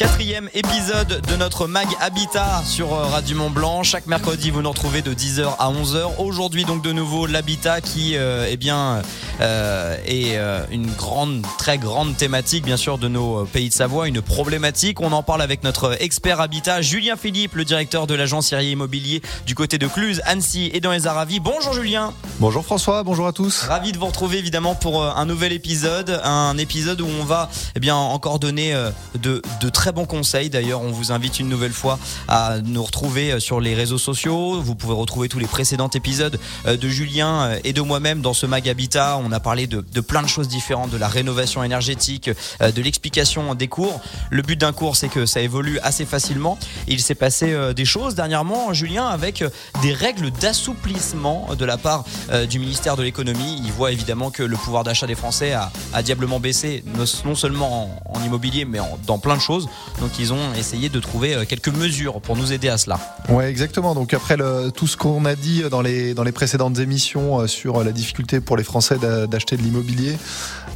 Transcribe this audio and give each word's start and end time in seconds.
Quatrième 0.00 0.48
épisode 0.54 1.20
de 1.28 1.36
notre 1.36 1.66
mag 1.66 1.86
Habitat 2.00 2.62
sur 2.64 2.94
euh, 2.94 3.04
Radio 3.04 3.36
Mont 3.36 3.50
Blanc. 3.50 3.82
Chaque 3.82 4.06
mercredi, 4.06 4.50
vous 4.50 4.62
nous 4.62 4.70
retrouvez 4.70 5.02
de 5.02 5.12
10h 5.12 5.56
à 5.58 5.70
11h. 5.70 6.16
Aujourd'hui, 6.16 6.64
donc 6.64 6.82
de 6.82 6.90
nouveau, 6.90 7.26
l'habitat 7.26 7.82
qui 7.82 8.16
euh, 8.16 8.48
eh 8.48 8.56
bien, 8.56 9.02
euh, 9.42 9.98
est 10.06 10.38
euh, 10.38 10.64
une 10.70 10.90
grande, 10.90 11.44
très 11.58 11.76
grande 11.76 12.16
thématique, 12.16 12.64
bien 12.64 12.78
sûr, 12.78 12.96
de 12.96 13.08
nos 13.08 13.44
pays 13.44 13.68
de 13.68 13.74
Savoie, 13.74 14.08
une 14.08 14.22
problématique. 14.22 15.02
On 15.02 15.12
en 15.12 15.22
parle 15.22 15.42
avec 15.42 15.64
notre 15.64 16.00
expert 16.00 16.40
habitat, 16.40 16.80
Julien 16.80 17.16
Philippe, 17.18 17.54
le 17.54 17.66
directeur 17.66 18.06
de 18.06 18.14
l'agence 18.14 18.46
Sirier 18.46 18.70
Immobilier 18.70 19.20
du 19.44 19.54
côté 19.54 19.76
de 19.76 19.86
Cluse, 19.86 20.22
Annecy 20.24 20.70
et 20.72 20.80
dans 20.80 20.92
les 20.92 21.08
Aravis. 21.08 21.40
Bonjour 21.40 21.74
Julien. 21.74 22.14
Bonjour 22.38 22.64
François, 22.64 23.02
bonjour 23.02 23.26
à 23.26 23.34
tous. 23.34 23.64
Ravi 23.64 23.92
de 23.92 23.98
vous 23.98 24.06
retrouver 24.06 24.38
évidemment 24.38 24.74
pour 24.74 25.04
un 25.04 25.26
nouvel 25.26 25.52
épisode, 25.52 26.22
un 26.24 26.56
épisode 26.56 27.02
où 27.02 27.06
on 27.20 27.24
va 27.24 27.50
eh 27.76 27.80
bien 27.80 27.96
encore 27.96 28.38
donner 28.38 28.74
de, 29.20 29.42
de 29.60 29.68
très 29.68 29.89
bons 29.92 30.06
conseils. 30.06 30.50
D'ailleurs, 30.50 30.82
on 30.82 30.90
vous 30.90 31.12
invite 31.12 31.40
une 31.40 31.48
nouvelle 31.48 31.72
fois 31.72 31.98
à 32.28 32.58
nous 32.60 32.82
retrouver 32.82 33.32
euh, 33.32 33.40
sur 33.40 33.60
les 33.60 33.74
réseaux 33.74 33.98
sociaux. 33.98 34.60
Vous 34.60 34.74
pouvez 34.74 34.94
retrouver 34.94 35.28
tous 35.28 35.38
les 35.38 35.46
précédents 35.46 35.88
épisodes 35.88 36.38
euh, 36.66 36.76
de 36.76 36.88
Julien 36.88 37.42
euh, 37.42 37.60
et 37.64 37.72
de 37.72 37.80
moi-même 37.80 38.20
dans 38.20 38.34
ce 38.34 38.46
mag 38.46 38.68
Habitat. 38.68 39.18
On 39.24 39.32
a 39.32 39.40
parlé 39.40 39.66
de, 39.66 40.00
plein 40.00 40.22
de 40.22 40.28
choses 40.28 40.48
différentes, 40.48 40.90
de 40.90 40.96
la 40.96 41.08
rénovation 41.08 41.62
énergétique, 41.62 42.30
de 42.60 42.82
l'explication 42.82 43.54
des 43.54 43.68
cours. 43.68 44.00
Le 44.30 44.42
but 44.42 44.56
d'un 44.56 44.72
cours, 44.72 44.96
c'est 44.96 45.08
que 45.08 45.26
ça 45.26 45.40
évolue 45.40 45.78
assez 45.82 46.04
facilement. 46.04 46.58
Il 46.88 47.00
s'est 47.00 47.14
passé 47.14 47.54
des 47.74 47.84
choses 47.84 48.14
dernièrement, 48.14 48.72
Julien, 48.72 49.06
avec 49.06 49.44
des 49.82 49.92
règles 49.92 50.30
d'assouplissement 50.30 51.48
de 51.58 51.64
la 51.64 51.76
part 51.76 52.04
du 52.48 52.58
ministère 52.58 52.96
de 52.96 53.02
l'économie. 53.02 53.60
Il 53.64 53.72
voit 53.72 53.92
évidemment 53.92 54.30
que 54.30 54.42
le 54.42 54.56
pouvoir 54.56 54.84
d'achat 54.84 55.06
des 55.06 55.14
Français 55.14 55.52
a, 55.52 56.02
diablement 56.02 56.40
baissé, 56.40 56.82
non 57.24 57.34
seulement 57.34 57.90
en, 58.06 58.22
immobilier, 58.24 58.64
mais 58.64 58.78
dans 59.06 59.18
plein 59.18 59.36
de 59.36 59.42
choses. 59.42 59.68
Donc 60.00 60.18
ils 60.18 60.32
ont 60.32 60.54
essayé 60.58 60.88
de 60.88 60.98
trouver 61.00 61.34
euh, 61.34 61.44
quelques 61.44 61.68
mesures 61.68 62.20
pour 62.20 62.36
nous 62.36 62.52
aider 62.52 62.68
à 62.68 62.78
cela. 62.78 62.98
Ouais, 63.28 63.50
exactement. 63.50 63.94
Donc 63.94 64.14
après 64.14 64.36
tout 64.74 64.86
ce 64.86 64.96
qu'on 64.96 65.24
a 65.24 65.34
dit 65.34 65.62
dans 65.70 65.82
les 65.82 66.14
dans 66.14 66.22
les 66.24 66.32
précédentes 66.32 66.78
émissions 66.78 67.40
euh, 67.40 67.46
sur 67.46 67.82
la 67.84 67.92
difficulté 67.92 68.40
pour 68.40 68.56
les 68.56 68.64
Français 68.64 68.96
d'a- 68.98 69.26
d'acheter 69.26 69.56
de 69.56 69.62
l'immobilier, 69.62 70.16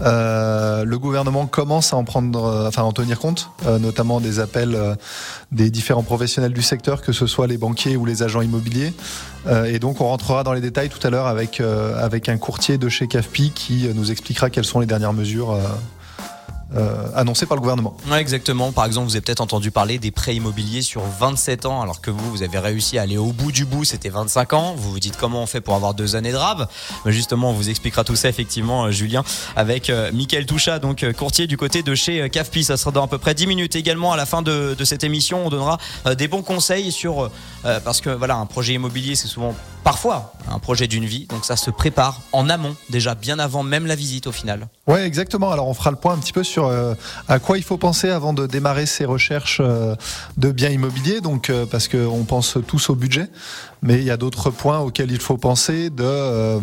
euh, 0.02 0.84
le 0.84 0.98
gouvernement 0.98 1.46
commence 1.46 1.92
à 1.92 1.96
en 1.96 2.04
prendre, 2.04 2.44
euh, 2.44 2.68
enfin 2.68 2.82
en 2.82 2.92
tenir 2.92 3.18
compte, 3.18 3.50
euh, 3.66 3.78
notamment 3.78 4.20
des 4.20 4.40
appels 4.40 4.74
euh, 4.74 4.94
des 5.52 5.70
différents 5.70 6.02
professionnels 6.02 6.52
du 6.52 6.62
secteur, 6.62 7.00
que 7.02 7.12
ce 7.12 7.26
soit 7.26 7.46
les 7.46 7.56
banquiers 7.58 7.96
ou 7.96 8.04
les 8.04 8.22
agents 8.22 8.42
immobiliers. 8.42 8.92
Euh, 9.46 9.64
et 9.64 9.78
donc 9.78 10.00
on 10.00 10.06
rentrera 10.08 10.42
dans 10.42 10.52
les 10.52 10.60
détails 10.60 10.88
tout 10.88 11.04
à 11.06 11.10
l'heure 11.10 11.26
avec 11.26 11.60
euh, 11.60 12.02
avec 12.04 12.28
un 12.28 12.36
courtier 12.38 12.78
de 12.78 12.88
chez 12.88 13.06
CAFPI 13.06 13.52
qui 13.54 13.86
euh, 13.86 13.92
nous 13.94 14.10
expliquera 14.10 14.50
quelles 14.50 14.64
sont 14.64 14.80
les 14.80 14.86
dernières 14.86 15.12
mesures. 15.12 15.52
Euh, 16.76 17.08
annoncées 17.14 17.46
par 17.46 17.56
le 17.56 17.60
gouvernement. 17.60 17.96
Exactement. 18.16 18.72
Par 18.72 18.84
exemple, 18.84 19.08
vous 19.08 19.16
avez 19.16 19.22
peut-être 19.22 19.40
entendu 19.40 19.70
parler 19.70 19.98
des 19.98 20.10
prêts 20.10 20.34
immobiliers 20.36 20.82
sur 20.82 21.02
27 21.02 21.66
ans, 21.66 21.82
alors 21.82 22.00
que 22.00 22.10
vous, 22.10 22.30
vous 22.30 22.42
avez 22.42 22.58
réussi 22.58 22.98
à 22.98 23.02
aller 23.02 23.18
au 23.18 23.32
bout 23.32 23.52
du 23.52 23.64
bout, 23.64 23.84
c'était 23.84 24.08
25 24.08 24.52
ans. 24.52 24.74
Vous 24.76 24.90
vous 24.90 25.00
dites 25.00 25.16
comment 25.16 25.42
on 25.42 25.46
fait 25.46 25.60
pour 25.60 25.74
avoir 25.74 25.94
deux 25.94 26.16
années 26.16 26.32
de. 26.32 26.38
Mais 27.04 27.12
justement, 27.12 27.50
on 27.50 27.52
vous 27.52 27.70
expliquera 27.70 28.04
tout 28.04 28.16
ça, 28.16 28.28
effectivement, 28.28 28.84
euh, 28.84 28.90
Julien, 28.90 29.24
avec 29.56 29.90
euh, 29.90 30.10
Mickaël 30.12 30.46
Toucha, 30.46 30.78
donc 30.78 31.02
euh, 31.02 31.12
courtier 31.12 31.46
du 31.46 31.56
côté 31.56 31.82
de 31.82 31.94
chez 31.94 32.28
CAFPI. 32.30 32.64
Ça 32.64 32.76
sera 32.76 32.90
dans 32.90 33.04
à 33.04 33.08
peu 33.08 33.18
près 33.18 33.34
10 33.34 33.46
minutes. 33.46 33.76
Également, 33.76 34.12
à 34.12 34.16
la 34.16 34.26
fin 34.26 34.42
de, 34.42 34.76
cette 34.84 35.04
émission, 35.04 35.46
on 35.46 35.50
donnera 35.50 35.78
des 36.18 36.28
bons 36.28 36.42
conseils 36.42 36.92
sur, 36.92 37.30
parce 37.62 38.00
que 38.02 38.10
voilà, 38.10 38.36
un 38.36 38.44
projet 38.44 38.74
immobilier, 38.74 39.14
c'est 39.14 39.28
souvent, 39.28 39.54
parfois, 39.84 40.32
un 40.50 40.58
projet 40.58 40.88
d'une 40.88 41.04
vie. 41.04 41.26
Donc 41.26 41.44
ça 41.44 41.56
se 41.56 41.70
prépare 41.70 42.22
en 42.32 42.48
amont, 42.48 42.74
déjà 42.90 43.14
bien 43.14 43.38
avant 43.38 43.62
même 43.62 43.86
la 43.86 43.94
visite 43.94 44.26
au 44.26 44.32
final. 44.32 44.66
Ouais, 44.86 45.06
exactement. 45.06 45.50
Alors 45.50 45.68
on 45.68 45.74
fera 45.74 45.90
le 45.90 45.96
point 45.96 46.14
un 46.14 46.18
petit 46.18 46.32
peu 46.32 46.42
sur 46.42 46.66
euh, 46.66 46.94
à 47.28 47.38
quoi 47.38 47.58
il 47.58 47.64
faut 47.64 47.76
penser 47.76 48.10
avant 48.10 48.32
de 48.32 48.46
démarrer 48.46 48.86
ses 48.86 49.04
recherches 49.04 49.58
euh, 49.60 49.94
de 50.36 50.50
biens 50.50 50.70
immobiliers. 50.70 51.20
Donc 51.20 51.50
euh, 51.50 51.66
parce 51.66 51.86
qu'on 51.88 52.24
pense 52.24 52.58
tous 52.66 52.90
au 52.90 52.94
budget, 52.94 53.28
mais 53.84 53.94
il 53.98 54.04
y 54.04 54.10
a 54.10 54.16
d'autres 54.16 54.50
points 54.50 54.80
auxquels 54.80 55.12
il 55.12 55.20
faut 55.20 55.36
penser 55.36 55.90
de 55.90 56.02
euh, 56.02 56.58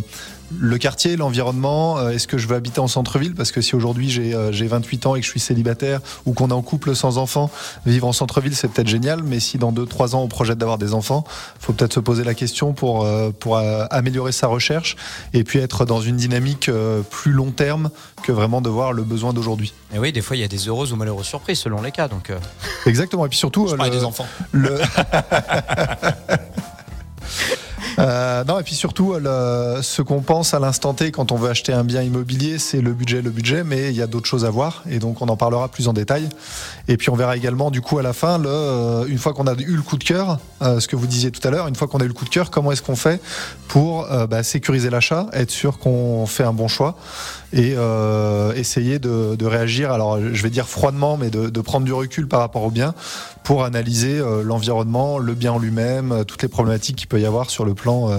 le 0.59 0.77
quartier, 0.77 1.15
l'environnement. 1.15 1.97
euh, 1.97 2.09
Est-ce 2.09 2.27
que 2.27 2.37
je 2.37 2.45
veux 2.45 2.55
habiter 2.57 2.81
en 2.81 2.89
centre-ville? 2.89 3.33
Parce 3.35 3.53
que 3.53 3.61
si 3.61 3.73
aujourd'hui 3.73 4.09
j'ai 4.09 4.33
euh, 4.35 4.51
j'ai 4.51 4.67
28 4.67 5.05
ans 5.05 5.15
et 5.15 5.19
que 5.21 5.25
je 5.25 5.29
suis 5.31 5.39
célibataire 5.39 6.01
ou 6.25 6.33
qu'on 6.33 6.49
est 6.49 6.53
en 6.53 6.61
couple 6.61 6.93
sans 6.93 7.17
enfants, 7.17 7.49
vivre 7.85 8.05
en 8.07 8.11
centre-ville 8.11 8.53
c'est 8.53 8.67
peut-être 8.67 8.89
génial. 8.89 9.23
Mais 9.23 9.39
si 9.39 9.57
dans 9.57 9.71
2-3 9.71 10.13
ans 10.15 10.23
on 10.23 10.27
projette 10.27 10.57
d'avoir 10.57 10.77
des 10.77 10.93
enfants, 10.93 11.23
faut 11.59 11.71
peut-être 11.71 11.93
se 11.93 12.01
poser 12.01 12.25
la 12.25 12.33
question 12.33 12.73
pour 12.73 13.05
euh, 13.05 13.29
pour 13.39 13.55
euh, 13.57 13.85
améliorer 13.91 14.33
sa 14.33 14.47
recherche 14.47 14.97
et 15.33 15.45
puis 15.45 15.59
être 15.59 15.85
dans 15.85 16.01
une 16.01 16.17
dynamique 16.17 16.67
euh, 16.67 17.01
plus 17.01 17.31
long 17.31 17.51
terme 17.51 17.91
que 18.23 18.33
vraiment 18.33 18.59
de 18.61 18.69
voir 18.69 18.91
le 18.91 19.03
besoin 19.03 19.31
d'aujourd'hui. 19.31 19.73
Et 19.93 19.99
oui, 19.99 20.11
des 20.11 20.21
fois, 20.21 20.35
il 20.35 20.41
y 20.41 20.45
a 20.45 20.47
des 20.49 20.67
heureuses 20.67 20.91
ou 20.91 20.95
malérousses 20.97 21.27
surprises 21.27 21.59
selon 21.59 21.81
les 21.81 21.91
cas. 21.91 22.07
Donc, 22.09 22.29
euh, 22.29 22.37
Exactement. 22.85 23.25
Et 23.25 23.29
puis 23.29 23.37
surtout, 23.37 23.67
je 23.67 23.73
euh, 23.75 23.77
le- 23.83 23.89
des 23.89 24.03
enfants. 24.03 24.27
le- 24.51 24.79
Euh, 27.99 28.43
non, 28.45 28.59
et 28.59 28.63
puis 28.63 28.75
surtout, 28.75 29.15
ce 29.15 30.01
qu'on 30.01 30.21
pense 30.21 30.53
à 30.53 30.59
l'instant 30.59 30.93
T 30.93 31.11
quand 31.11 31.31
on 31.31 31.35
veut 31.35 31.49
acheter 31.49 31.73
un 31.73 31.83
bien 31.83 32.01
immobilier, 32.01 32.57
c'est 32.57 32.81
le 32.81 32.93
budget, 32.93 33.21
le 33.21 33.29
budget, 33.29 33.63
mais 33.63 33.89
il 33.89 33.95
y 33.95 34.01
a 34.01 34.07
d'autres 34.07 34.27
choses 34.27 34.45
à 34.45 34.49
voir, 34.49 34.83
et 34.89 34.99
donc 34.99 35.21
on 35.21 35.27
en 35.27 35.37
parlera 35.37 35.67
plus 35.67 35.87
en 35.87 35.93
détail. 35.93 36.29
Et 36.87 36.97
puis 36.97 37.09
on 37.09 37.15
verra 37.15 37.37
également, 37.37 37.71
du 37.71 37.81
coup, 37.81 37.97
à 37.99 38.03
la 38.03 38.13
fin, 38.13 38.43
euh, 38.43 39.05
une 39.07 39.17
fois 39.17 39.33
qu'on 39.33 39.47
a 39.47 39.53
eu 39.53 39.75
le 39.75 39.81
coup 39.81 39.97
de 39.97 40.03
cœur, 40.03 40.39
euh, 40.61 40.79
ce 40.79 40.87
que 40.87 40.95
vous 40.95 41.07
disiez 41.07 41.31
tout 41.31 41.45
à 41.47 41.51
l'heure, 41.51 41.67
une 41.67 41.75
fois 41.75 41.87
qu'on 41.87 41.99
a 41.99 42.03
eu 42.03 42.07
le 42.07 42.13
coup 42.13 42.25
de 42.25 42.29
cœur, 42.29 42.49
comment 42.49 42.71
est-ce 42.71 42.81
qu'on 42.81 42.95
fait 42.95 43.21
pour 43.67 44.07
bah, 44.29 44.43
sécuriser 44.43 44.89
l'achat, 44.89 45.27
être 45.33 45.51
sûr 45.51 45.79
qu'on 45.79 46.25
fait 46.25 46.43
un 46.43 46.51
bon 46.51 46.67
choix 46.67 46.97
et 47.53 47.73
euh, 47.75 48.53
essayer 48.53 48.99
de, 48.99 49.45
réagir, 49.45 49.91
alors 49.91 50.19
je 50.19 50.43
vais 50.43 50.49
dire 50.49 50.67
froidement, 50.67 51.17
mais 51.17 51.29
de, 51.29 51.49
de 51.49 51.61
prendre 51.61 51.85
du 51.85 51.93
recul 51.93 52.27
par 52.27 52.39
rapport 52.39 52.63
au 52.63 52.71
bien 52.71 52.93
pour 53.43 53.63
analyser 53.63 54.19
euh, 54.19 54.43
l'environnement, 54.43 55.17
le 55.17 55.33
bien 55.33 55.53
en 55.53 55.59
lui-même, 55.59 56.11
euh, 56.11 56.23
toutes 56.23 56.41
les 56.41 56.47
problématiques 56.47 56.95
qu'il 56.95 57.07
peut 57.07 57.19
y 57.19 57.25
avoir 57.25 57.49
sur 57.49 57.65
le 57.65 57.73
plan, 57.73 58.09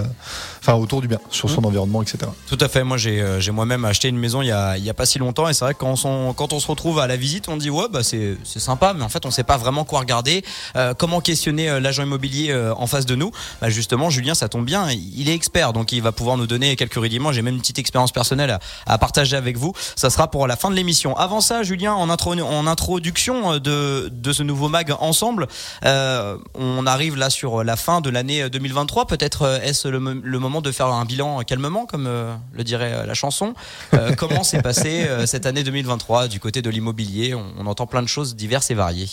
enfin 0.63 0.75
autour 0.75 1.01
du 1.01 1.09
bien, 1.09 1.19
sur 1.31 1.51
son 1.51 1.65
environnement, 1.65 2.03
etc. 2.03 2.31
Tout 2.47 2.59
à 2.61 2.69
fait. 2.69 2.85
Moi, 2.85 2.97
j'ai 2.97 3.21
euh, 3.21 3.41
j'ai 3.41 3.51
moi-même 3.51 3.85
acheté 3.85 4.09
une 4.09 4.19
maison 4.19 4.43
il 4.43 4.47
y 4.49 4.53
a, 4.53 4.79
il 4.79 4.85
y 4.85 4.91
a 4.91 4.95
pas 4.95 5.07
si 5.07 5.19
longtemps. 5.19 5.49
Et 5.49 5.55
c'est 5.55 5.65
vrai 5.65 5.75
que 5.75 5.81
quand 5.81 6.05
on, 6.05 6.33
quand 6.35 6.53
on 6.53 6.61
se 6.61 6.69
retrouve 6.69 7.01
à 7.01 7.07
la 7.07 7.17
visite, 7.17 7.49
on 7.49 7.57
dit 7.57 7.71
ouais, 7.71 7.87
bah 7.91 8.03
c'est 8.03 8.37
c'est 8.45 8.61
sympa, 8.61 8.95
mais 8.95 9.03
en 9.03 9.09
fait, 9.09 9.27
on 9.27 9.31
sait 9.31 9.45
pas 9.45 9.57
vraiment 9.57 9.85
quoi 9.85 10.01
regarder, 10.01 10.45
euh, 10.77 10.95
comment 10.95 11.21
questionner 11.21 11.69
euh, 11.69 11.81
l'agent 11.81 12.03
immobilier 12.05 12.51
euh, 12.51 12.75
en 12.77 12.87
face 12.87 13.07
de 13.07 13.15
nous? 13.15 13.33
Bah, 13.61 13.71
justement, 13.71 14.11
Julien, 14.11 14.35
ça 14.35 14.49
tombe 14.49 14.65
bien. 14.65 14.91
Il 14.91 15.29
est 15.29 15.35
expert, 15.35 15.73
donc 15.73 15.93
il 15.93 16.03
va 16.03 16.13
pouvoir 16.13 16.37
nous 16.37 16.47
donner 16.47 16.77
quelques 16.77 16.95
rudiments. 16.95 17.33
J'ai 17.33 17.43
même 17.43 17.55
une 17.55 17.61
petite 17.61 17.79
expérience 17.79 18.13
personnelle 18.13 18.51
à, 18.51 18.61
à 18.87 18.99
partager 18.99 19.37
avec 19.37 19.57
vous. 19.57 19.73
Ça 19.97 20.11
sera 20.11 20.31
pour 20.31 20.47
la 20.47 20.57
fin 20.57 20.71
de 20.71 20.77
l'émission. 20.77 21.17
Avant 21.17 21.41
ça, 21.41 21.63
Julien, 21.63 21.95
en, 21.95 22.11
intro, 22.11 22.35
en 22.35 22.67
introduction 22.67 23.59
de, 23.59 24.09
de 24.13 24.33
ce 24.33 24.43
nouveau 24.43 24.69
mag 24.69 24.95
ensemble, 25.01 25.49
euh, 25.85 26.37
on 26.55 26.87
arrive 26.87 27.17
là 27.17 27.31
sur 27.31 27.65
la 27.65 27.77
fin 27.77 28.01
de 28.01 28.11
l'année 28.11 28.49
2023. 28.49 29.07
Peut-être 29.07 29.61
est-ce 29.63 29.89
le, 29.89 29.99
le 30.23 30.39
moment 30.39 30.52
de 30.61 30.71
faire 30.73 30.87
un 30.87 31.05
bilan 31.05 31.41
calmement, 31.41 31.87
comme 31.87 32.07
euh, 32.07 32.35
le 32.53 32.65
dirait 32.65 32.93
euh, 32.93 33.07
la 33.07 33.15
chanson. 33.15 33.55
Euh, 33.95 34.15
comment 34.17 34.43
s'est 34.43 34.63
passé 34.63 35.05
euh, 35.05 35.27
cette 35.27 35.47
année 35.47 35.63
2023 35.63 36.29
du 36.29 36.41
côté 36.41 36.63
de 36.63 36.71
l'immobilier? 36.71 37.35
On, 37.35 37.45
on 37.59 37.67
entend 37.67 37.87
plein 37.87 38.03
de 38.03 38.09
choses 38.09 38.37
diverses 38.37 38.71
et 38.71 38.75
variées. 38.75 39.09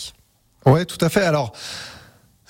Ouais, 0.66 0.84
tout 0.84 0.98
à 1.00 1.08
fait. 1.08 1.22
Alors, 1.22 1.52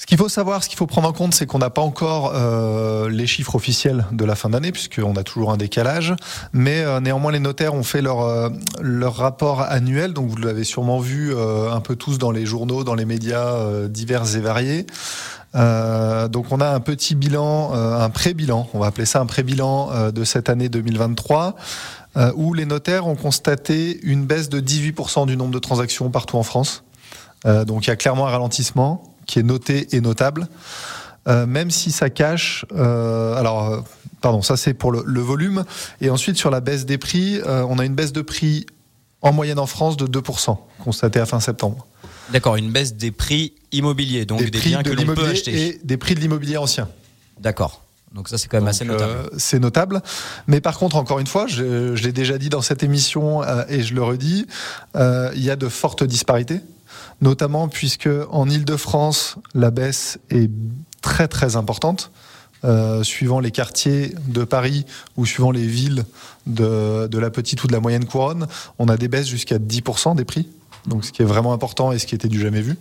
ce 0.00 0.06
qu'il 0.06 0.16
faut 0.16 0.30
savoir, 0.30 0.64
ce 0.64 0.70
qu'il 0.70 0.78
faut 0.78 0.86
prendre 0.86 1.06
en 1.06 1.12
compte, 1.12 1.34
c'est 1.34 1.44
qu'on 1.44 1.58
n'a 1.58 1.68
pas 1.68 1.82
encore 1.82 2.32
euh, 2.34 3.10
les 3.10 3.26
chiffres 3.26 3.54
officiels 3.54 4.06
de 4.12 4.24
la 4.24 4.34
fin 4.34 4.48
d'année, 4.48 4.72
puisqu'on 4.72 5.14
a 5.14 5.22
toujours 5.22 5.52
un 5.52 5.58
décalage. 5.58 6.14
Mais 6.54 6.80
euh, 6.80 7.00
néanmoins, 7.00 7.32
les 7.32 7.38
notaires 7.38 7.74
ont 7.74 7.82
fait 7.82 8.00
leur, 8.00 8.22
euh, 8.22 8.48
leur 8.80 9.16
rapport 9.16 9.60
annuel. 9.60 10.14
Donc, 10.14 10.30
vous 10.30 10.38
l'avez 10.38 10.64
sûrement 10.64 11.00
vu 11.00 11.36
un 11.38 11.80
peu 11.80 11.96
tous 11.96 12.16
dans 12.16 12.30
les 12.30 12.46
journaux, 12.46 12.82
dans 12.82 12.94
les 12.94 13.04
médias 13.04 13.86
divers 13.88 14.36
et 14.36 14.40
variés. 14.40 14.86
Euh, 15.54 16.28
donc, 16.28 16.46
on 16.50 16.60
a 16.60 16.68
un 16.68 16.80
petit 16.80 17.14
bilan, 17.14 17.74
euh, 17.74 17.98
un 17.98 18.10
pré-bilan, 18.10 18.68
on 18.74 18.78
va 18.78 18.86
appeler 18.86 19.06
ça 19.06 19.20
un 19.20 19.26
pré-bilan 19.26 19.90
euh, 19.92 20.10
de 20.10 20.24
cette 20.24 20.48
année 20.48 20.68
2023. 20.68 21.56
euh, 22.16 22.32
où 22.34 22.54
les 22.54 22.66
notaires 22.66 23.06
ont 23.06 23.14
constaté 23.14 24.00
une 24.02 24.26
baisse 24.26 24.48
de 24.48 24.60
18% 24.60 25.26
du 25.26 25.36
nombre 25.36 25.52
de 25.52 25.60
transactions 25.60 26.10
partout 26.10 26.36
en 26.38 26.42
France. 26.42 26.82
Donc 27.44 27.86
il 27.86 27.88
y 27.88 27.92
a 27.92 27.96
clairement 27.96 28.26
un 28.26 28.30
ralentissement 28.30 29.14
qui 29.26 29.38
est 29.38 29.42
noté 29.42 29.96
et 29.96 30.02
notable, 30.02 30.46
même 31.26 31.70
si 31.70 31.90
ça 31.90 32.10
cache. 32.10 32.66
alors, 32.70 33.82
pardon, 34.20 34.42
ça 34.42 34.58
c'est 34.58 34.74
pour 34.74 34.92
le, 34.92 35.20
volume. 35.20 35.64
Et 36.02 36.10
ensuite 36.10 36.36
sur 36.36 36.50
la 36.50 36.60
baisse 36.60 36.84
des 36.84 36.98
prix, 36.98 37.40
on 37.46 37.78
a 37.78 37.86
une 37.86 37.94
baisse 37.94 38.12
de 38.12 38.20
prix 38.20 38.66
en 39.22 39.32
moyenne 39.32 39.58
en 39.58 39.64
France 39.64 39.96
de 39.96 40.06
2%, 40.06 40.58
constatée 40.84 41.20
à 41.20 41.24
fin 41.24 41.40
septembre. 41.40 41.86
D'accord, 42.32 42.56
une 42.56 42.70
baisse 42.70 42.94
des 42.94 43.10
prix 43.10 43.52
immobiliers, 43.72 44.24
donc 44.24 44.42
des, 44.42 44.50
prix 44.50 44.70
biens 44.70 44.82
de 44.82 44.90
que 44.90 44.94
l'on 44.94 45.14
peut 45.14 45.26
acheter. 45.26 45.68
et 45.68 45.80
des 45.82 45.96
prix 45.96 46.14
de 46.14 46.20
l'immobilier 46.20 46.56
ancien. 46.56 46.88
D'accord. 47.40 47.82
Donc 48.14 48.28
ça 48.28 48.38
c'est 48.38 48.48
quand 48.48 48.58
même 48.58 48.66
assez 48.68 48.84
notable. 48.84 49.12
euh, 49.12 49.28
c'est 49.38 49.60
notable. 49.60 50.02
Mais 50.46 50.60
par 50.60 50.78
contre, 50.78 50.96
encore 50.96 51.20
une 51.20 51.26
fois, 51.26 51.46
je, 51.46 51.94
je 51.94 52.02
l'ai 52.02 52.12
déjà 52.12 52.38
dit 52.38 52.48
dans 52.48 52.62
cette 52.62 52.82
émission 52.82 53.42
euh, 53.42 53.64
et 53.68 53.82
je 53.82 53.94
le 53.94 54.02
redis, 54.02 54.46
euh, 54.96 55.30
il 55.34 55.44
y 55.44 55.50
a 55.50 55.56
de 55.56 55.68
fortes 55.68 56.02
disparités, 56.02 56.60
notamment 57.20 57.68
puisque 57.68 58.08
en 58.30 58.48
Île-de-France, 58.48 59.36
la 59.54 59.70
baisse 59.70 60.18
est 60.30 60.50
très 61.02 61.28
très 61.28 61.56
importante. 61.56 62.10
Suivant 63.02 63.40
les 63.40 63.52
quartiers 63.52 64.14
de 64.28 64.44
Paris 64.44 64.84
ou 65.16 65.24
suivant 65.24 65.50
les 65.50 65.66
villes 65.66 66.04
de, 66.46 67.06
de 67.06 67.18
la 67.18 67.30
petite 67.30 67.64
ou 67.64 67.66
de 67.66 67.72
la 67.72 67.80
moyenne 67.80 68.04
couronne, 68.04 68.48
on 68.78 68.90
a 68.90 68.98
des 68.98 69.08
baisses 69.08 69.28
jusqu'à 69.28 69.56
10% 69.56 70.14
des 70.14 70.26
prix. 70.26 70.46
Donc 70.86 71.04
ce 71.04 71.12
qui 71.12 71.22
est 71.22 71.26
vraiment 71.26 71.52
important 71.52 71.92
et 71.92 71.98
ce 71.98 72.06
qui 72.06 72.14
était 72.14 72.28
du 72.28 72.40
jamais 72.40 72.60
vu. 72.60 72.76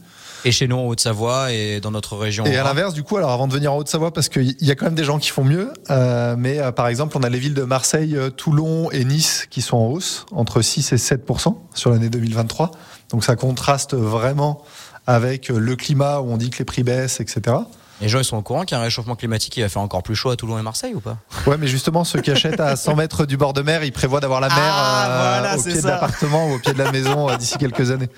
Et 0.46 0.52
chez 0.52 0.68
nous 0.68 0.78
en 0.78 0.86
Haute-Savoie 0.86 1.52
et 1.52 1.82
dans 1.82 1.92
notre 1.92 2.16
région. 2.16 2.46
Et 2.46 2.56
à 2.56 2.64
l'inverse, 2.64 2.94
du 2.94 3.04
coup, 3.04 3.18
alors 3.18 3.32
avant 3.32 3.48
de 3.48 3.54
venir 3.54 3.74
en 3.74 3.78
Haute-Savoie, 3.78 4.14
parce 4.14 4.30
qu'il 4.30 4.56
y 4.62 4.72
a 4.72 4.76
quand 4.76 4.86
même 4.86 4.96
des 4.96 5.04
gens 5.04 5.20
qui 5.20 5.30
font 5.30 5.44
mieux, 5.44 5.74
euh, 5.90 6.36
mais 6.38 6.60
euh, 6.60 6.72
par 6.72 6.88
exemple, 6.88 7.18
on 7.18 7.24
a 7.24 7.30
les 7.30 7.40
villes 7.40 7.54
de 7.54 7.64
Marseille, 7.64 8.16
euh, 8.16 8.30
Toulon 8.30 8.90
et 8.92 9.04
Nice 9.04 9.48
qui 9.50 9.62
sont 9.62 9.78
en 9.78 9.88
hausse, 9.88 10.26
entre 10.32 10.62
6 10.62 10.94
et 10.94 10.98
7 10.98 11.30
sur 11.74 11.92
l'année 11.92 12.10
2023. 12.10 12.72
Donc 13.10 13.26
ça 13.26 13.36
contraste 13.36 13.96
vraiment 13.96 14.64
avec 15.08 15.50
le 15.50 15.76
climat 15.76 16.22
où 16.22 16.32
on 16.32 16.38
dit 16.38 16.52
que 16.52 16.60
les 16.60 16.66
prix 16.66 16.84
baissent, 16.84 17.20
etc. 17.20 17.58
Les 18.02 18.08
gens 18.08 18.20
ils 18.20 18.26
sont 18.26 18.38
au 18.38 18.42
courant 18.42 18.64
qu'il 18.64 18.76
y 18.76 18.78
a 18.78 18.82
un 18.82 18.84
réchauffement 18.84 19.16
climatique 19.16 19.54
qui 19.54 19.62
va 19.62 19.70
faire 19.70 19.82
encore 19.82 20.04
plus 20.04 20.16
chaud 20.16 20.30
à 20.30 20.36
Toulon 20.36 20.58
et 20.58 20.62
Marseille 20.62 20.94
ou 20.96 21.02
pas? 21.02 21.18
Ouais, 21.46 21.58
mais 21.58 21.68
justement, 21.68 22.04
ceux 22.04 22.22
qui 22.22 22.32
achètent 22.32 22.60
à 22.60 22.76
100 22.76 22.96
mètres 22.96 23.26
du 23.26 23.36
bord 23.36 23.54
de 23.54 23.62
mer, 23.62 23.84
ils 23.84 23.92
prévoient 23.92 24.22
d'avoir 24.22 24.40
la 24.40 24.48
mer 24.48 24.58
Ah, 24.60 25.56
au 25.58 25.62
pied 25.64 25.82
de 25.82 25.88
l'appartement 25.88 26.48
ou 26.48 26.56
au 26.56 26.60
pied 26.60 26.74
de 26.74 26.78
la 26.78 26.92
maison 26.92 27.36
d'ici 27.38 27.58
quelques 27.58 27.92
années. 27.92 28.10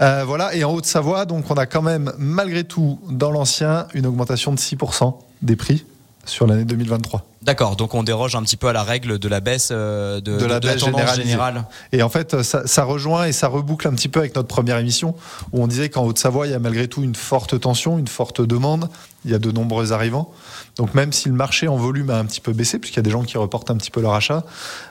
Euh, 0.00 0.24
voilà, 0.26 0.54
et 0.56 0.64
en 0.64 0.72
Haute-Savoie, 0.72 1.24
donc 1.24 1.48
on 1.50 1.54
a 1.54 1.66
quand 1.66 1.82
même, 1.82 2.12
malgré 2.18 2.64
tout, 2.64 2.98
dans 3.08 3.30
l'ancien, 3.30 3.86
une 3.94 4.06
augmentation 4.06 4.52
de 4.52 4.58
6% 4.58 5.14
des 5.42 5.54
prix 5.54 5.84
sur 6.26 6.46
l'année 6.46 6.64
2023. 6.64 7.26
D'accord, 7.42 7.76
donc 7.76 7.94
on 7.94 8.02
déroge 8.02 8.34
un 8.36 8.42
petit 8.42 8.56
peu 8.56 8.68
à 8.68 8.72
la 8.72 8.82
règle 8.82 9.18
de 9.18 9.28
la 9.28 9.40
baisse 9.40 9.68
euh, 9.70 10.20
de, 10.20 10.38
de, 10.38 10.46
la, 10.46 10.60
baisse 10.60 10.82
générale. 11.14 11.66
Et 11.92 12.02
en 12.02 12.08
fait, 12.08 12.42
ça, 12.42 12.66
ça, 12.66 12.84
rejoint 12.84 13.26
et 13.26 13.32
ça 13.32 13.48
reboucle 13.48 13.86
un 13.86 13.92
petit 13.92 14.08
peu 14.08 14.20
avec 14.20 14.34
notre 14.34 14.48
première 14.48 14.78
émission 14.78 15.14
où 15.52 15.62
on 15.62 15.66
disait 15.66 15.90
qu'en 15.90 16.04
Haute-Savoie, 16.04 16.46
il 16.46 16.52
y 16.52 16.54
a 16.54 16.58
malgré 16.58 16.88
tout 16.88 17.02
une 17.02 17.14
forte 17.14 17.60
tension, 17.60 17.98
une 17.98 18.08
forte 18.08 18.40
demande. 18.40 18.88
Il 19.26 19.30
y 19.30 19.34
a 19.34 19.38
de 19.38 19.50
nombreux 19.50 19.92
arrivants. 19.92 20.32
Donc 20.76 20.94
même 20.94 21.12
si 21.12 21.28
le 21.28 21.34
marché 21.34 21.68
en 21.68 21.76
volume 21.76 22.08
a 22.08 22.18
un 22.18 22.24
petit 22.24 22.40
peu 22.40 22.52
baissé, 22.52 22.78
puisqu'il 22.78 22.98
y 22.98 23.00
a 23.00 23.02
des 23.02 23.10
gens 23.10 23.22
qui 23.22 23.36
reportent 23.36 23.70
un 23.70 23.76
petit 23.76 23.90
peu 23.90 24.00
leur 24.00 24.14
achat, 24.14 24.44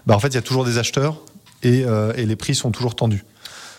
bah 0.05 0.15
en 0.15 0.19
fait, 0.19 0.27
il 0.27 0.35
y 0.35 0.37
a 0.37 0.43
toujours 0.43 0.65
des 0.65 0.77
acheteurs 0.77 1.17
et, 1.63 1.83
euh, 1.85 2.13
et 2.15 2.25
les 2.25 2.35
prix 2.35 2.53
sont 2.53 2.71
toujours 2.71 2.95
tendus. 2.95 3.25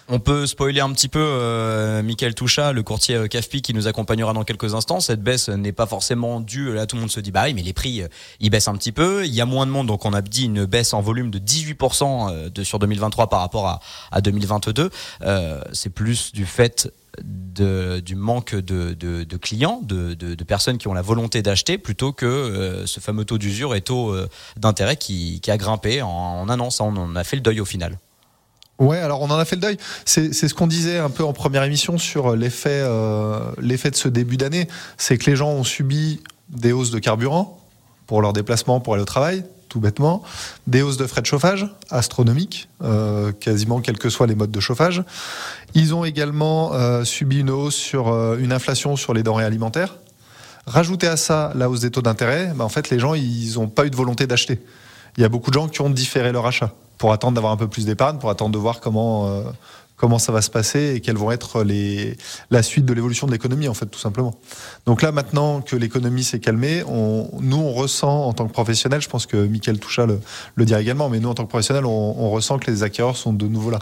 On 0.08 0.18
peut 0.18 0.46
spoiler 0.46 0.80
un 0.80 0.92
petit 0.92 1.08
peu 1.08 1.18
euh, 1.20 2.02
Michael 2.02 2.34
Toucha, 2.34 2.72
le 2.72 2.82
courtier 2.82 3.14
euh, 3.14 3.26
CAFPI 3.26 3.62
qui 3.62 3.72
nous 3.72 3.88
accompagnera 3.88 4.34
dans 4.34 4.44
quelques 4.44 4.74
instants. 4.74 5.00
Cette 5.00 5.22
baisse 5.22 5.48
n'est 5.48 5.72
pas 5.72 5.86
forcément 5.86 6.40
due, 6.40 6.74
là 6.74 6.86
tout 6.86 6.96
le 6.96 7.00
monde 7.00 7.10
se 7.10 7.20
dit 7.20 7.30
bah 7.30 7.44
oui 7.44 7.54
mais 7.54 7.62
les 7.62 7.72
prix 7.72 8.02
euh, 8.02 8.08
ils 8.38 8.50
baissent 8.50 8.68
un 8.68 8.76
petit 8.76 8.92
peu, 8.92 9.24
il 9.24 9.34
y 9.34 9.40
a 9.40 9.46
moins 9.46 9.64
de 9.64 9.70
monde 9.70 9.86
donc 9.86 10.04
on 10.04 10.12
a 10.12 10.20
dit 10.20 10.44
une 10.44 10.66
baisse 10.66 10.92
en 10.92 11.00
volume 11.00 11.30
de 11.30 11.38
18% 11.38 12.30
euh, 12.30 12.50
de, 12.50 12.62
sur 12.64 12.78
2023 12.78 13.28
par 13.28 13.40
rapport 13.40 13.66
à, 13.66 13.80
à 14.12 14.20
2022. 14.20 14.90
Euh, 15.22 15.60
c'est 15.72 15.90
plus 15.90 16.32
du 16.32 16.44
fait 16.44 16.90
de, 17.22 18.00
du 18.00 18.14
manque 18.16 18.54
de, 18.54 18.94
de, 18.94 19.24
de 19.24 19.36
clients, 19.36 19.80
de, 19.82 20.34
personnes 20.44 20.78
qui 20.78 20.88
ont 20.88 20.94
la 20.94 21.02
volonté 21.02 21.42
d'acheter, 21.42 21.78
plutôt 21.78 22.12
que 22.12 22.26
euh, 22.26 22.86
ce 22.86 23.00
fameux 23.00 23.24
taux 23.24 23.38
d'usure 23.38 23.74
et 23.74 23.80
taux 23.80 24.12
euh, 24.12 24.28
d'intérêt 24.56 24.96
qui, 24.96 25.40
qui, 25.40 25.50
a 25.50 25.56
grimpé 25.56 26.02
en, 26.02 26.08
en 26.08 26.60
on 26.80 26.96
en 26.96 27.16
a 27.16 27.24
fait 27.24 27.36
le 27.36 27.42
deuil 27.42 27.60
au 27.60 27.64
final. 27.64 27.98
Ouais, 28.78 28.98
alors 28.98 29.22
on 29.22 29.30
en 29.30 29.38
a 29.38 29.44
fait 29.44 29.56
le 29.56 29.62
deuil. 29.62 29.76
C'est 30.04 30.32
ce 30.32 30.54
qu'on 30.54 30.66
disait 30.66 30.98
un 30.98 31.10
peu 31.10 31.24
en 31.24 31.32
première 31.32 31.62
émission 31.62 31.96
sur 31.96 32.34
l'effet 32.34 32.80
euh, 32.82 33.38
l'effet 33.60 33.90
de 33.90 33.96
ce 33.96 34.08
début 34.08 34.36
d'année. 34.36 34.68
C'est 34.96 35.16
que 35.16 35.30
les 35.30 35.36
gens 35.36 35.50
ont 35.50 35.64
subi 35.64 36.20
des 36.48 36.72
hausses 36.72 36.90
de 36.90 36.98
carburant 36.98 37.60
pour 38.06 38.20
leur 38.20 38.32
déplacement, 38.32 38.80
pour 38.80 38.94
aller 38.94 39.02
au 39.02 39.06
travail, 39.06 39.44
tout 39.68 39.80
bêtement. 39.80 40.22
Des 40.66 40.82
hausses 40.82 40.96
de 40.96 41.06
frais 41.06 41.20
de 41.20 41.26
chauffage 41.26 41.66
astronomiques, 41.90 42.68
euh, 42.82 43.32
quasiment 43.32 43.80
quels 43.80 43.98
que 43.98 44.08
soient 44.08 44.26
les 44.26 44.34
modes 44.34 44.50
de 44.50 44.60
chauffage. 44.60 45.02
Ils 45.74 45.94
ont 45.94 46.04
également 46.04 46.74
euh, 46.74 47.04
subi 47.04 47.40
une 47.40 47.50
hausse 47.50 47.74
sur 47.74 48.08
euh, 48.08 48.38
une 48.38 48.52
inflation 48.52 48.96
sur 48.96 49.14
les 49.14 49.22
denrées 49.22 49.44
alimentaires. 49.44 49.96
Rajouter 50.66 51.08
à 51.08 51.16
ça 51.16 51.52
la 51.54 51.68
hausse 51.68 51.80
des 51.80 51.90
taux 51.90 52.02
d'intérêt, 52.02 52.52
bah 52.54 52.64
en 52.64 52.68
fait 52.68 52.88
les 52.88 52.98
gens 52.98 53.14
ils 53.14 53.54
n'ont 53.54 53.68
pas 53.68 53.84
eu 53.84 53.90
de 53.90 53.96
volonté 53.96 54.26
d'acheter. 54.26 54.60
Il 55.16 55.22
y 55.22 55.24
a 55.24 55.28
beaucoup 55.28 55.50
de 55.50 55.54
gens 55.54 55.68
qui 55.68 55.80
ont 55.80 55.90
différé 55.90 56.32
leur 56.32 56.46
achat 56.46 56.72
pour 56.98 57.12
attendre 57.12 57.34
d'avoir 57.34 57.52
un 57.52 57.56
peu 57.56 57.68
plus 57.68 57.86
d'épargne, 57.86 58.18
pour 58.18 58.30
attendre 58.30 58.52
de 58.52 58.58
voir 58.58 58.80
comment, 58.80 59.28
euh, 59.28 59.42
comment 59.96 60.18
ça 60.18 60.32
va 60.32 60.42
se 60.42 60.50
passer 60.50 60.94
et 60.94 61.00
quelles 61.00 61.16
vont 61.16 61.30
être 61.30 61.62
les, 61.62 62.16
la 62.50 62.62
suite 62.62 62.84
de 62.84 62.92
l'évolution 62.92 63.26
de 63.26 63.32
l'économie, 63.32 63.68
en 63.68 63.74
fait, 63.74 63.86
tout 63.86 63.98
simplement. 63.98 64.34
Donc 64.86 65.02
là, 65.02 65.12
maintenant 65.12 65.60
que 65.60 65.76
l'économie 65.76 66.24
s'est 66.24 66.40
calmée, 66.40 66.82
nous, 66.86 67.56
on 67.56 67.72
ressent 67.72 68.26
en 68.26 68.32
tant 68.32 68.46
que 68.46 68.52
professionnel, 68.52 69.00
je 69.00 69.08
pense 69.08 69.26
que 69.26 69.36
Mickaël 69.36 69.78
Toucha 69.78 70.06
le, 70.06 70.20
le 70.54 70.64
dira 70.64 70.80
également, 70.80 71.08
mais 71.08 71.20
nous, 71.20 71.28
en 71.28 71.34
tant 71.34 71.44
que 71.44 71.50
professionnel, 71.50 71.84
on, 71.84 71.90
on 72.18 72.30
ressent 72.30 72.58
que 72.58 72.70
les 72.70 72.82
acquéreurs 72.82 73.16
sont 73.16 73.32
de 73.32 73.46
nouveau 73.46 73.70
là 73.70 73.78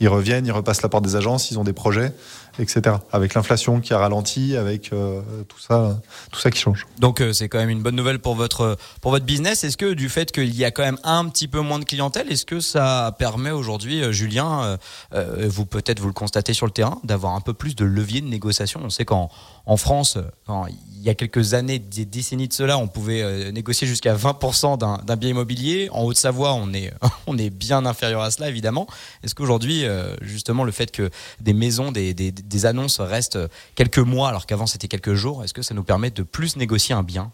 ils 0.00 0.08
reviennent, 0.08 0.46
ils 0.46 0.52
repassent 0.52 0.82
la 0.82 0.88
porte 0.88 1.04
des 1.04 1.14
agences, 1.14 1.50
ils 1.50 1.58
ont 1.58 1.64
des 1.64 1.74
projets, 1.74 2.12
etc. 2.58 2.96
Avec 3.12 3.34
l'inflation 3.34 3.80
qui 3.80 3.92
a 3.92 3.98
ralenti, 3.98 4.56
avec 4.56 4.92
euh, 4.92 5.20
tout 5.48 5.58
ça, 5.58 6.00
tout 6.30 6.40
ça 6.40 6.50
qui 6.50 6.58
change. 6.58 6.86
Donc 6.98 7.20
euh, 7.20 7.32
c'est 7.32 7.48
quand 7.48 7.58
même 7.58 7.70
une 7.70 7.82
bonne 7.82 7.96
nouvelle 7.96 8.18
pour 8.18 8.34
votre 8.34 8.76
pour 9.00 9.10
votre 9.10 9.24
business. 9.24 9.64
Est-ce 9.64 9.76
que 9.76 9.94
du 9.94 10.08
fait 10.08 10.32
qu'il 10.32 10.54
y 10.54 10.64
a 10.64 10.70
quand 10.70 10.82
même 10.82 10.98
un 11.04 11.28
petit 11.28 11.48
peu 11.48 11.60
moins 11.60 11.78
de 11.78 11.84
clientèle, 11.84 12.30
est-ce 12.30 12.46
que 12.46 12.60
ça 12.60 13.14
permet 13.18 13.50
aujourd'hui, 13.50 14.02
euh, 14.02 14.12
Julien, 14.12 14.78
euh, 15.14 15.48
vous 15.48 15.66
peut-être 15.66 16.00
vous 16.00 16.08
le 16.08 16.12
constatez 16.12 16.52
sur 16.52 16.66
le 16.66 16.72
terrain, 16.72 16.98
d'avoir 17.04 17.34
un 17.34 17.40
peu 17.40 17.54
plus 17.54 17.74
de 17.74 17.84
levier 17.84 18.20
de 18.20 18.28
négociation? 18.28 18.80
On 18.82 18.90
sait 18.90 19.04
qu'en 19.04 19.30
en 19.70 19.76
France, 19.76 20.18
il 20.48 21.02
y 21.02 21.08
a 21.10 21.14
quelques 21.14 21.54
années, 21.54 21.78
des 21.78 22.04
décennies 22.04 22.48
de 22.48 22.52
cela, 22.52 22.76
on 22.76 22.88
pouvait 22.88 23.52
négocier 23.52 23.86
jusqu'à 23.86 24.16
20% 24.16 25.04
d'un 25.06 25.16
bien 25.16 25.30
immobilier. 25.30 25.88
En 25.92 26.02
Haute-Savoie, 26.02 26.54
on 26.54 26.72
est 26.72 26.92
on 27.28 27.38
est 27.38 27.50
bien 27.50 27.86
inférieur 27.86 28.20
à 28.20 28.32
cela, 28.32 28.48
évidemment. 28.48 28.88
Est-ce 29.22 29.36
qu'aujourd'hui 29.36 29.84
justement 30.22 30.64
le 30.64 30.72
fait 30.72 30.90
que 30.90 31.08
des 31.40 31.52
maisons, 31.52 31.92
des, 31.92 32.14
des 32.14 32.66
annonces 32.66 32.98
restent 32.98 33.38
quelques 33.76 33.98
mois 33.98 34.28
alors 34.28 34.46
qu'avant 34.46 34.66
c'était 34.66 34.88
quelques 34.88 35.14
jours, 35.14 35.44
est-ce 35.44 35.54
que 35.54 35.62
ça 35.62 35.72
nous 35.72 35.84
permet 35.84 36.10
de 36.10 36.24
plus 36.24 36.56
négocier 36.56 36.96
un 36.96 37.04
bien? 37.04 37.30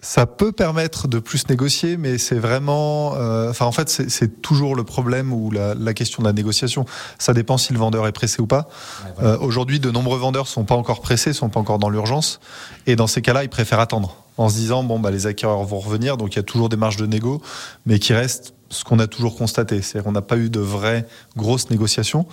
Ça 0.00 0.26
peut 0.26 0.52
permettre 0.52 1.08
de 1.08 1.18
plus 1.18 1.48
négocier, 1.48 1.96
mais 1.96 2.18
c'est 2.18 2.38
vraiment, 2.38 3.14
euh, 3.16 3.50
enfin 3.50 3.66
en 3.66 3.72
fait 3.72 3.88
c'est 3.88 4.40
toujours 4.42 4.74
le 4.74 4.84
problème 4.84 5.32
ou 5.32 5.50
la, 5.50 5.74
la, 5.74 5.94
question 5.94 6.22
de 6.22 6.28
la 6.28 6.32
négociation. 6.32 6.84
Ça 7.18 7.34
dépend 7.34 7.58
si 7.58 7.72
le 7.72 7.78
vendeur 7.78 8.06
est 8.06 8.12
pressé 8.12 8.40
ou 8.40 8.46
pas. 8.46 8.68
Ouais, 9.04 9.12
voilà. 9.18 9.34
euh, 9.34 9.38
Aujourd'hui, 9.38 9.80
de 9.80 9.90
nombreux 9.90 10.18
vendeurs 10.18 10.46
sont 10.46 10.64
pas 10.64 10.74
encore 10.76 11.00
pressés, 11.00 11.32
sont 11.32 11.48
pas 11.48 11.60
encore 11.60 11.78
dans 11.78 11.90
l'urgence, 11.90 12.40
et 12.86 12.96
dans 12.96 13.06
ces 13.06 13.22
cas-là, 13.22 13.44
ils 13.44 13.50
préfèrent 13.50 13.80
attendre 13.80 14.16
en 14.38 14.48
se 14.48 14.54
disant 14.54 14.82
bon 14.84 14.98
bah 14.98 15.10
les 15.10 15.26
acquéreurs 15.26 15.64
vont 15.64 15.80
revenir, 15.80 16.16
donc 16.16 16.34
il 16.34 16.36
y 16.36 16.40
a 16.40 16.44
toujours 16.44 16.68
des 16.68 16.76
marges 16.76 16.96
de 16.96 17.06
négo, 17.06 17.42
mais 17.84 17.98
qui 17.98 18.14
restent 18.14 18.54
ce 18.70 18.84
qu'on 18.84 18.98
a 19.00 19.06
toujours 19.06 19.36
constaté, 19.36 19.82
c'est 19.82 20.02
qu'on 20.02 20.12
n'a 20.12 20.22
pas 20.22 20.36
eu 20.36 20.48
de 20.48 20.60
vraies 20.60 21.06
grosses 21.36 21.70
négociations. 21.70 22.26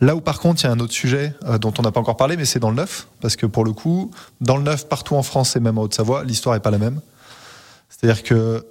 Là 0.00 0.16
où 0.16 0.20
par 0.20 0.40
contre 0.40 0.62
il 0.62 0.66
y 0.66 0.70
a 0.70 0.72
un 0.72 0.80
autre 0.80 0.92
sujet 0.92 1.34
euh, 1.44 1.58
dont 1.58 1.72
on 1.78 1.82
n'a 1.82 1.92
pas 1.92 2.00
encore 2.00 2.16
parlé, 2.16 2.36
mais 2.36 2.46
c'est 2.46 2.58
dans 2.58 2.70
le 2.70 2.76
neuf, 2.76 3.06
parce 3.20 3.36
que 3.36 3.46
pour 3.46 3.64
le 3.64 3.72
coup, 3.72 4.10
dans 4.40 4.56
le 4.56 4.62
neuf 4.62 4.88
partout 4.88 5.14
en 5.14 5.22
France 5.22 5.54
et 5.54 5.60
même 5.60 5.78
en 5.78 5.82
Haute-Savoie, 5.82 6.24
l'histoire 6.24 6.56
est 6.56 6.60
pas 6.60 6.70
la 6.70 6.78
même. 6.78 7.00
C'est-à-dire 7.88 8.22
que 8.22 8.64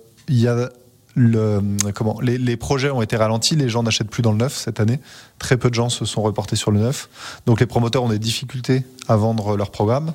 les, 1.15 2.57
projets 2.57 2.89
ont 2.89 3.01
été 3.01 3.15
ralentis, 3.15 3.55
les 3.55 3.69
gens 3.69 3.83
n'achètent 3.83 4.09
plus 4.09 4.23
dans 4.23 4.31
le 4.31 4.37
neuf 4.37 4.57
cette 4.57 4.79
année. 4.79 4.99
Très 5.39 5.57
peu 5.57 5.69
de 5.69 5.75
gens 5.75 5.89
se 5.89 6.05
sont 6.05 6.21
reportés 6.21 6.55
sur 6.55 6.71
le 6.71 6.79
neuf. 6.79 7.09
Donc 7.45 7.59
les 7.59 7.65
promoteurs 7.65 8.03
ont 8.03 8.09
des 8.09 8.19
difficultés 8.19 8.83
à 9.07 9.15
vendre 9.15 9.57
leur 9.57 9.71
programme. 9.71 10.13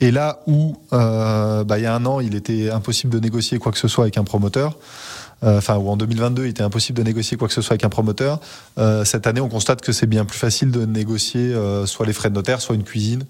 Et 0.00 0.10
là 0.10 0.40
où, 0.46 0.76
euh, 0.92 1.64
bah, 1.64 1.78
il 1.78 1.82
y 1.82 1.86
a 1.86 1.94
un 1.94 2.06
an, 2.06 2.20
il 2.20 2.34
était 2.36 2.70
impossible 2.70 3.12
de 3.12 3.18
négocier 3.18 3.58
quoi 3.58 3.72
que 3.72 3.78
ce 3.78 3.88
soit 3.88 4.04
avec 4.04 4.16
un 4.16 4.24
promoteur, 4.24 4.76
euh, 5.42 5.58
enfin, 5.58 5.76
ou 5.76 5.88
en 5.88 5.96
2022, 5.96 6.46
il 6.46 6.50
était 6.50 6.62
impossible 6.62 6.98
de 6.98 7.04
négocier 7.04 7.36
quoi 7.36 7.48
que 7.48 7.54
ce 7.54 7.62
soit 7.62 7.74
avec 7.74 7.84
un 7.84 7.88
promoteur, 7.88 8.40
euh, 8.78 9.04
cette 9.04 9.26
année, 9.26 9.40
on 9.40 9.48
constate 9.48 9.80
que 9.80 9.92
c'est 9.92 10.06
bien 10.06 10.24
plus 10.24 10.38
facile 10.38 10.70
de 10.70 10.84
négocier 10.84 11.54
euh, 11.54 11.86
soit 11.86 12.06
les 12.06 12.12
frais 12.12 12.30
de 12.30 12.34
notaire, 12.34 12.60
soit 12.60 12.74
une 12.74 12.84
cuisine, 12.84 13.24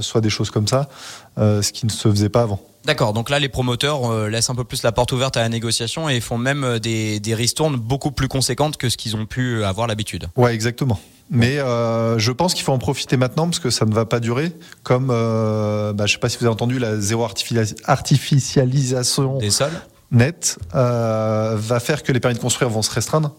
soit 0.00 0.20
des 0.20 0.30
choses 0.30 0.50
comme 0.50 0.68
ça, 0.68 0.88
ce 1.36 1.72
qui 1.72 1.84
ne 1.84 1.90
se 1.90 2.08
faisait 2.08 2.28
pas 2.28 2.42
avant. 2.42 2.60
D'accord, 2.84 3.12
donc 3.12 3.30
là 3.30 3.38
les 3.38 3.48
promoteurs 3.48 4.10
euh, 4.10 4.28
laissent 4.28 4.50
un 4.50 4.56
peu 4.56 4.64
plus 4.64 4.82
la 4.82 4.90
porte 4.90 5.12
ouverte 5.12 5.36
à 5.36 5.40
la 5.40 5.48
négociation 5.48 6.08
et 6.08 6.18
font 6.20 6.38
même 6.38 6.80
des, 6.80 7.20
des 7.20 7.34
ristournes 7.34 7.76
beaucoup 7.76 8.10
plus 8.10 8.26
conséquentes 8.26 8.76
que 8.76 8.88
ce 8.88 8.96
qu'ils 8.96 9.14
ont 9.14 9.26
pu 9.26 9.62
avoir 9.64 9.86
l'habitude. 9.86 10.26
Ouais, 10.36 10.52
exactement. 10.52 10.98
Mais 11.30 11.58
euh, 11.58 12.18
je 12.18 12.32
pense 12.32 12.54
qu'il 12.54 12.64
faut 12.64 12.72
en 12.72 12.78
profiter 12.78 13.16
maintenant 13.16 13.44
parce 13.44 13.60
que 13.60 13.70
ça 13.70 13.86
ne 13.86 13.94
va 13.94 14.04
pas 14.04 14.20
durer. 14.20 14.52
Comme, 14.82 15.08
euh, 15.10 15.92
bah, 15.92 16.06
je 16.06 16.12
ne 16.12 16.16
sais 16.16 16.20
pas 16.20 16.28
si 16.28 16.38
vous 16.38 16.44
avez 16.44 16.52
entendu, 16.52 16.78
la 16.78 16.98
zéro 16.98 17.24
artificialisation 17.24 19.38
des 19.38 19.50
sols 19.50 19.72
nette 20.12 20.58
euh, 20.74 21.56
va 21.56 21.80
faire 21.80 22.02
que 22.02 22.12
les 22.12 22.20
permis 22.20 22.36
de 22.36 22.40
construire 22.40 22.70
vont 22.70 22.82
se 22.82 22.90
restreindre. 22.90 23.34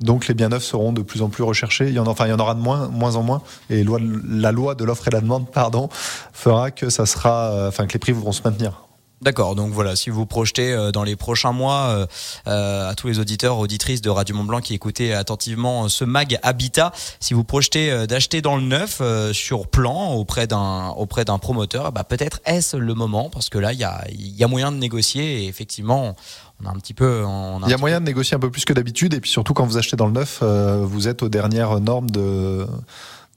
Donc 0.00 0.26
les 0.26 0.34
biens 0.34 0.48
neufs 0.48 0.64
seront 0.64 0.92
de 0.92 1.02
plus 1.02 1.22
en 1.22 1.28
plus 1.28 1.44
recherchés. 1.44 1.88
Il 1.88 1.94
y 1.94 1.98
en, 1.98 2.04
il 2.04 2.32
en 2.32 2.38
aura 2.38 2.54
de 2.54 2.60
moins, 2.60 2.88
moins 2.88 3.16
en 3.16 3.22
moins. 3.22 3.42
Et 3.70 3.84
la 3.84 4.52
loi 4.52 4.74
de 4.74 4.84
l'offre 4.84 5.08
et 5.08 5.10
la 5.10 5.20
demande, 5.20 5.50
pardon, 5.50 5.88
fera 6.32 6.70
que 6.70 6.90
ça 6.90 7.06
sera, 7.06 7.68
enfin, 7.68 7.86
que 7.86 7.92
les 7.92 7.98
prix 8.00 8.12
vont 8.12 8.32
se 8.32 8.42
maintenir. 8.42 8.88
D'accord, 9.22 9.54
donc 9.54 9.72
voilà, 9.72 9.94
si 9.94 10.10
vous 10.10 10.26
projetez 10.26 10.72
euh, 10.72 10.90
dans 10.90 11.04
les 11.04 11.14
prochains 11.14 11.52
mois 11.52 12.08
euh, 12.48 12.90
à 12.90 12.94
tous 12.96 13.06
les 13.06 13.20
auditeurs, 13.20 13.58
auditrices 13.58 14.02
de 14.02 14.10
Radio 14.10 14.34
Mont 14.34 14.42
Blanc 14.42 14.60
qui 14.60 14.74
écoutaient 14.74 15.12
attentivement 15.12 15.88
ce 15.88 16.04
mag 16.04 16.40
Habitat, 16.42 16.90
si 17.20 17.32
vous 17.32 17.44
projetez 17.44 17.92
euh, 17.92 18.06
d'acheter 18.08 18.42
dans 18.42 18.56
le 18.56 18.62
neuf 18.62 18.98
euh, 19.00 19.32
sur 19.32 19.68
plan 19.68 20.14
auprès 20.14 20.48
d'un 20.48 20.88
auprès 20.96 21.24
d'un 21.24 21.38
promoteur, 21.38 21.92
bah 21.92 22.02
peut-être 22.02 22.40
est-ce 22.46 22.76
le 22.76 22.94
moment 22.94 23.30
parce 23.30 23.48
que 23.48 23.58
là 23.58 23.72
il 23.72 23.78
y 23.78 23.84
a 23.84 24.04
il 24.10 24.36
y 24.36 24.42
a 24.42 24.48
moyen 24.48 24.72
de 24.72 24.78
négocier 24.78 25.44
et 25.44 25.46
effectivement 25.46 26.16
on 26.60 26.66
a 26.66 26.70
un 26.70 26.78
petit 26.80 26.94
peu. 26.94 27.22
On 27.24 27.62
a 27.62 27.66
il 27.66 27.70
y 27.70 27.74
a 27.74 27.78
moyen 27.78 27.98
peu... 27.98 28.00
de 28.00 28.06
négocier 28.06 28.36
un 28.36 28.40
peu 28.40 28.50
plus 28.50 28.64
que 28.64 28.72
d'habitude 28.72 29.14
et 29.14 29.20
puis 29.20 29.30
surtout 29.30 29.54
quand 29.54 29.64
vous 29.64 29.78
achetez 29.78 29.96
dans 29.96 30.06
le 30.06 30.14
neuf, 30.14 30.40
euh, 30.42 30.84
vous 30.84 31.06
êtes 31.06 31.22
aux 31.22 31.28
dernières 31.28 31.78
normes 31.78 32.10
de 32.10 32.66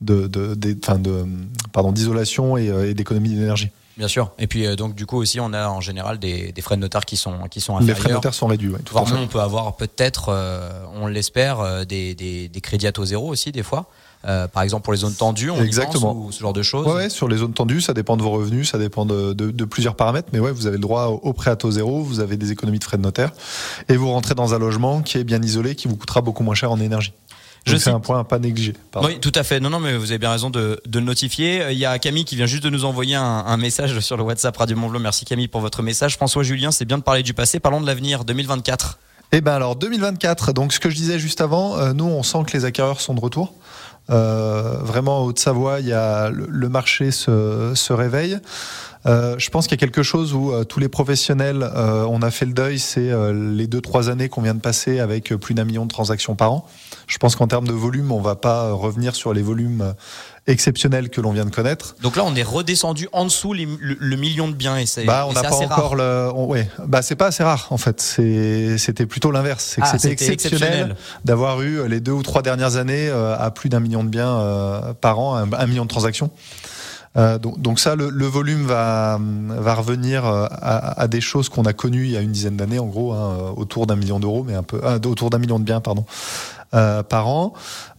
de, 0.02 0.26
de, 0.26 0.56
de, 0.56 0.74
de, 0.74 0.98
de 0.98 1.26
pardon 1.74 1.92
d'isolation 1.92 2.58
et, 2.58 2.66
et 2.90 2.96
d'économie 2.96 3.30
d'énergie. 3.30 3.70
Bien 3.98 4.08
sûr. 4.08 4.32
Et 4.40 4.48
puis 4.48 4.76
donc 4.76 4.94
du 4.94 5.06
coup 5.06 5.18
aussi 5.18 5.40
on 5.40 5.54
a 5.54 5.70
en 5.70 5.80
général 5.80 6.20
des, 6.20 6.54
frais 6.62 6.76
de 6.76 6.82
notaire 6.82 7.06
qui 7.06 7.16
sont 7.16 7.48
qui 7.50 7.62
sont 7.62 7.78
inférieurs. 7.78 7.96
Les 7.96 8.02
frais 8.02 8.10
de 8.10 8.14
notaire 8.16 8.34
sont 8.34 8.48
réduits. 8.48 8.70
Oui, 8.70 8.80
tout 8.84 8.96
on 8.98 9.28
peut 9.28 9.40
avoir 9.40 9.76
peut-être, 9.78 10.36
on 10.94 11.08
l'espère, 11.08 11.86
des, 11.86 12.14
des, 12.14 12.50
des, 12.50 12.62
crédits 12.62 12.88
à 12.88 12.92
taux 12.92 13.06
zéro 13.06 13.30
aussi 13.30 13.52
des 13.52 13.64
fois. 13.64 13.88
Euh, 14.28 14.48
par 14.48 14.64
exemple 14.64 14.84
pour 14.84 14.94
les 14.94 15.00
zones 15.00 15.14
tendues, 15.14 15.52
on 15.52 15.62
Exactement. 15.62 16.16
ou 16.16 16.32
ce 16.32 16.40
genre 16.40 16.54
de 16.54 16.64
choses. 16.64 16.88
Ouais, 16.88 17.10
sur 17.10 17.28
les 17.28 17.38
zones 17.38 17.54
tendues, 17.54 17.82
ça 17.82 17.94
dépend 17.94 18.18
de 18.18 18.24
vos 18.24 18.32
revenus, 18.32 18.72
ça 18.72 18.80
dépend 18.80 19.06
de, 19.06 19.34
de, 19.34 19.66
plusieurs 19.66 19.96
paramètres, 19.96 20.30
mais 20.34 20.40
ouais, 20.40 20.52
vous 20.52 20.66
avez 20.66 20.78
le 20.78 20.82
droit 20.82 21.06
au, 21.08 21.34
prêt 21.34 21.52
à 21.52 21.56
taux 21.56 21.70
zéro, 21.70 22.02
vous 22.02 22.20
avez 22.22 22.36
des 22.36 22.52
économies 22.52 22.80
de 22.80 22.84
frais 22.84 22.98
de 22.98 23.04
notaire, 23.04 23.32
et 23.88 23.98
vous 23.98 24.10
rentrez 24.10 24.34
dans 24.34 24.56
un 24.56 24.60
logement 24.60 25.02
qui 25.02 25.20
est 25.20 25.24
bien 25.24 25.42
isolé, 25.42 25.76
qui 25.76 25.88
vous 25.88 25.96
coûtera 25.96 26.22
beaucoup 26.22 26.44
moins 26.44 26.56
cher 26.56 26.72
en 26.72 26.80
énergie. 26.80 27.14
Je 27.66 27.78
c'est 27.78 27.90
un 27.90 28.00
point 28.00 28.20
à 28.20 28.24
pas 28.24 28.38
négliger. 28.38 28.74
Oui, 29.02 29.20
tout 29.20 29.32
à 29.34 29.44
fait. 29.44 29.60
Non, 29.60 29.72
non, 29.72 29.80
mais 29.80 29.98
vous 29.98 30.12
avez 30.12 30.20
bien 30.20 30.32
raison 30.32 30.50
de, 30.50 30.80
de, 30.86 31.00
le 31.00 31.06
notifier. 31.06 31.72
Il 31.72 31.78
y 31.78 31.86
a 31.86 31.98
Camille 31.98 32.26
qui 32.26 32.36
vient 32.36 32.46
juste 32.46 32.64
de 32.64 32.70
nous 32.70 32.86
envoyer 32.86 33.16
un, 33.16 33.24
un 33.24 33.58
message 33.58 34.00
sur 34.02 34.18
le 34.18 34.24
WhatsApp 34.24 34.56
Radio 34.56 34.78
Montblanc. 34.78 35.00
Merci 35.00 35.26
Camille 35.26 35.48
pour 35.48 35.62
votre 35.62 35.82
message. 35.82 36.16
François 36.16 36.44
Julien, 36.44 36.72
c'est 36.72 36.86
bien 36.86 37.00
de 37.00 37.04
parler 37.04 37.24
du 37.24 37.34
passé. 37.34 37.60
Parlons 37.60 37.82
de 37.82 37.88
l'avenir 37.88 38.24
2024. 38.24 39.00
Eh 39.32 39.42
ben 39.42 39.54
alors 39.54 39.76
2024. 39.76 40.54
Donc 40.54 40.74
ce 40.74 40.80
que 40.80 40.90
je 40.90 40.96
disais 40.96 41.20
juste 41.20 41.42
avant, 41.42 41.78
euh, 41.78 41.94
nous 41.94 42.06
on 42.06 42.24
sent 42.24 42.44
que 42.48 42.56
les 42.56 42.66
acquéreurs 42.66 43.02
sont 43.02 43.14
de 43.14 43.20
retour. 43.20 43.54
Euh, 44.12 44.78
vraiment, 44.82 45.22
en 45.22 45.26
Haute-Savoie, 45.26 45.80
il 45.80 45.88
y 45.88 45.94
a 45.94 46.30
le, 46.30 46.70
marché 46.70 47.12
se, 47.12 47.74
se 47.76 47.94
réveille. 47.94 48.38
Euh, 49.06 49.36
je 49.38 49.50
pense 49.50 49.68
qu'il 49.68 49.78
y 49.78 49.80
a 49.80 49.86
quelque 49.86 50.04
chose 50.04 50.34
où 50.34 50.52
euh, 50.52 50.64
tous 50.64 50.80
les 50.80 50.90
professionnels, 50.90 51.62
euh, 51.62 52.06
on 52.10 52.22
a 52.22 52.32
fait 52.32 52.46
le 52.46 52.54
deuil, 52.54 52.80
c'est 52.80 53.12
les 53.34 53.68
deux 53.68 53.82
trois 53.82 54.10
années 54.10 54.30
qu'on 54.30 54.42
vient 54.42 54.56
de 54.56 54.62
passer 54.62 55.00
avec 55.00 55.34
plus 55.36 55.54
d'un 55.54 55.66
million 55.66 55.86
de 55.86 55.90
transactions 55.90 56.36
par 56.36 56.52
an. 56.52 56.68
Je 57.08 57.18
pense 57.18 57.36
qu'en 57.36 57.48
termes 57.48 57.68
de 57.68 57.74
volume, 57.74 58.12
on 58.12 58.22
va 58.22 58.36
pas 58.36 58.72
revenir 58.72 59.16
sur 59.16 59.34
les 59.34 59.44
volumes 59.44 59.94
exceptionnels 60.48 61.10
que 61.10 61.22
l'on 61.22 61.32
vient 61.32 61.46
de 61.46 61.54
connaître. 61.54 61.96
Donc 62.02 62.16
là, 62.16 62.24
on 62.26 62.36
est 62.36 62.44
redescendu 62.44 63.08
en 63.12 63.26
dessous 63.26 63.54
le, 63.54 64.16
million 64.16 64.48
de 64.48 64.54
biens 64.54 64.78
et 64.78 64.86
c'est 64.86 65.06
bah, 65.06 65.26
on 65.28 65.34
n'a 65.34 65.44
pas 65.44 65.56
encore 65.56 65.96
le. 65.96 66.32
ouais, 66.34 66.68
bah 66.88 67.02
c'est 67.02 67.16
pas 67.16 67.28
assez 67.28 67.44
rare 67.44 67.68
en 67.70 67.78
fait. 67.78 68.02
C'était 68.02 69.06
plutôt 69.06 69.32
l'inverse. 69.32 69.74
C'est 69.76 69.82
ah, 69.84 69.98
c'était 69.98 70.14
exceptionnel, 70.14 70.96
d'avoir 71.26 71.62
eu 71.62 71.88
les 71.88 72.00
deux 72.00 72.12
ou 72.12 72.24
trois 72.24 72.42
dernières 72.42 72.76
années 72.78 73.10
à 73.10 73.52
plus 73.52 73.70
d'un 73.70 73.80
million 73.80 74.04
de 74.04 74.10
biens 74.10 74.96
par 75.02 75.20
an, 75.20 75.36
un 75.36 75.68
million 75.68 75.84
de 75.84 75.90
transactions. 75.90 76.32
Euh, 77.18 77.38
donc, 77.38 77.80
ça, 77.80 77.96
le, 77.96 78.26
volume 78.26 78.66
va, 78.66 79.18
revenir 79.74 80.26
euh, 80.26 80.48
à, 80.62 81.08
des 81.08 81.22
choses 81.22 81.50
qu'on 81.50 81.64
a 81.64 81.74
connues 81.74 82.06
il 82.06 82.12
y 82.12 82.18
a 82.18 82.22
une 82.22 82.32
dizaine 82.32 82.58
d'années, 82.58 82.80
en 82.80 82.88
gros, 82.88 83.14
hein, 83.14 83.38
euh, 83.40 83.52
autour 83.56 83.88
d'un 83.88 83.96
million 83.96 84.20
d'euros, 84.20 84.44
mais 84.46 84.54
un 84.54 84.64
peu 84.64 84.82
ah, 84.84 84.98
autour 85.06 85.30
d'un 85.30 85.38
million 85.38 85.60
de 85.60 85.64
biens, 85.64 85.82
pardon, 85.82 86.06
euh, 86.74 87.04
par 87.04 87.28
an. 87.28 87.54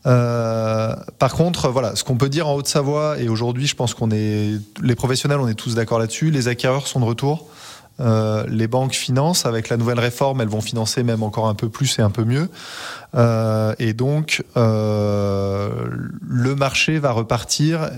Euh, 0.06 0.94
par 1.18 1.32
contre, 1.32 1.68
voilà, 1.68 1.96
ce 1.96 2.04
qu'on 2.04 2.16
peut 2.16 2.28
dire 2.28 2.46
en 2.46 2.54
Haute-Savoie 2.54 3.18
et 3.18 3.28
aujourd'hui, 3.28 3.66
je 3.66 3.75
pense 3.75 3.94
qu'on 3.94 4.11
est, 4.11 4.61
les 4.82 4.94
professionnels, 4.94 5.38
on 5.40 5.49
est 5.49 5.54
tous 5.54 5.75
d'accord 5.75 5.99
là-dessus. 5.99 6.30
Les 6.30 6.49
acquéreurs 6.49 6.87
sont 6.87 7.00
de 7.00 7.06
retour. 7.06 7.49
Euh, 7.99 8.44
les 8.49 8.68
banques 8.68 8.92
financent. 8.92 9.46
Avec 9.46 9.68
la 9.68 9.76
nouvelle 9.76 9.99
réforme, 9.99 10.40
elles 10.40 10.49
vont 10.49 10.61
financer 10.61 11.02
même 11.02 11.23
encore 11.23 11.49
un 11.49 11.54
peu 11.54 11.68
plus 11.68 11.99
et 11.99 12.02
un 12.02 12.11
peu 12.11 12.25
mieux. 12.25 12.49
Euh, 13.14 13.75
et 13.78 13.94
donc, 13.94 14.44
euh, 14.56 15.70
le 16.20 16.54
marché 16.54 16.99
va 16.99 17.12
repartir 17.12 17.90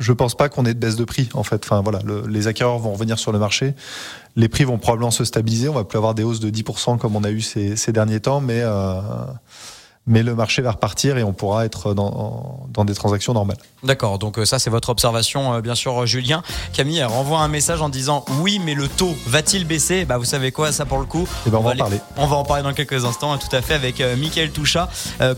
je 0.00 0.12
pense 0.12 0.34
pas 0.34 0.48
qu'on 0.48 0.64
ait 0.64 0.74
de 0.74 0.78
baisse 0.78 0.96
de 0.96 1.04
prix 1.04 1.28
en 1.34 1.44
fait. 1.44 1.62
Enfin 1.64 1.82
voilà, 1.82 2.00
les 2.28 2.48
acquéreurs 2.48 2.78
vont 2.78 2.92
revenir 2.92 3.18
sur 3.18 3.30
le 3.32 3.38
marché, 3.38 3.74
les 4.34 4.48
prix 4.48 4.64
vont 4.64 4.78
probablement 4.78 5.10
se 5.10 5.24
stabiliser. 5.24 5.68
On 5.68 5.74
va 5.74 5.84
plus 5.84 5.98
avoir 5.98 6.14
des 6.14 6.24
hausses 6.24 6.40
de 6.40 6.50
10% 6.50 6.98
comme 6.98 7.14
on 7.14 7.22
a 7.22 7.30
eu 7.30 7.42
ces, 7.42 7.92
derniers 7.92 8.20
temps, 8.20 8.40
mais 8.40 8.62
euh, 8.62 9.00
mais 10.10 10.24
le 10.24 10.34
marché 10.34 10.60
va 10.60 10.72
repartir 10.72 11.16
et 11.16 11.22
on 11.22 11.32
pourra 11.32 11.64
être 11.64 11.94
dans, 11.94 12.66
dans 12.68 12.84
des 12.84 12.94
transactions 12.94 13.32
normales. 13.32 13.56
D'accord, 13.84 14.18
donc 14.18 14.38
euh, 14.38 14.44
ça 14.44 14.58
c'est 14.58 14.68
votre 14.68 14.90
observation 14.90 15.54
euh, 15.54 15.60
bien 15.60 15.76
sûr 15.76 16.04
Julien. 16.04 16.42
Camille 16.72 17.02
renvoie 17.04 17.38
un 17.38 17.48
message 17.48 17.80
en 17.80 17.88
disant 17.88 18.24
oui 18.40 18.60
mais 18.62 18.74
le 18.74 18.88
taux 18.88 19.14
va-t-il 19.26 19.64
baisser? 19.64 20.04
Bah 20.04 20.18
vous 20.18 20.24
savez 20.24 20.50
quoi 20.50 20.72
ça 20.72 20.84
pour 20.84 20.98
le 20.98 21.04
coup 21.04 21.28
eh 21.46 21.50
ben, 21.50 21.58
on, 21.58 21.62
va 21.62 21.70
en 21.70 21.76
parler. 21.76 21.98
On 22.16 22.26
va 22.26 22.36
en 22.36 22.44
parler 22.44 22.64
dans 22.64 22.72
quelques 22.72 23.04
instants 23.04 23.32
hein, 23.32 23.38
tout 23.38 23.54
à 23.54 23.62
fait 23.62 23.74
avec 23.74 24.00
euh, 24.00 24.16
Mickaël 24.16 24.50
Toucha, 24.50 24.88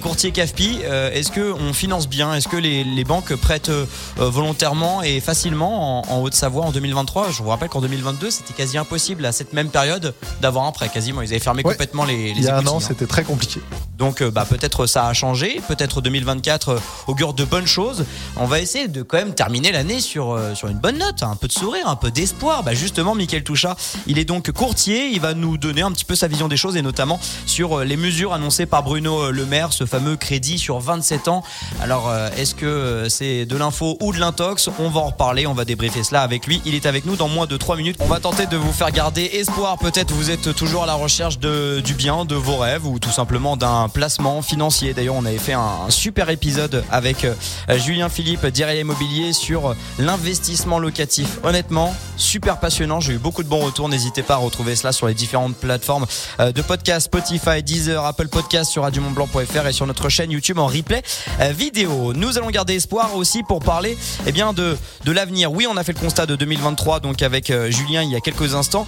courtier 0.00 0.33
CAFPI. 0.33 0.81
Est-ce 1.12 1.31
que 1.31 1.52
on 1.52 1.75
finance 1.75 2.09
bien? 2.09 2.35
Est-ce 2.35 2.49
que 2.49 2.57
les, 2.57 2.83
les, 2.83 3.05
banques 3.05 3.35
prêtent 3.37 3.71
volontairement 4.17 5.02
et 5.02 5.21
facilement 5.21 6.11
en, 6.11 6.23
Haute-Savoie 6.23 6.64
en 6.64 6.73
2023 6.73 7.31
Je 7.31 7.43
vous 7.43 7.50
rappelle 7.50 7.69
qu'en 7.69 7.81
2022 7.81 8.31
c'était 8.31 8.55
quasi 8.55 8.79
impossible 8.79 9.26
à 9.26 9.33
cette 9.33 9.52
même 9.52 9.69
période 9.69 10.14
d'avoir 10.41 10.64
un 10.64 10.73
prêt 10.73 10.88
quasiment. 10.88 11.21
Ils 11.21 11.31
avaient 11.31 11.41
fermé 11.41 11.62
complètement 11.62 12.05
les, 12.05 12.33
les 12.33 12.41
Il 12.41 12.45
y 12.45 12.49
a 12.49 12.57
un 12.57 12.67
an 12.67 12.79
hein. 12.79 12.81
c'était 12.81 13.07
très 13.07 13.25
compliqué. 13.25 13.61
Donc 13.99 14.23
bah, 14.23 14.47
peut-être 14.49 14.62
ça 14.87 15.07
a 15.07 15.12
changé, 15.12 15.61
peut-être 15.69 16.00
2024 16.00 16.69
euh, 16.69 16.78
augure 17.07 17.35
de 17.35 17.45
bonnes 17.45 17.66
choses. 17.66 18.04
On 18.37 18.47
va 18.47 18.61
essayer 18.61 18.88
de 18.88 19.02
quand 19.02 19.19
même 19.19 19.35
terminer 19.35 19.73
l'année 19.73 20.00
sur, 20.00 20.33
euh, 20.33 20.54
sur 20.54 20.69
une 20.69 20.78
bonne 20.78 20.99
note, 20.99 21.23
un 21.23 21.37
peu 21.37 21.49
de 21.49 21.52
sourire, 21.52 21.88
un 21.88 21.97
peu 21.97 22.11
d'espoir. 22.11 22.62
Bah 22.62 22.75
justement, 22.75 23.14
Michael 23.14 23.45
Toucha, 23.45 23.76
il 24.07 24.19
est 24.19 24.25
donc 24.25 24.50
courtier, 24.52 25.09
il 25.09 25.21
va 25.21 25.35
nous 25.35 25.59
donner 25.59 25.83
un 25.83 25.92
petit 25.92 26.04
peu 26.04 26.14
sa 26.14 26.28
vision 26.28 26.49
des 26.49 26.57
choses 26.57 26.76
et 26.76 26.83
notamment 26.83 27.21
sur 27.47 27.81
euh, 27.81 27.85
les 27.85 27.97
mesures 27.97 28.33
annoncées 28.33 28.66
par 28.66 28.83
Bruno 28.83 29.31
Le 29.31 29.47
Maire, 29.47 29.73
ce 29.73 29.87
fameux 29.87 30.16
crédit 30.16 30.59
sur 30.59 30.78
27 30.78 31.28
ans. 31.28 31.42
Alors, 31.81 32.12
est-ce 32.37 32.54
que 32.54 33.07
c'est 33.09 33.45
de 33.47 33.57
l'info 33.57 33.97
ou 34.00 34.12
de 34.12 34.19
l'intox? 34.19 34.69
On 34.78 34.88
va 34.88 35.00
en 35.00 35.07
reparler, 35.09 35.47
on 35.47 35.54
va 35.54 35.64
débriefer 35.64 36.02
cela 36.02 36.23
avec 36.23 36.47
lui. 36.47 36.62
Il 36.64 36.75
est 36.75 36.87
avec 36.87 37.04
nous 37.04 37.16
dans 37.16 37.28
moins 37.28 37.47
de 37.47 37.57
3 37.57 37.76
minutes. 37.76 37.97
On 38.00 38.07
va 38.07 38.21
tenter 38.21 38.47
de 38.47 38.57
vous 38.57 38.73
faire 38.73 38.90
garder 38.90 39.25
espoir. 39.25 39.78
Peut-être 39.78 40.12
vous 40.12 40.31
êtes 40.31 40.54
toujours 40.54 40.85
à 40.85 40.87
la 40.87 40.95
recherche 40.95 41.38
de, 41.38 41.81
du 41.81 41.95
bien, 41.95 42.25
de 42.25 42.35
vos 42.35 42.57
rêves 42.57 42.87
ou 42.87 42.99
tout 42.99 43.11
simplement 43.11 43.57
d'un 43.57 43.88
placement 43.88 44.41
financier. 44.42 44.94
D'ailleurs, 44.94 45.14
on 45.14 45.25
avait 45.25 45.38
fait 45.38 45.52
un, 45.52 45.88
super 45.88 46.30
épisode 46.30 46.84
avec 46.90 47.25
euh, 47.25 47.34
Julien 47.78 48.08
Philippe 48.08 48.46
d'Iré 48.46 48.80
Immobilier 48.80 49.32
sur 49.32 49.75
l'investissement 49.99 50.78
locatif. 50.78 51.38
Honnêtement, 51.42 51.94
super 52.16 52.58
passionnant. 52.58 53.00
J'ai 53.00 53.14
eu 53.14 53.18
beaucoup 53.18 53.42
de 53.42 53.49
bons 53.49 53.64
retours. 53.64 53.88
N'hésitez 53.88 54.22
pas 54.22 54.34
à 54.34 54.38
retrouver 54.38 54.76
cela 54.76 54.92
sur 54.92 55.06
les 55.06 55.14
différentes 55.14 55.56
plateformes 55.56 56.06
euh, 56.40 56.52
de 56.52 56.62
podcast, 56.62 57.06
Spotify, 57.06 57.62
Deezer, 57.62 58.04
Apple 58.04 58.28
Podcast 58.28 58.70
sur 58.70 58.82
radiomontblanc.fr 58.82 59.66
et 59.66 59.72
sur 59.72 59.87
notre 59.87 60.08
chaîne 60.08 60.30
YouTube 60.30 60.58
en 60.58 60.66
replay 60.66 61.02
euh, 61.40 61.52
vidéo. 61.52 62.12
Nous 62.14 62.38
allons 62.38 62.50
garder 62.50 62.75
espoir 62.75 63.16
aussi 63.16 63.42
pour 63.42 63.61
parler 63.61 63.96
eh 64.26 64.32
bien, 64.32 64.52
de, 64.52 64.76
de 65.04 65.12
l'avenir. 65.12 65.52
Oui, 65.52 65.66
on 65.68 65.76
a 65.76 65.84
fait 65.84 65.92
le 65.92 66.00
constat 66.00 66.26
de 66.26 66.37
2023 66.37 67.00
donc 67.00 67.22
avec 67.22 67.52
Julien 67.70 68.02
il 68.02 68.11
y 68.11 68.16
a 68.16 68.20
quelques 68.20 68.54
instants. 68.54 68.87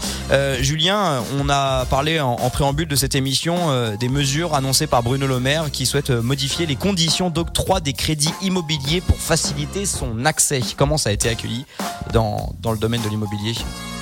Julien, 0.61 1.23
on 1.39 1.49
a 1.49 1.85
parlé 1.87 2.21
en, 2.21 2.33
en 2.33 2.51
préambule 2.51 2.89
de 2.89 2.97
cette 2.97 3.15
émission 3.15 3.95
des 3.99 4.09
mesures 4.09 4.55
annoncées 4.55 4.87
par 4.87 5.03
Bruno 5.03 5.27
Le 5.27 5.41
Qui 5.73 5.85
souhaite 5.85 6.09
modifier 6.09 6.65
les 6.65 6.75
conditions 6.75 7.29
d'octroi 7.29 7.81
des 7.81 7.93
crédits 7.93 8.33
immobiliers 8.41 9.03
pour 9.03 9.17
faciliter 9.17 9.85
son 9.85 10.25
accès. 10.25 10.63
Comment 10.75 10.97
ça 10.97 11.11
a 11.11 11.13
été 11.13 11.29
accueilli 11.29 11.67
dans, 12.15 12.55
dans 12.63 12.73
le 12.73 12.79
domaine 12.79 13.03
de 13.03 13.11
l'immobilier? 13.11 13.53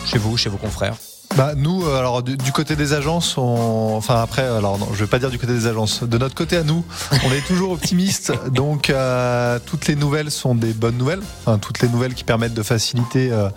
Chez 0.06 0.18
vous, 0.18 0.36
chez 0.36 0.48
vos 0.48 0.56
confrères? 0.56 0.94
Bah 1.36 1.52
nous, 1.56 1.86
euh, 1.86 1.98
alors 1.98 2.22
du, 2.22 2.52
côté 2.52 2.76
des 2.76 2.92
agences, 2.92 3.38
on... 3.38 3.94
enfin 3.96 4.20
après, 4.20 4.42
alors 4.42 4.78
non, 4.78 4.88
je 4.92 4.98
vais 4.98 5.06
pas 5.06 5.18
dire 5.18 5.30
du 5.30 5.38
côté 5.38 5.54
des 5.54 5.66
agences. 5.66 6.02
De 6.02 6.18
notre 6.18 6.34
côté 6.34 6.58
à 6.58 6.62
nous, 6.62 6.84
on 7.24 7.32
est 7.32 7.46
toujours 7.46 7.72
optimiste. 7.72 8.32
donc 8.50 8.90
euh, 8.90 9.58
toutes 9.64 9.86
les 9.86 9.96
nouvelles 9.96 10.30
sont 10.30 10.54
des 10.54 10.74
bonnes 10.74 10.98
nouvelles. 10.98 11.22
Enfin, 11.40 11.58
toutes 11.58 11.80
les 11.80 11.88
nouvelles 11.88 12.14
qui 12.14 12.24
permettent 12.24 12.54
de 12.54 12.62
faciliter, 12.62 13.32
euh, 13.32 13.48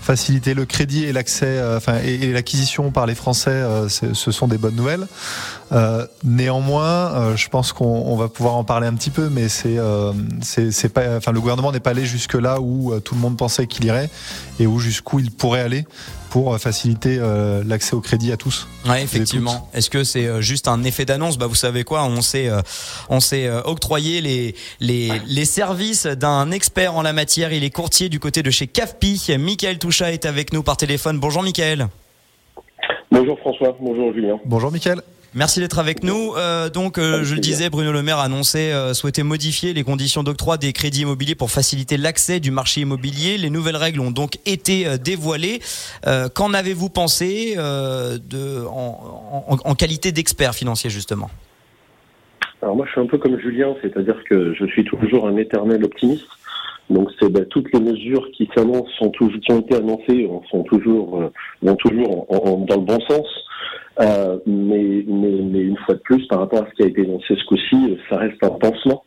faciliter 0.00 0.54
le 0.54 0.64
crédit 0.64 1.04
et 1.04 1.12
l'accès, 1.12 1.60
enfin 1.76 1.98
et, 2.04 2.32
l'acquisition 2.32 2.92
par 2.92 3.06
les 3.06 3.14
Français, 3.14 3.62
ce 3.88 4.30
sont 4.30 4.46
des 4.46 4.58
bonnes 4.58 4.76
nouvelles. 4.76 5.06
néanmoins, 6.22 7.34
je 7.36 7.48
pense 7.48 7.72
qu'on 7.72 8.16
va 8.16 8.28
pouvoir 8.28 8.54
en 8.54 8.64
parler 8.64 8.86
un 8.86 8.94
petit 8.94 9.10
peu, 9.10 9.28
mais 9.28 9.48
c'est, 9.48 9.78
c'est, 10.42 10.88
pas, 10.88 11.16
enfin 11.16 11.32
le 11.32 11.40
gouvernement 11.40 11.72
n'est 11.72 11.80
pas 11.80 11.90
allé 11.90 12.06
jusque 12.06 12.34
là 12.34 12.60
où 12.60 12.98
tout 13.00 13.14
le 13.14 13.20
monde 13.20 13.36
pensait 13.36 13.66
qu'il 13.66 13.84
irait 13.84 14.10
et 14.60 14.66
où 14.66 14.78
jusqu'où 14.78 15.18
il 15.18 15.30
pourrait 15.30 15.62
aller 15.62 15.86
pour 16.34 16.58
faciliter 16.58 17.18
euh, 17.20 17.62
l'accès 17.64 17.94
au 17.94 18.00
crédit 18.00 18.32
à 18.32 18.36
tous. 18.36 18.66
Oui, 18.86 18.96
effectivement. 19.00 19.70
Est-ce 19.72 19.88
que 19.88 20.02
c'est 20.02 20.26
euh, 20.26 20.40
juste 20.40 20.66
un 20.66 20.82
effet 20.82 21.04
d'annonce? 21.04 21.38
Bah, 21.38 21.46
vous 21.46 21.54
savez 21.54 21.84
quoi? 21.84 22.02
On 22.02 22.22
s'est 22.22 22.48
euh, 22.48 22.60
on 23.08 23.20
s'est 23.20 23.48
octroyé 23.48 24.20
les, 24.20 24.56
les 24.80 25.12
les 25.28 25.44
services 25.44 26.06
d'un 26.06 26.50
expert 26.50 26.96
en 26.96 27.02
la 27.02 27.12
matière. 27.12 27.52
Il 27.52 27.62
est 27.62 27.70
courtier 27.70 28.08
du 28.08 28.18
côté 28.18 28.42
de 28.42 28.50
chez 28.50 28.66
CAFPI. 28.66 29.36
Michael 29.38 29.78
Toucha 29.78 30.10
est 30.10 30.26
avec 30.26 30.52
nous 30.52 30.64
par 30.64 30.76
téléphone. 30.76 31.20
Bonjour, 31.20 31.44
Michael. 31.44 31.86
Bonjour 33.12 33.38
François. 33.38 33.76
Bonjour 33.80 34.12
Julien. 34.12 34.40
Bonjour, 34.44 34.72
Michael. 34.72 35.02
Merci 35.36 35.58
d'être 35.58 35.80
avec 35.80 36.04
nous. 36.04 36.32
Euh, 36.36 36.70
donc, 36.70 36.96
euh, 36.96 37.24
je 37.24 37.34
le 37.34 37.40
disais, 37.40 37.68
Bruno 37.68 37.90
Le 37.90 38.04
Maire 38.04 38.18
a 38.18 38.24
annoncé 38.24 38.70
euh, 38.70 38.94
souhaiter 38.94 39.24
modifier 39.24 39.74
les 39.74 39.82
conditions 39.82 40.22
d'octroi 40.22 40.58
des 40.58 40.72
crédits 40.72 41.00
immobiliers 41.00 41.34
pour 41.34 41.50
faciliter 41.50 41.96
l'accès 41.96 42.38
du 42.38 42.52
marché 42.52 42.82
immobilier. 42.82 43.36
Les 43.36 43.50
nouvelles 43.50 43.76
règles 43.76 43.98
ont 43.98 44.12
donc 44.12 44.38
été 44.46 44.86
euh, 44.86 44.96
dévoilées. 44.96 45.60
Qu'en 46.34 46.54
avez-vous 46.54 46.88
pensé 46.88 47.56
de, 47.56 48.64
en, 48.66 49.44
en, 49.48 49.56
en 49.64 49.74
qualité 49.74 50.12
d'expert 50.12 50.54
financier, 50.54 50.88
justement? 50.88 51.30
Alors 52.62 52.76
moi, 52.76 52.86
je 52.86 52.92
suis 52.92 53.00
un 53.00 53.06
peu 53.06 53.18
comme 53.18 53.38
Julien, 53.40 53.74
c'est-à-dire 53.82 54.22
que 54.28 54.54
je 54.54 54.66
suis 54.66 54.84
toujours 54.84 55.26
un 55.26 55.36
éternel 55.36 55.84
optimiste. 55.84 56.26
Donc 56.90 57.08
c'est 57.18 57.30
ben, 57.30 57.44
toutes 57.46 57.72
les 57.72 57.80
mesures 57.80 58.28
qui 58.36 58.48
s'annoncent 58.54 58.90
sont 58.98 59.10
toujours, 59.10 59.40
qui 59.40 59.52
ont 59.52 59.60
été 59.60 59.74
annoncées 59.76 60.28
sont 60.50 60.62
toujours 60.64 61.30
vont 61.62 61.76
toujours 61.76 62.26
dans 62.68 62.76
le 62.76 62.84
bon 62.84 63.00
sens. 63.08 63.26
Euh, 64.00 64.38
mais, 64.46 65.04
mais, 65.06 65.30
mais, 65.42 65.60
une 65.60 65.76
fois 65.78 65.94
de 65.94 66.00
plus, 66.00 66.26
par 66.26 66.40
rapport 66.40 66.64
à 66.64 66.66
ce 66.70 66.74
qui 66.74 66.82
a 66.82 66.86
été 66.86 67.02
énoncé 67.02 67.36
ce 67.36 67.44
coup-ci, 67.44 67.98
ça 68.08 68.16
reste 68.16 68.42
un 68.42 68.50
pansement. 68.50 69.04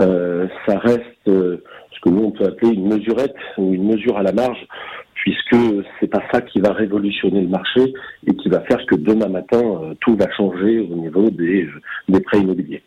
Euh, 0.00 0.46
ça 0.66 0.78
reste 0.78 1.28
euh, 1.28 1.62
ce 1.92 2.00
que 2.00 2.08
nous 2.08 2.24
on 2.24 2.30
peut 2.30 2.44
appeler 2.44 2.72
une 2.72 2.88
mesurette 2.88 3.34
ou 3.58 3.74
une 3.74 3.84
mesure 3.84 4.16
à 4.16 4.22
la 4.22 4.32
marge, 4.32 4.66
puisque 5.14 5.56
c'est 5.98 6.06
pas 6.06 6.22
ça 6.32 6.40
qui 6.40 6.60
va 6.60 6.72
révolutionner 6.72 7.42
le 7.42 7.48
marché 7.48 7.92
et 8.26 8.34
qui 8.36 8.48
va 8.48 8.60
faire 8.60 8.86
que 8.86 8.94
demain 8.94 9.28
matin 9.28 9.60
tout 10.00 10.16
va 10.16 10.30
changer 10.30 10.80
au 10.80 10.94
niveau 10.94 11.28
des, 11.28 11.68
des 12.08 12.20
prêts 12.20 12.38
immobiliers. 12.38 12.82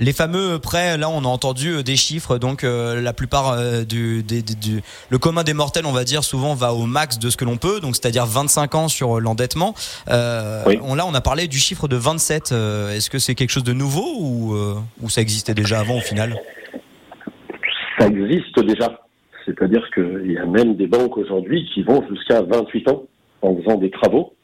Les 0.00 0.12
fameux 0.12 0.58
prêts, 0.58 0.98
là, 0.98 1.08
on 1.08 1.20
a 1.20 1.28
entendu 1.28 1.74
euh, 1.74 1.82
des 1.84 1.94
chiffres. 1.94 2.38
Donc, 2.38 2.64
euh, 2.64 3.00
la 3.00 3.12
plupart 3.12 3.52
euh, 3.52 3.84
du, 3.84 4.24
le 5.08 5.18
commun 5.18 5.44
des 5.44 5.54
mortels, 5.54 5.86
on 5.86 5.92
va 5.92 6.02
dire, 6.02 6.24
souvent 6.24 6.54
va 6.54 6.72
au 6.74 6.86
max 6.86 7.20
de 7.20 7.30
ce 7.30 7.36
que 7.36 7.44
l'on 7.44 7.56
peut. 7.56 7.78
Donc, 7.78 7.94
c'est-à-dire 7.94 8.26
25 8.26 8.74
ans 8.74 8.88
sur 8.88 9.20
l'endettement. 9.20 9.74
on, 10.08 10.94
là, 10.94 11.04
on 11.06 11.14
a 11.14 11.20
parlé 11.20 11.46
du 11.46 11.58
chiffre 11.58 11.86
de 11.86 11.96
27. 11.96 12.52
Est-ce 12.52 13.08
que 13.08 13.18
c'est 13.18 13.36
quelque 13.36 13.50
chose 13.50 13.64
de 13.64 13.72
nouveau 13.72 14.06
ou, 14.18 14.56
ou 15.00 15.10
ça 15.10 15.20
existait 15.20 15.54
déjà 15.54 15.78
avant 15.78 15.98
au 15.98 16.00
final? 16.00 16.40
Ça 17.98 18.08
existe 18.08 18.58
déjà. 18.60 19.00
C'est-à-dire 19.44 19.88
qu'il 19.94 20.32
y 20.32 20.38
a 20.38 20.46
même 20.46 20.74
des 20.74 20.86
banques 20.86 21.16
aujourd'hui 21.16 21.68
qui 21.72 21.82
vont 21.82 22.02
jusqu'à 22.08 22.42
28 22.42 22.88
ans 22.88 23.04
en 23.42 23.56
faisant 23.56 23.76
des 23.76 23.90
travaux. 23.90 24.34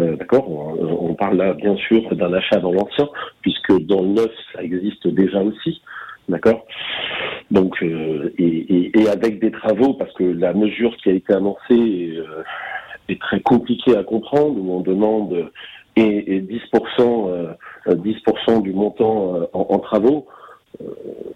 Euh, 0.00 0.16
d'accord 0.16 0.50
on, 0.50 1.14
parle 1.14 1.36
là 1.36 1.52
bien 1.52 1.76
sûr 1.76 2.14
d'un 2.16 2.32
achat 2.32 2.58
dans 2.58 2.72
l'ancien, 2.72 3.08
puisque 3.42 3.78
dans 3.86 4.02
le 4.02 4.08
neuf, 4.08 4.30
ça 4.52 4.62
existe 4.62 5.06
déjà 5.06 5.40
aussi. 5.40 5.80
D'accord? 6.28 6.66
Donc, 7.50 7.82
euh, 7.82 8.32
et, 8.38 8.90
avec 9.08 9.40
des 9.40 9.50
travaux, 9.50 9.94
parce 9.94 10.12
que 10.14 10.24
la 10.24 10.54
mesure 10.54 10.96
qui 10.96 11.10
a 11.10 11.12
été 11.12 11.34
annoncée 11.34 12.14
euh, 12.16 12.42
est 13.08 13.20
très 13.20 13.40
compliquée 13.40 13.96
à 13.96 14.02
comprendre, 14.02 14.56
où 14.58 14.72
on 14.72 14.80
demande 14.80 15.50
et, 15.96 16.40
10%, 16.40 17.54
10% 17.86 18.62
du 18.62 18.72
montant 18.72 19.48
en 19.52 19.78
travaux. 19.78 20.26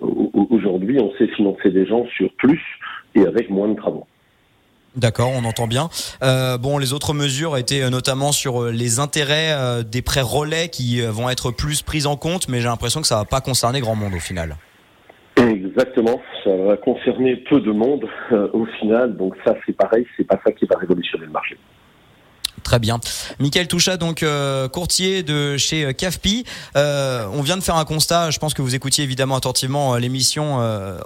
Aujourd'hui, 0.00 0.98
on 1.00 1.12
sait 1.16 1.28
financer 1.28 1.70
des 1.70 1.86
gens 1.86 2.04
sur 2.16 2.32
plus 2.32 2.60
et 3.14 3.24
avec 3.24 3.50
moins 3.50 3.68
de 3.68 3.74
travaux. 3.74 4.06
D'accord, 4.98 5.30
on 5.32 5.44
entend 5.44 5.68
bien. 5.68 5.88
Euh, 6.24 6.58
bon, 6.58 6.76
les 6.76 6.92
autres 6.92 7.14
mesures 7.14 7.56
étaient 7.56 7.82
euh, 7.82 7.90
notamment 7.90 8.32
sur 8.32 8.64
euh, 8.64 8.72
les 8.72 8.98
intérêts 8.98 9.54
des 9.84 10.02
prêts 10.02 10.22
relais 10.22 10.68
qui 10.68 11.00
vont 11.00 11.30
être 11.30 11.52
plus 11.52 11.82
pris 11.82 12.06
en 12.06 12.16
compte, 12.16 12.48
mais 12.48 12.60
j'ai 12.60 12.66
l'impression 12.66 13.00
que 13.00 13.06
ça 13.06 13.16
va 13.16 13.24
pas 13.24 13.40
concerner 13.40 13.80
grand 13.80 13.94
monde 13.94 14.14
au 14.14 14.20
final. 14.20 14.56
Exactement, 15.36 16.20
ça 16.42 16.50
va 16.56 16.76
concerner 16.76 17.36
peu 17.48 17.60
de 17.60 17.70
monde 17.70 18.06
au 18.52 18.66
final, 18.80 19.16
donc 19.16 19.34
ça 19.46 19.54
c'est 19.64 19.76
pareil, 19.76 20.04
c'est 20.16 20.26
pas 20.26 20.38
ça 20.44 20.50
qui 20.50 20.66
va 20.66 20.76
révolutionner 20.76 21.26
le 21.26 21.32
marché. 21.32 21.56
Très 22.68 22.78
bien. 22.78 23.00
Michael 23.38 23.66
Toucha, 23.66 23.96
donc 23.96 24.22
euh, 24.22 24.68
courtier 24.68 25.22
de 25.22 25.56
chez 25.56 25.86
euh, 25.86 25.92
CAFPI. 25.94 26.44
Euh, 26.76 27.26
on 27.32 27.40
vient 27.40 27.56
de 27.56 27.62
faire 27.62 27.76
un 27.76 27.86
constat. 27.86 28.30
Je 28.30 28.38
pense 28.38 28.52
que 28.52 28.60
vous 28.60 28.74
écoutiez 28.74 29.04
évidemment 29.04 29.36
attentivement 29.36 29.96
l'émission 29.96 30.58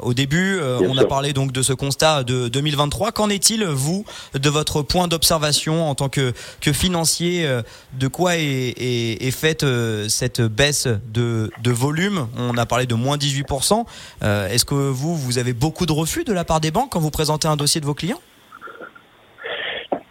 au 0.02 0.12
début. 0.12 0.58
on 0.60 0.98
a 0.98 1.04
parlé 1.04 1.32
donc 1.32 1.52
de 1.52 1.62
ce 1.62 1.72
constat 1.72 2.24
de 2.24 2.48
2023. 2.48 3.12
Qu'en 3.12 3.30
est-il, 3.30 3.64
vous, 3.64 4.04
de 4.34 4.50
votre 4.50 4.82
point 4.82 5.06
d'observation 5.06 5.88
en 5.88 5.94
tant 5.94 6.08
que, 6.08 6.32
que 6.60 6.72
financier 6.72 7.48
De 7.92 8.08
quoi 8.08 8.38
est, 8.38 8.74
est, 8.76 9.30
faite 9.30 9.64
cette 10.08 10.40
baisse 10.40 10.88
de, 11.14 11.48
de, 11.62 11.70
volume? 11.70 12.26
On 12.36 12.58
a 12.58 12.66
parlé 12.66 12.86
de 12.86 12.96
moins 12.96 13.16
18%. 13.18 13.84
Est-ce 14.22 14.64
que 14.64 14.74
vous, 14.74 15.16
vous 15.16 15.38
avez 15.38 15.52
beaucoup 15.52 15.86
de 15.86 15.92
refus 15.92 16.24
de 16.24 16.32
la 16.32 16.42
part 16.42 16.60
des 16.60 16.72
banques 16.72 16.90
quand 16.90 17.00
vous 17.00 17.12
présentez 17.12 17.46
un 17.46 17.56
dossier 17.56 17.80
de 17.80 17.86
vos 17.86 17.94
clients? 17.94 18.20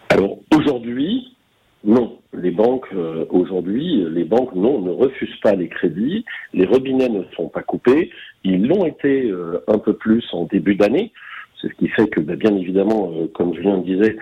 Alors 0.10 0.38
aujourd'hui, 0.56 1.36
non, 1.84 2.20
les 2.34 2.52
banques 2.52 2.88
euh, 2.94 3.26
aujourd'hui, 3.30 4.06
les 4.12 4.24
banques 4.24 4.54
non 4.54 4.80
ne 4.82 4.92
refusent 4.92 5.40
pas 5.42 5.56
les 5.56 5.68
crédits, 5.68 6.26
les 6.54 6.66
robinets 6.66 7.10
ne 7.10 7.24
sont 7.36 7.50
pas 7.50 7.64
coupés, 7.64 8.12
ils 8.44 8.68
l'ont 8.68 8.86
été 8.86 9.26
euh, 9.30 9.64
un 9.68 9.80
peu 9.80 9.94
plus 9.94 10.24
en 10.32 10.46
début 10.46 10.76
d'année, 10.76 11.12
c'est 11.60 11.70
ce 11.70 11.74
qui 11.74 11.88
fait 11.88 12.08
que 12.08 12.20
bah, 12.20 12.36
bien 12.36 12.56
évidemment, 12.56 13.12
euh, 13.16 13.28
comme 13.34 13.56
Julien 13.56 13.80
disait, 13.80 14.16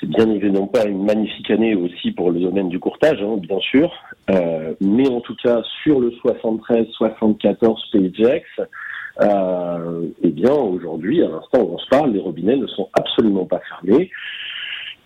c'est 0.00 0.08
bien 0.08 0.30
évidemment 0.30 0.66
pas 0.66 0.86
une 0.86 1.04
magnifique 1.04 1.50
année 1.50 1.74
aussi 1.74 2.10
pour 2.12 2.30
le 2.30 2.40
domaine 2.40 2.70
du 2.70 2.78
courtage, 2.80 3.22
hein, 3.22 3.36
bien 3.36 3.60
sûr, 3.60 3.92
mais 4.80 5.08
en 5.08 5.20
tout 5.20 5.36
cas 5.36 5.62
sur 5.84 6.00
le 6.00 6.10
73-74 6.24 7.90
PGX, 7.92 8.42
eh 9.20 10.30
bien 10.30 10.52
aujourd'hui, 10.54 11.22
à 11.22 11.28
l'instant 11.28 11.60
où 11.60 11.74
on 11.74 11.78
se 11.78 11.86
parle, 11.88 12.12
les 12.12 12.18
robinets 12.18 12.56
ne 12.56 12.66
sont 12.66 12.88
absolument 12.94 13.44
pas 13.44 13.60
fermés. 13.68 14.10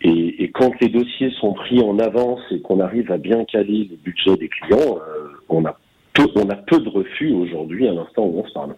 Et, 0.08 0.44
et, 0.44 0.50
quand 0.52 0.70
les 0.80 0.88
dossiers 0.88 1.32
sont 1.40 1.52
pris 1.52 1.82
en 1.82 1.98
avance 1.98 2.38
et 2.52 2.60
qu'on 2.60 2.78
arrive 2.78 3.10
à 3.10 3.18
bien 3.18 3.44
caler 3.44 3.88
les 3.90 3.98
budgets 4.04 4.36
des 4.36 4.48
clients, 4.48 4.98
euh, 4.98 5.26
on, 5.48 5.64
a 5.64 5.76
peu, 6.14 6.28
on 6.36 6.48
a 6.48 6.54
peu 6.54 6.78
de 6.78 6.88
refus 6.88 7.32
aujourd'hui 7.32 7.88
à 7.88 7.92
l'instant 7.92 8.22
où 8.22 8.40
on 8.40 8.46
se 8.46 8.52
parle. 8.52 8.76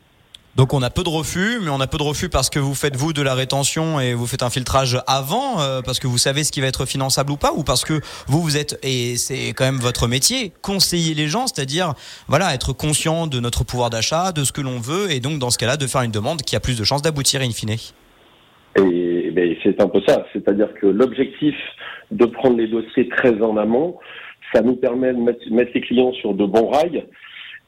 Donc 0.57 0.73
on 0.73 0.81
a 0.81 0.89
peu 0.89 1.05
de 1.05 1.11
refus, 1.11 1.61
mais 1.63 1.69
on 1.69 1.81
a 1.81 1.87
peu 1.87 1.99
de 1.99 2.03
refus 2.03 2.31
parce 2.31 2.49
que 2.49 2.59
vous 2.59 2.75
faites 2.75 2.97
vous 2.97 3.13
de 3.13 3.21
la 3.21 3.35
rétention 3.35 4.01
et 4.01 4.15
vous 4.15 4.27
faites 4.27 4.43
un 4.43 4.49
filtrage 4.49 4.99
avant, 5.07 5.61
euh, 5.61 5.83
parce 5.83 5.99
que 5.99 6.07
vous 6.07 6.17
savez 6.17 6.45
ce 6.45 6.51
qui 6.51 6.63
va 6.63 6.67
être 6.67 6.87
finançable 6.87 7.31
ou 7.31 7.37
pas, 7.37 7.53
ou 7.53 7.63
parce 7.63 7.85
que 7.85 8.01
vous 8.27 8.41
vous 8.41 8.57
êtes 8.57 8.79
et 8.83 9.19
c'est 9.19 9.49
quand 9.49 9.65
même 9.65 9.81
votre 9.81 10.09
métier, 10.09 10.53
conseiller 10.63 11.13
les 11.13 11.29
gens, 11.29 11.47
c'est-à-dire 11.47 11.93
voilà 12.27 12.55
être 12.55 12.73
conscient 12.73 13.27
de 13.27 13.39
notre 13.39 13.65
pouvoir 13.65 13.91
d'achat, 13.91 14.33
de 14.33 14.45
ce 14.45 14.51
que 14.51 14.63
l'on 14.63 14.81
veut, 14.81 15.13
et 15.13 15.21
donc 15.21 15.39
dans 15.39 15.51
ce 15.51 15.59
cas-là 15.59 15.77
de 15.77 15.87
faire 15.87 16.03
une 16.03 16.11
demande 16.11 16.41
qui 16.41 16.57
a 16.57 16.61
plus 16.61 16.79
de 16.79 16.85
chances 16.85 17.03
d'aboutir 17.03 17.43
in 17.43 17.51
fine. 17.51 17.77
Et, 18.77 19.08
ben, 19.39 19.57
c'est 19.63 19.81
un 19.81 19.89
peu 19.89 20.01
ça, 20.07 20.27
c'est-à-dire 20.33 20.73
que 20.75 20.87
l'objectif 20.87 21.55
de 22.11 22.25
prendre 22.25 22.57
les 22.57 22.67
dossiers 22.67 23.09
très 23.09 23.41
en 23.41 23.57
amont, 23.57 23.97
ça 24.53 24.63
nous 24.63 24.77
permet 24.77 25.13
de 25.13 25.19
mettre, 25.19 25.73
les 25.75 25.81
clients 25.81 26.13
sur 26.13 26.35
de 26.35 26.45
bons 26.45 26.71
rails. 26.71 27.07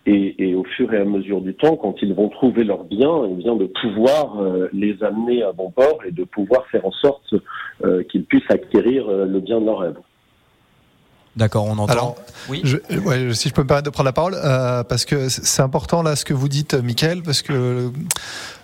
Et, 0.07 0.55
au 0.55 0.65
fur 0.65 0.93
et 0.93 0.97
à 0.97 1.05
mesure 1.05 1.41
du 1.43 1.55
temps, 1.55 1.77
quand 1.77 1.95
ils 2.03 2.13
vont 2.15 2.29
trouver 2.31 2.65
leurs 2.65 2.85
biens, 2.85 3.29
eh 3.31 3.35
bien 3.35 3.55
de 3.55 3.67
pouvoir 3.67 4.41
euh, 4.41 4.69
les 4.73 4.97
amener 5.05 5.43
à 5.45 5.53
bon 5.53 5.71
port 5.71 5.99
et 6.05 6.11
de 6.11 6.25
pouvoir 6.25 6.67
faire 6.73 6.85
en 6.85 6.91
sorte 6.91 7.35
euh, 7.85 8.03
qu'ils 8.11 8.25
puissent 8.25 8.51
acquérir 8.51 9.09
euh, 9.09 9.27
le 9.27 9.41
bien 9.41 9.61
de 9.61 9.67
leur 9.67 9.81
rêve. 9.81 9.99
D'accord, 11.37 11.67
on 11.67 11.79
entend. 11.79 11.93
Alors, 11.93 12.17
oui. 12.49 12.63
Je, 12.65 12.79
ouais, 13.07 13.35
si 13.35 13.51
je 13.51 13.55
peux 13.55 13.63
me 13.63 13.67
permettre 13.69 13.89
de 13.89 13.93
prendre 13.93 14.09
la 14.09 14.13
parole, 14.13 14.35
parce 14.89 15.05
que 15.05 15.29
c'est 15.29 15.63
important 15.63 16.03
là 16.03 16.17
ce 16.17 16.25
que 16.25 16.35
vous 16.35 16.49
dites, 16.49 16.75
Michael, 16.75 17.23
parce 17.23 17.43
que 17.43 17.91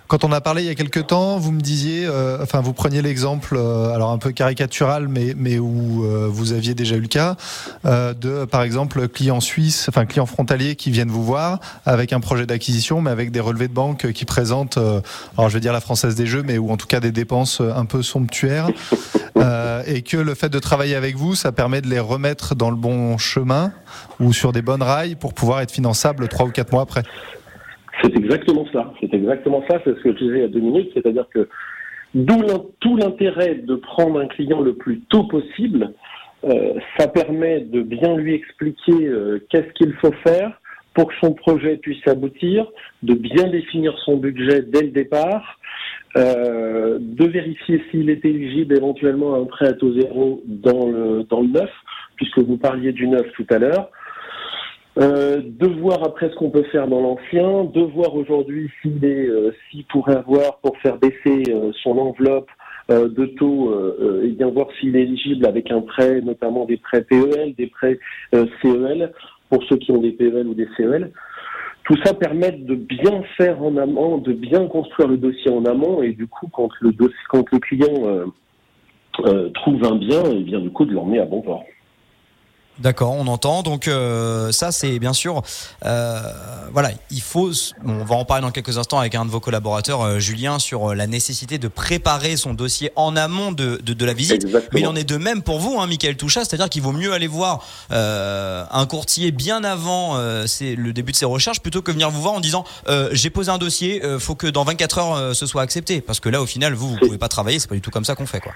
quand 0.08 0.24
on 0.24 0.32
a 0.32 0.40
parlé 0.40 0.62
il 0.62 0.66
y 0.66 0.70
a 0.70 0.74
quelques 0.74 1.08
temps, 1.08 1.38
vous 1.38 1.52
me 1.52 1.60
disiez, 1.60 2.06
euh, 2.06 2.38
enfin 2.40 2.60
vous 2.60 2.72
preniez 2.72 3.02
l'exemple, 3.02 3.56
euh, 3.56 3.94
alors 3.94 4.10
un 4.10 4.18
peu 4.18 4.30
caricatural, 4.30 5.08
mais 5.08 5.34
mais 5.36 5.58
où 5.58 6.04
euh, 6.04 6.28
vous 6.30 6.52
aviez 6.52 6.74
déjà 6.74 6.96
eu 6.96 7.00
le 7.00 7.08
cas 7.08 7.36
de, 7.84 8.44
par 8.44 8.62
exemple, 8.62 9.08
clients 9.08 9.40
suisses, 9.40 9.88
enfin 9.88 10.06
clients 10.06 10.26
frontaliers 10.26 10.76
qui 10.76 10.90
viennent 10.90 11.10
vous 11.10 11.24
voir 11.24 11.60
avec 11.84 12.12
un 12.12 12.20
projet 12.20 12.46
d'acquisition, 12.46 13.00
mais 13.00 13.10
avec 13.10 13.30
des 13.30 13.40
relevés 13.40 13.68
de 13.68 13.72
banque 13.72 14.12
qui 14.12 14.24
présentent, 14.24 14.78
alors 14.78 15.48
je 15.48 15.54
vais 15.54 15.60
dire 15.60 15.72
la 15.72 15.80
française 15.80 16.14
des 16.14 16.26
jeux, 16.26 16.42
mais 16.42 16.58
ou 16.58 16.70
en 16.70 16.76
tout 16.76 16.86
cas 16.86 17.00
des 17.00 17.12
dépenses 17.12 17.60
un 17.60 17.84
peu 17.84 18.02
somptuaires, 18.02 18.68
et 19.86 20.02
que 20.02 20.16
le 20.16 20.34
fait 20.34 20.48
de 20.48 20.58
travailler 20.58 20.94
avec 20.94 21.16
vous, 21.16 21.34
ça 21.34 21.52
permet 21.52 21.80
de 21.80 21.88
les 21.88 22.00
remettre 22.00 22.54
dans 22.54 22.70
le 22.70 22.76
bon 22.76 23.18
chemin 23.18 23.72
ou 24.20 24.32
sur 24.32 24.52
des 24.52 24.62
bonnes 24.62 24.82
rails 24.82 25.14
pour 25.14 25.34
pouvoir 25.34 25.60
être 25.60 25.70
finançable 25.70 26.28
trois 26.28 26.46
ou 26.46 26.50
quatre 26.50 26.72
mois 26.72 26.82
après. 26.82 27.02
C'est 28.02 28.14
exactement 28.14 28.66
ça. 28.72 28.92
C'est 29.16 29.22
exactement 29.22 29.64
ça. 29.68 29.80
C'est 29.84 29.96
ce 29.96 30.02
que 30.02 30.12
je 30.12 30.24
disais 30.24 30.48
deux 30.48 30.60
minutes. 30.60 30.90
C'est-à-dire 30.94 31.26
que 31.32 31.48
d'où 32.14 32.36
tout 32.80 32.96
l'intérêt 32.96 33.54
de 33.54 33.76
prendre 33.76 34.20
un 34.20 34.26
client 34.26 34.60
le 34.60 34.74
plus 34.74 35.00
tôt 35.08 35.24
possible. 35.24 35.92
Euh, 36.44 36.74
ça 36.98 37.08
permet 37.08 37.60
de 37.60 37.80
bien 37.80 38.14
lui 38.16 38.34
expliquer 38.34 39.06
euh, 39.06 39.44
qu'est-ce 39.50 39.72
qu'il 39.72 39.92
faut 39.94 40.12
faire 40.24 40.60
pour 40.94 41.08
que 41.08 41.14
son 41.20 41.32
projet 41.32 41.76
puisse 41.78 42.06
aboutir, 42.06 42.66
de 43.02 43.14
bien 43.14 43.48
définir 43.48 43.96
son 44.04 44.16
budget 44.16 44.62
dès 44.62 44.82
le 44.82 44.90
départ, 44.90 45.58
euh, 46.16 46.98
de 47.00 47.26
vérifier 47.26 47.82
s'il 47.90 48.10
est 48.10 48.24
éligible 48.24 48.76
éventuellement 48.76 49.34
à 49.34 49.38
un 49.38 49.44
prêt 49.44 49.66
à 49.66 49.72
taux 49.72 49.92
zéro 49.98 50.42
dans 50.46 50.88
le, 50.88 51.24
dans 51.24 51.40
le 51.40 51.48
neuf, 51.48 51.70
puisque 52.16 52.38
vous 52.38 52.58
parliez 52.58 52.92
du 52.92 53.08
neuf 53.08 53.26
tout 53.32 53.46
à 53.50 53.58
l'heure. 53.58 53.90
Euh, 54.98 55.42
de 55.44 55.66
voir 55.66 56.02
après 56.04 56.30
ce 56.30 56.34
qu'on 56.36 56.48
peut 56.48 56.62
faire 56.72 56.88
dans 56.88 57.02
l'ancien, 57.02 57.64
de 57.64 57.82
voir 57.82 58.14
aujourd'hui 58.14 58.70
s'il 58.80 59.04
est, 59.04 59.28
euh, 59.28 59.52
pourrait 59.90 60.16
avoir 60.16 60.56
pour 60.62 60.78
faire 60.78 60.96
baisser 60.96 61.42
euh, 61.50 61.70
son 61.82 61.98
enveloppe 61.98 62.48
de 62.88 63.26
taux, 63.26 63.74
et 64.22 64.28
bien 64.28 64.48
voir 64.48 64.68
s'il 64.78 64.94
est 64.94 65.02
éligible 65.02 65.44
avec 65.44 65.72
un 65.72 65.80
prêt, 65.80 66.20
notamment 66.20 66.66
des 66.66 66.76
prêts 66.76 67.02
PEL, 67.02 67.52
des 67.58 67.66
prêts 67.66 67.98
CEL, 68.32 69.12
pour 69.50 69.60
ceux 69.64 69.76
qui 69.78 69.90
ont 69.90 69.98
des 69.98 70.12
PEL 70.12 70.46
ou 70.46 70.54
des 70.54 70.68
CEL. 70.76 71.10
Tout 71.82 71.96
ça 72.04 72.14
permet 72.14 72.52
de 72.52 72.76
bien 72.76 73.24
faire 73.36 73.60
en 73.60 73.76
amont, 73.76 74.18
de 74.18 74.32
bien 74.32 74.68
construire 74.68 75.08
le 75.08 75.16
dossier 75.16 75.50
en 75.50 75.64
amont, 75.64 76.00
et 76.00 76.12
du 76.12 76.28
coup, 76.28 76.46
quand 76.52 76.68
le, 76.80 76.92
dossier, 76.92 77.16
quand 77.28 77.50
le 77.50 77.58
client 77.58 78.30
trouve 79.54 79.84
un 79.84 79.96
bien, 79.96 80.22
et 80.22 80.44
bien 80.44 80.60
du 80.60 80.70
coup 80.70 80.84
de 80.84 80.92
l'emmener 80.92 81.18
à 81.18 81.24
bon 81.24 81.42
port. 81.42 81.64
D'accord, 82.78 83.12
on 83.12 83.26
entend. 83.26 83.62
Donc 83.62 83.88
euh, 83.88 84.52
ça, 84.52 84.70
c'est 84.70 84.98
bien 84.98 85.14
sûr, 85.14 85.42
euh, 85.84 86.20
voilà, 86.72 86.90
il 87.10 87.22
faut. 87.22 87.50
on 87.84 88.04
va 88.04 88.16
en 88.16 88.24
parler 88.24 88.42
dans 88.42 88.50
quelques 88.50 88.76
instants 88.76 88.98
avec 88.98 89.14
un 89.14 89.24
de 89.24 89.30
vos 89.30 89.40
collaborateurs, 89.40 90.02
euh, 90.02 90.18
Julien, 90.18 90.58
sur 90.58 90.94
la 90.94 91.06
nécessité 91.06 91.58
de 91.58 91.68
préparer 91.68 92.36
son 92.36 92.52
dossier 92.52 92.90
en 92.94 93.16
amont 93.16 93.52
de, 93.52 93.80
de, 93.82 94.04
la 94.04 94.12
visite. 94.12 94.46
Mais 94.72 94.80
il 94.80 94.86
en 94.86 94.94
est 94.94 95.04
de 95.04 95.16
même 95.16 95.42
pour 95.42 95.58
vous, 95.58 95.80
hein, 95.80 95.86
Michael 95.86 96.16
Toucha, 96.16 96.44
c'est-à-dire 96.44 96.68
qu'il 96.68 96.82
vaut 96.82 96.92
mieux 96.92 97.12
aller 97.12 97.28
voir 97.28 97.64
un 97.90 98.86
courtier 98.86 99.30
bien 99.30 99.64
avant 99.64 100.16
c'est 100.46 100.74
le 100.74 100.92
début 100.92 101.12
de 101.12 101.16
ses 101.16 101.24
recherches 101.24 101.60
plutôt 101.60 101.82
que 101.82 101.90
venir 101.90 102.10
vous 102.10 102.20
voir 102.20 102.34
en 102.34 102.40
disant 102.40 102.64
j'ai 103.12 103.30
posé 103.30 103.50
un 103.50 103.58
dossier, 103.58 104.02
faut 104.18 104.34
que 104.34 104.46
dans 104.46 104.64
24 104.64 104.98
heures 104.98 105.34
ce 105.34 105.46
soit 105.46 105.62
accepté, 105.62 106.00
parce 106.00 106.20
que 106.20 106.28
là, 106.28 106.42
au 106.42 106.46
final, 106.46 106.74
vous, 106.74 106.90
vous 106.90 106.98
pouvez 106.98 107.18
pas 107.18 107.28
travailler. 107.28 107.58
C'est 107.58 107.68
pas 107.68 107.74
du 107.74 107.80
tout 107.80 107.90
comme 107.90 108.04
ça 108.04 108.14
qu'on 108.14 108.26
fait, 108.26 108.40
quoi. 108.40 108.52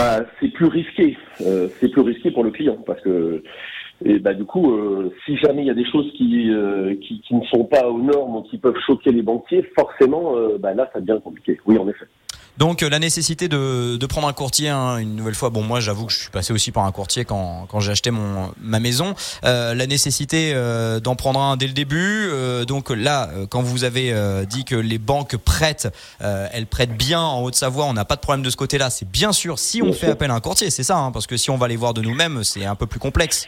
Bah, 0.00 0.24
c'est 0.40 0.48
plus 0.48 0.66
risqué. 0.66 1.16
Euh, 1.42 1.68
c'est 1.78 1.90
plus 1.90 2.00
risqué 2.00 2.30
pour 2.30 2.44
le 2.44 2.50
client 2.50 2.78
parce 2.86 3.00
que 3.02 3.42
bah, 4.20 4.32
du 4.32 4.44
coup, 4.44 4.72
euh, 4.72 5.12
si 5.26 5.36
jamais 5.36 5.62
il 5.62 5.66
y 5.66 5.70
a 5.70 5.74
des 5.74 5.84
choses 5.84 6.10
qui, 6.16 6.50
euh, 6.50 6.94
qui, 7.02 7.20
qui, 7.20 7.34
ne 7.34 7.44
sont 7.44 7.64
pas 7.64 7.86
aux 7.86 8.00
normes 8.00 8.36
ou 8.36 8.42
qui 8.42 8.56
peuvent 8.56 8.78
choquer 8.86 9.12
les 9.12 9.22
banquiers, 9.22 9.62
forcément, 9.78 10.34
bah, 10.58 10.72
là, 10.72 10.88
ça 10.92 11.00
devient 11.00 11.20
compliqué. 11.22 11.58
Oui, 11.66 11.76
en 11.76 11.86
effet. 11.88 12.06
Donc 12.58 12.82
la 12.82 12.98
nécessité 12.98 13.48
de, 13.48 13.96
de 13.96 14.06
prendre 14.06 14.28
un 14.28 14.32
courtier 14.32 14.68
hein, 14.68 14.98
une 14.98 15.16
nouvelle 15.16 15.34
fois. 15.34 15.50
Bon, 15.50 15.62
moi 15.62 15.80
j'avoue 15.80 16.06
que 16.06 16.12
je 16.12 16.18
suis 16.18 16.30
passé 16.30 16.52
aussi 16.52 16.72
par 16.72 16.84
un 16.84 16.92
courtier 16.92 17.24
quand, 17.24 17.66
quand 17.68 17.80
j'ai 17.80 17.92
acheté 17.92 18.10
mon 18.10 18.52
ma 18.60 18.80
maison. 18.80 19.14
Euh, 19.44 19.74
la 19.74 19.86
nécessité 19.86 20.52
euh, 20.54 21.00
d'en 21.00 21.16
prendre 21.16 21.40
un 21.40 21.56
dès 21.56 21.66
le 21.66 21.72
début. 21.72 22.28
Euh, 22.30 22.64
donc 22.64 22.90
là, 22.90 23.28
quand 23.48 23.62
vous 23.62 23.84
avez 23.84 24.14
dit 24.46 24.64
que 24.64 24.76
les 24.76 24.98
banques 24.98 25.36
prêtent, 25.36 25.88
elles 26.20 26.66
prêtent 26.66 26.96
bien 26.96 27.20
en 27.20 27.42
Haute-Savoie, 27.42 27.86
on 27.86 27.92
n'a 27.92 28.04
pas 28.04 28.16
de 28.16 28.20
problème 28.20 28.44
de 28.44 28.50
ce 28.50 28.56
côté-là. 28.56 28.90
C'est 28.90 29.10
bien 29.10 29.32
sûr 29.32 29.58
si 29.58 29.82
on 29.82 29.92
fait 29.92 30.08
appel 30.08 30.30
à 30.30 30.34
un 30.34 30.40
courtier, 30.40 30.70
c'est 30.70 30.82
ça, 30.82 30.98
hein, 30.98 31.12
parce 31.12 31.26
que 31.26 31.36
si 31.36 31.50
on 31.50 31.56
va 31.56 31.68
les 31.68 31.76
voir 31.76 31.94
de 31.94 32.00
nous-mêmes, 32.00 32.44
c'est 32.44 32.64
un 32.64 32.74
peu 32.74 32.86
plus 32.86 33.00
complexe. 33.00 33.46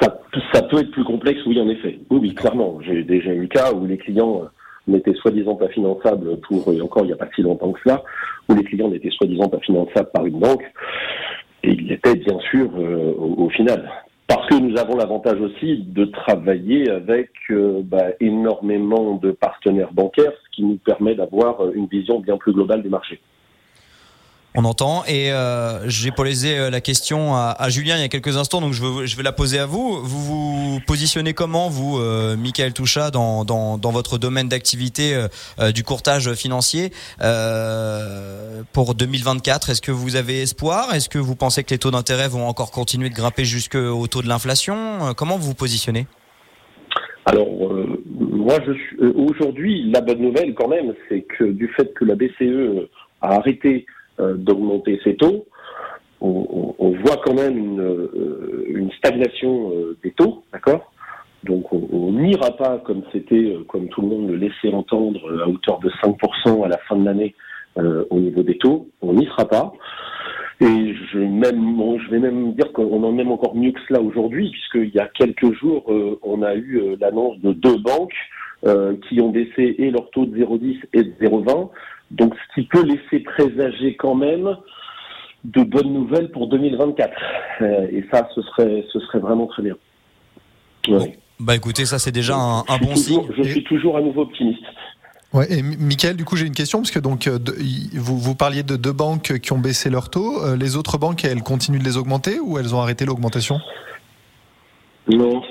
Ça, 0.00 0.16
ça, 0.52 0.62
peut 0.62 0.80
être 0.80 0.90
plus 0.90 1.04
complexe, 1.04 1.40
oui, 1.46 1.60
en 1.60 1.68
effet. 1.68 2.00
Oui, 2.10 2.18
oui, 2.20 2.34
clairement. 2.34 2.80
J'ai 2.84 3.04
déjà 3.04 3.30
eu 3.30 3.42
le 3.42 3.46
cas 3.46 3.72
où 3.72 3.86
les 3.86 3.96
clients 3.96 4.42
n'était 4.86 5.14
soi-disant 5.14 5.54
pas 5.56 5.68
finançable 5.68 6.38
pour, 6.40 6.72
et 6.72 6.80
encore 6.80 7.04
il 7.04 7.06
n'y 7.06 7.12
a 7.12 7.16
pas 7.16 7.28
si 7.34 7.42
longtemps 7.42 7.72
que 7.72 7.80
cela, 7.84 8.02
où 8.48 8.54
les 8.54 8.64
clients 8.64 8.88
n'étaient 8.88 9.10
soi-disant 9.10 9.48
pas 9.48 9.60
finançables 9.60 10.10
par 10.12 10.26
une 10.26 10.38
banque, 10.38 10.64
et 11.62 11.70
ils 11.70 11.88
l'étaient 11.88 12.16
bien 12.16 12.38
sûr 12.50 12.70
euh, 12.76 13.14
au, 13.16 13.48
final. 13.48 13.90
Parce 14.26 14.46
que 14.48 14.54
nous 14.56 14.76
avons 14.78 14.96
l'avantage 14.96 15.40
aussi 15.40 15.84
de 15.86 16.04
travailler 16.06 16.90
avec 16.90 17.30
euh, 17.50 17.80
bah, 17.82 18.08
énormément 18.20 19.14
de 19.14 19.30
partenaires 19.30 19.92
bancaires, 19.92 20.32
ce 20.44 20.56
qui 20.56 20.62
nous 20.62 20.76
permet 20.76 21.14
d'avoir 21.14 21.72
une 21.72 21.86
vision 21.86 22.20
bien 22.20 22.36
plus 22.36 22.52
globale 22.52 22.82
du 22.82 22.88
marché. 22.88 23.20
On 24.56 24.64
entend. 24.64 25.02
Et 25.08 25.32
euh, 25.32 25.88
j'ai 25.88 26.12
posé 26.12 26.56
euh, 26.56 26.70
la 26.70 26.80
question 26.80 27.34
à, 27.34 27.68
Julien 27.70 27.96
il 27.96 28.02
y 28.02 28.04
a 28.04 28.08
quelques 28.08 28.36
instants, 28.36 28.60
donc 28.60 28.72
je, 28.72 29.16
vais 29.16 29.22
la 29.24 29.32
poser 29.32 29.58
à 29.58 29.66
vous. 29.66 30.00
Vous 30.04 30.20
vous 30.20 30.80
positionnez 30.86 31.34
comment, 31.34 31.68
vous, 31.68 31.98
euh, 31.98 32.36
Michael 32.36 32.72
Toucha, 32.72 33.10
dans, 33.10 33.44
dans, 33.44 33.90
votre 33.90 34.16
domaine 34.16 34.48
d'activité 34.48 35.26
euh, 35.58 35.72
du 35.72 35.82
courtage 35.82 36.32
financier 36.34 36.90
pour 38.72 38.94
2024 38.94 39.70
Est-ce 39.70 39.82
que 39.82 39.90
vous 39.90 40.14
avez 40.14 40.42
espoir? 40.42 40.94
Est-ce 40.94 41.08
que 41.08 41.18
vous 41.18 41.34
pensez 41.34 41.64
que 41.64 41.70
les 41.70 41.78
taux 41.78 41.90
d'intérêt 41.90 42.28
vont 42.28 42.46
encore 42.46 42.70
continuer 42.70 43.10
de 43.10 43.14
grimper 43.14 43.44
jusqu'au 43.44 44.06
taux 44.06 44.22
de 44.22 44.28
l'inflation? 44.28 45.14
Comment 45.16 45.36
vous 45.36 45.48
vous 45.48 45.54
positionnez? 45.54 46.06
Alors, 47.26 47.48
moi, 48.20 48.58
je 48.64 48.72
suis 48.72 48.96
aujourd'hui, 49.16 49.90
la 49.90 50.00
bonne 50.00 50.20
nouvelle 50.20 50.54
quand 50.54 50.68
même, 50.68 50.94
c'est 51.08 51.22
que 51.22 51.44
du 51.44 51.66
fait 51.68 51.92
que 51.94 52.04
la 52.04 52.14
BCE 52.14 52.88
a 53.20 53.36
arrêté 53.36 53.86
d'augmenter 54.18 55.00
ses 55.04 55.16
taux. 55.16 55.46
On, 56.26 56.94
voit 57.04 57.18
quand 57.24 57.34
même 57.34 57.58
une, 57.58 57.80
euh, 57.80 58.88
stagnation 58.98 59.72
euh, 59.72 59.96
des 60.02 60.12
taux, 60.12 60.42
d'accord? 60.52 60.92
Donc 61.42 61.70
on 61.72 62.12
n'ira 62.12 62.52
pas 62.52 62.78
comme 62.78 63.02
c'était, 63.12 63.54
comme 63.68 63.88
tout 63.88 64.00
le 64.00 64.08
monde 64.08 64.30
le 64.30 64.36
laissait 64.36 64.72
entendre, 64.72 65.20
à 65.42 65.46
hauteur 65.46 65.78
de 65.80 65.90
5% 65.90 66.64
à 66.64 66.68
la 66.68 66.78
fin 66.78 66.96
de 66.96 67.04
l'année 67.04 67.34
au 67.76 68.18
niveau 68.18 68.42
des 68.42 68.56
taux. 68.56 68.88
On 69.02 69.12
n'y 69.12 69.26
sera 69.26 69.44
pas. 69.46 69.74
Et 70.62 70.94
je, 71.12 71.18
même, 71.18 71.76
vais 72.10 72.18
même 72.18 72.54
dire 72.54 72.72
qu'on 72.72 73.02
en 73.02 73.18
aime 73.18 73.30
encore 73.30 73.54
mieux 73.54 73.72
que 73.72 73.80
cela 73.86 74.00
aujourd'hui, 74.00 74.52
puisqu'il 74.52 74.94
y 74.94 75.00
a 75.00 75.08
quelques 75.08 75.52
jours, 75.52 75.84
on 76.22 76.40
a 76.40 76.54
eu 76.54 76.96
l'annonce 76.98 77.38
de 77.40 77.52
deux 77.52 77.76
banques 77.76 78.14
qui 79.06 79.20
ont 79.20 79.28
baissé 79.28 79.74
et 79.76 79.90
leur 79.90 80.08
taux 80.12 80.24
de 80.24 80.34
0,10 80.34 80.78
et 80.94 81.02
de 81.02 81.12
0,20. 81.20 81.68
Donc, 82.10 82.34
ce 82.34 82.60
qui 82.60 82.66
peut 82.66 82.84
laisser 82.84 83.20
présager 83.20 83.96
quand 83.96 84.14
même 84.14 84.56
de 85.44 85.62
bonnes 85.62 85.92
nouvelles 85.92 86.30
pour 86.30 86.48
2024. 86.48 87.12
Euh, 87.60 87.86
et 87.92 88.04
ça, 88.10 88.28
ce 88.34 88.42
serait, 88.42 88.84
ce 88.92 89.00
serait 89.00 89.18
vraiment 89.18 89.46
très 89.46 89.62
bien. 89.62 89.76
Bah 91.40 91.54
écoutez, 91.54 91.86
ça 91.86 91.98
c'est 91.98 92.12
déjà 92.12 92.36
un, 92.36 92.78
bon 92.78 92.94
signe. 92.94 93.26
Je 93.36 93.42
suis 93.42 93.64
toujours 93.64 93.96
à 93.96 94.00
nouveau 94.00 94.22
optimiste. 94.22 94.62
Ouais, 95.32 95.46
et 95.50 95.62
Michael, 95.62 96.16
du 96.16 96.24
coup, 96.24 96.36
j'ai 96.36 96.46
une 96.46 96.54
question 96.54 96.78
parce 96.78 96.92
que 96.92 97.00
donc 97.00 97.26
euh, 97.26 97.38
vous, 97.94 98.18
vous 98.18 98.34
parliez 98.34 98.62
de 98.62 98.76
deux 98.76 98.92
banques 98.92 99.40
qui 99.40 99.52
ont 99.52 99.58
baissé 99.58 99.90
leur 99.90 100.08
taux. 100.08 100.44
Euh, 100.44 100.56
les 100.56 100.76
autres 100.76 100.96
banques, 100.96 101.24
elles 101.24 101.42
continuent 101.42 101.80
de 101.80 101.84
les 101.84 101.96
augmenter 101.96 102.38
ou 102.38 102.58
elles 102.58 102.74
ont 102.74 102.80
arrêté 102.80 103.04
l'augmentation? 103.04 103.58
Non, 105.08 105.42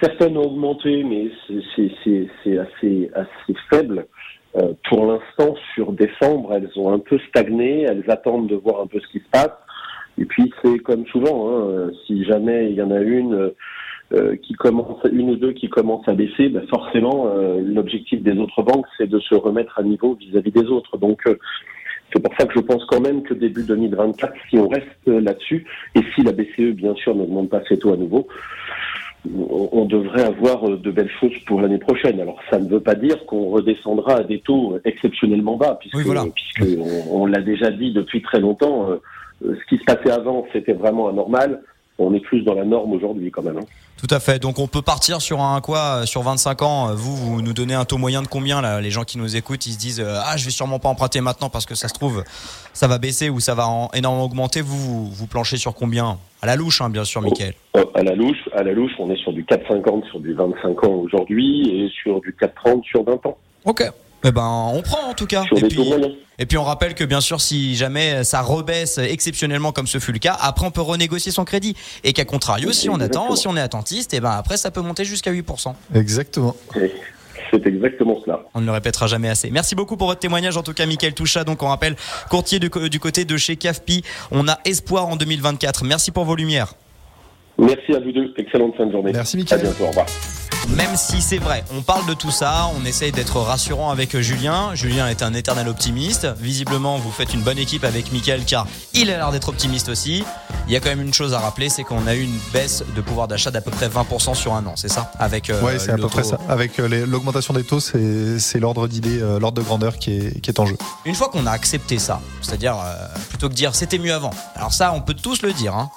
certaines 0.00 0.36
ont 0.36 0.44
augmenté, 0.44 1.04
mais 1.04 1.30
c'est 1.76 2.58
assez, 2.58 3.10
assez 3.14 3.54
faible. 3.70 4.06
Euh, 4.56 4.74
pour 4.88 5.06
l'instant, 5.06 5.54
sur 5.74 5.92
décembre, 5.92 6.54
elles 6.54 6.70
ont 6.76 6.92
un 6.92 6.98
peu 6.98 7.18
stagné, 7.28 7.82
elles 7.82 8.04
attendent 8.08 8.48
de 8.48 8.56
voir 8.56 8.80
un 8.82 8.86
peu 8.86 9.00
ce 9.00 9.08
qui 9.08 9.18
se 9.18 9.28
passe. 9.30 9.52
Et 10.18 10.26
puis 10.26 10.52
c'est 10.62 10.78
comme 10.80 11.06
souvent, 11.06 11.48
hein, 11.48 11.90
si 12.06 12.24
jamais 12.24 12.70
il 12.70 12.74
y 12.74 12.82
en 12.82 12.90
a 12.90 13.00
une 13.00 13.52
euh, 14.12 14.36
qui 14.36 14.52
commence, 14.52 15.00
une 15.10 15.30
ou 15.30 15.36
deux 15.36 15.52
qui 15.52 15.70
commencent 15.70 16.06
à 16.06 16.12
baisser, 16.12 16.50
ben 16.50 16.66
forcément 16.68 17.28
euh, 17.28 17.62
l'objectif 17.62 18.22
des 18.22 18.36
autres 18.38 18.62
banques 18.62 18.84
c'est 18.98 19.08
de 19.08 19.18
se 19.20 19.34
remettre 19.34 19.78
à 19.78 19.82
niveau 19.82 20.14
vis-à-vis 20.14 20.50
des 20.52 20.66
autres. 20.66 20.98
Donc 20.98 21.22
c'est 22.12 22.22
pour 22.22 22.34
ça 22.38 22.44
que 22.44 22.52
je 22.54 22.60
pense 22.60 22.84
quand 22.84 23.00
même 23.00 23.22
que 23.22 23.32
début 23.32 23.64
2024, 23.64 24.34
si 24.50 24.58
on 24.58 24.68
reste 24.68 25.06
là-dessus, 25.06 25.64
et 25.94 26.00
si 26.14 26.22
la 26.22 26.32
BCE 26.32 26.74
bien 26.74 26.94
sûr 26.94 27.14
ne 27.14 27.24
demande 27.24 27.48
pas 27.48 27.62
ses 27.66 27.78
taux 27.78 27.94
à 27.94 27.96
nouveau, 27.96 28.28
on 29.30 29.84
devrait 29.84 30.24
avoir 30.24 30.68
euh, 30.68 30.76
de 30.76 30.90
belles 30.90 31.10
choses 31.20 31.32
pour 31.46 31.60
l'année 31.60 31.78
prochaine. 31.78 32.20
Alors 32.20 32.40
ça 32.50 32.58
ne 32.58 32.68
veut 32.68 32.80
pas 32.80 32.94
dire 32.94 33.24
qu'on 33.26 33.50
redescendra 33.50 34.16
à 34.16 34.22
des 34.24 34.40
taux 34.40 34.78
exceptionnellement 34.84 35.56
bas, 35.56 35.78
puisque, 35.80 36.08
on, 37.10 37.26
l'a 37.26 37.40
déjà 37.40 37.70
dit 37.70 37.92
depuis 37.92 38.20
très 38.20 38.40
longtemps, 38.40 38.90
euh, 38.90 38.96
euh, 39.46 39.56
ce 39.60 39.66
qui 39.68 39.78
se 39.78 39.84
passait 39.84 40.10
avant 40.10 40.46
c'était 40.52 40.72
vraiment 40.72 41.08
anormal. 41.08 41.62
On 42.02 42.14
est 42.14 42.20
plus 42.20 42.42
dans 42.42 42.54
la 42.54 42.64
norme 42.64 42.92
aujourd'hui 42.92 43.30
quand 43.30 43.42
même. 43.42 43.58
Hein. 43.58 43.66
Tout 43.96 44.12
à 44.12 44.20
fait. 44.20 44.40
Donc 44.40 44.58
on 44.58 44.66
peut 44.66 44.82
partir 44.82 45.20
sur 45.20 45.40
un 45.40 45.60
quoi 45.60 46.06
Sur 46.06 46.22
25 46.22 46.62
ans, 46.62 46.94
vous, 46.94 47.16
vous 47.16 47.42
nous 47.42 47.52
donnez 47.52 47.74
un 47.74 47.84
taux 47.84 47.98
moyen 47.98 48.22
de 48.22 48.26
combien 48.26 48.60
là? 48.60 48.80
Les 48.80 48.90
gens 48.90 49.04
qui 49.04 49.18
nous 49.18 49.36
écoutent, 49.36 49.66
ils 49.66 49.72
se 49.72 49.78
disent 49.78 50.04
ah 50.04 50.36
je 50.36 50.44
vais 50.44 50.50
sûrement 50.50 50.78
pas 50.78 50.88
emprunter 50.88 51.20
maintenant 51.20 51.50
parce 51.50 51.66
que 51.66 51.74
ça 51.74 51.88
se 51.88 51.94
trouve 51.94 52.24
ça 52.72 52.88
va 52.88 52.98
baisser 52.98 53.30
ou 53.30 53.40
ça 53.40 53.54
va 53.54 53.66
énormément 53.94 54.24
augmenter. 54.24 54.60
Vous, 54.60 55.06
vous, 55.06 55.26
planchez 55.26 55.56
sur 55.56 55.74
combien? 55.74 56.18
À 56.40 56.46
la 56.46 56.56
louche, 56.56 56.80
hein, 56.80 56.90
bien 56.90 57.04
sûr, 57.04 57.20
Michael. 57.22 57.54
Oh, 57.74 57.90
à 57.94 58.02
la 58.02 58.14
louche, 58.14 58.48
à 58.52 58.62
la 58.62 58.72
louche, 58.72 58.92
on 58.98 59.10
est 59.10 59.16
sur 59.16 59.32
du 59.32 59.44
4,50 59.44 60.08
sur 60.08 60.20
du 60.20 60.32
25 60.34 60.84
ans 60.84 60.94
aujourd'hui 60.94 61.68
et 61.68 61.88
sur 61.90 62.20
du 62.20 62.34
4,30 62.40 62.82
sur 62.84 63.04
20 63.04 63.26
ans. 63.26 63.38
Ok. 63.64 63.82
Eh 64.24 64.30
ben, 64.30 64.70
on 64.72 64.82
prend 64.82 65.10
en 65.10 65.14
tout 65.14 65.26
cas. 65.26 65.44
et, 65.56 65.62
puis, 65.62 65.80
et 66.38 66.46
puis 66.46 66.58
on 66.58 66.64
rappelle 66.64 66.94
que 66.94 67.04
bien 67.04 67.20
sûr, 67.20 67.40
si 67.40 67.74
jamais 67.74 68.24
ça 68.24 68.40
rebaisse 68.40 68.98
exceptionnellement 68.98 69.72
comme 69.72 69.86
ce 69.86 69.98
fut 69.98 70.12
le 70.12 70.18
cas, 70.18 70.36
après 70.40 70.66
on 70.66 70.70
peut 70.70 70.80
renégocier 70.80 71.32
son 71.32 71.44
crédit. 71.44 71.76
Et 72.04 72.12
qu'à 72.12 72.24
contrario, 72.24 72.72
si 72.72 72.88
on 72.88 73.00
attend, 73.00 73.34
si 73.36 73.48
on 73.48 73.56
est 73.56 73.60
attentiste, 73.60 74.14
et 74.14 74.18
eh 74.18 74.20
ben 74.20 74.30
après 74.30 74.56
ça 74.56 74.70
peut 74.70 74.80
monter 74.80 75.04
jusqu'à 75.04 75.32
8%. 75.32 75.74
Exactement. 75.94 76.56
C'est 77.52 77.66
exactement 77.66 78.18
cela. 78.24 78.40
On 78.54 78.60
ne 78.60 78.66
le 78.66 78.72
répétera 78.72 79.06
jamais 79.06 79.28
assez. 79.28 79.50
Merci 79.50 79.74
beaucoup 79.74 79.98
pour 79.98 80.06
votre 80.06 80.20
témoignage, 80.20 80.56
en 80.56 80.62
tout 80.62 80.72
cas, 80.72 80.86
Michael 80.86 81.12
Toucha. 81.12 81.44
Donc, 81.44 81.62
on 81.62 81.68
rappelle, 81.68 81.96
courtier 82.30 82.58
du, 82.58 82.70
du 82.88 82.98
côté 82.98 83.26
de 83.26 83.36
chez 83.36 83.56
CAFPI. 83.56 84.02
On 84.30 84.48
a 84.48 84.58
espoir 84.64 85.06
en 85.08 85.16
2024. 85.16 85.84
Merci 85.84 86.12
pour 86.12 86.24
vos 86.24 86.34
lumières. 86.34 86.74
Merci 87.58 87.94
à 87.94 88.00
vous 88.00 88.12
deux. 88.12 88.32
Excellente 88.38 88.74
fin 88.76 88.86
de 88.86 88.92
journée. 88.92 89.12
Merci, 89.12 89.36
Michael. 89.36 89.60
À 89.60 89.62
bientôt. 89.64 89.84
Au 89.84 89.88
revoir. 89.88 90.06
Même 90.68 90.96
si 90.96 91.20
c'est 91.20 91.38
vrai, 91.38 91.64
on 91.76 91.82
parle 91.82 92.06
de 92.06 92.14
tout 92.14 92.30
ça, 92.30 92.70
on 92.80 92.84
essaye 92.84 93.12
d'être 93.12 93.38
rassurant 93.38 93.90
avec 93.90 94.18
Julien. 94.18 94.74
Julien 94.74 95.08
est 95.08 95.22
un 95.22 95.34
éternel 95.34 95.68
optimiste. 95.68 96.26
Visiblement, 96.38 96.98
vous 96.98 97.10
faites 97.10 97.34
une 97.34 97.42
bonne 97.42 97.58
équipe 97.58 97.84
avec 97.84 98.12
Mickaël 98.12 98.44
car 98.44 98.66
il 98.94 99.10
a 99.10 99.16
l'air 99.16 99.32
d'être 99.32 99.48
optimiste 99.48 99.88
aussi. 99.88 100.24
Il 100.68 100.72
y 100.72 100.76
a 100.76 100.80
quand 100.80 100.88
même 100.88 101.02
une 101.02 101.12
chose 101.12 101.34
à 101.34 101.40
rappeler, 101.40 101.68
c'est 101.68 101.82
qu'on 101.82 102.06
a 102.06 102.14
eu 102.14 102.22
une 102.22 102.38
baisse 102.52 102.84
de 102.94 103.00
pouvoir 103.00 103.28
d'achat 103.28 103.50
d'à 103.50 103.60
peu 103.60 103.70
près 103.70 103.88
20% 103.88 104.34
sur 104.34 104.54
un 104.54 104.64
an, 104.66 104.74
c'est 104.76 104.88
ça? 104.88 105.10
Avec 105.18 105.50
euh, 105.50 105.78
c'est 105.78 105.90
à 105.90 105.96
peu 105.96 106.08
près 106.08 106.22
ça. 106.22 106.38
Avec 106.48 106.78
euh, 106.78 107.06
l'augmentation 107.06 107.52
des 107.52 107.64
taux, 107.64 107.80
c'est 107.80 108.60
l'ordre 108.60 108.86
d'idée, 108.88 109.20
euh, 109.20 109.38
l'ordre 109.38 109.60
de 109.60 109.66
grandeur 109.66 109.98
qui 109.98 110.12
est, 110.12 110.40
qui 110.40 110.50
est 110.50 110.60
en 110.60 110.66
jeu. 110.66 110.76
Une 111.04 111.14
fois 111.14 111.28
qu'on 111.28 111.46
a 111.46 111.50
accepté 111.50 111.98
ça, 111.98 112.20
c'est-à-dire 112.40 112.76
plutôt 113.28 113.48
que 113.48 113.54
dire 113.54 113.74
c'était 113.74 113.98
mieux 113.98 114.14
avant. 114.14 114.30
Alors 114.54 114.72
ça, 114.72 114.92
on 114.92 115.00
peut 115.00 115.14
tous 115.14 115.42
le 115.42 115.52
dire. 115.52 115.74
Hein. 115.74 115.90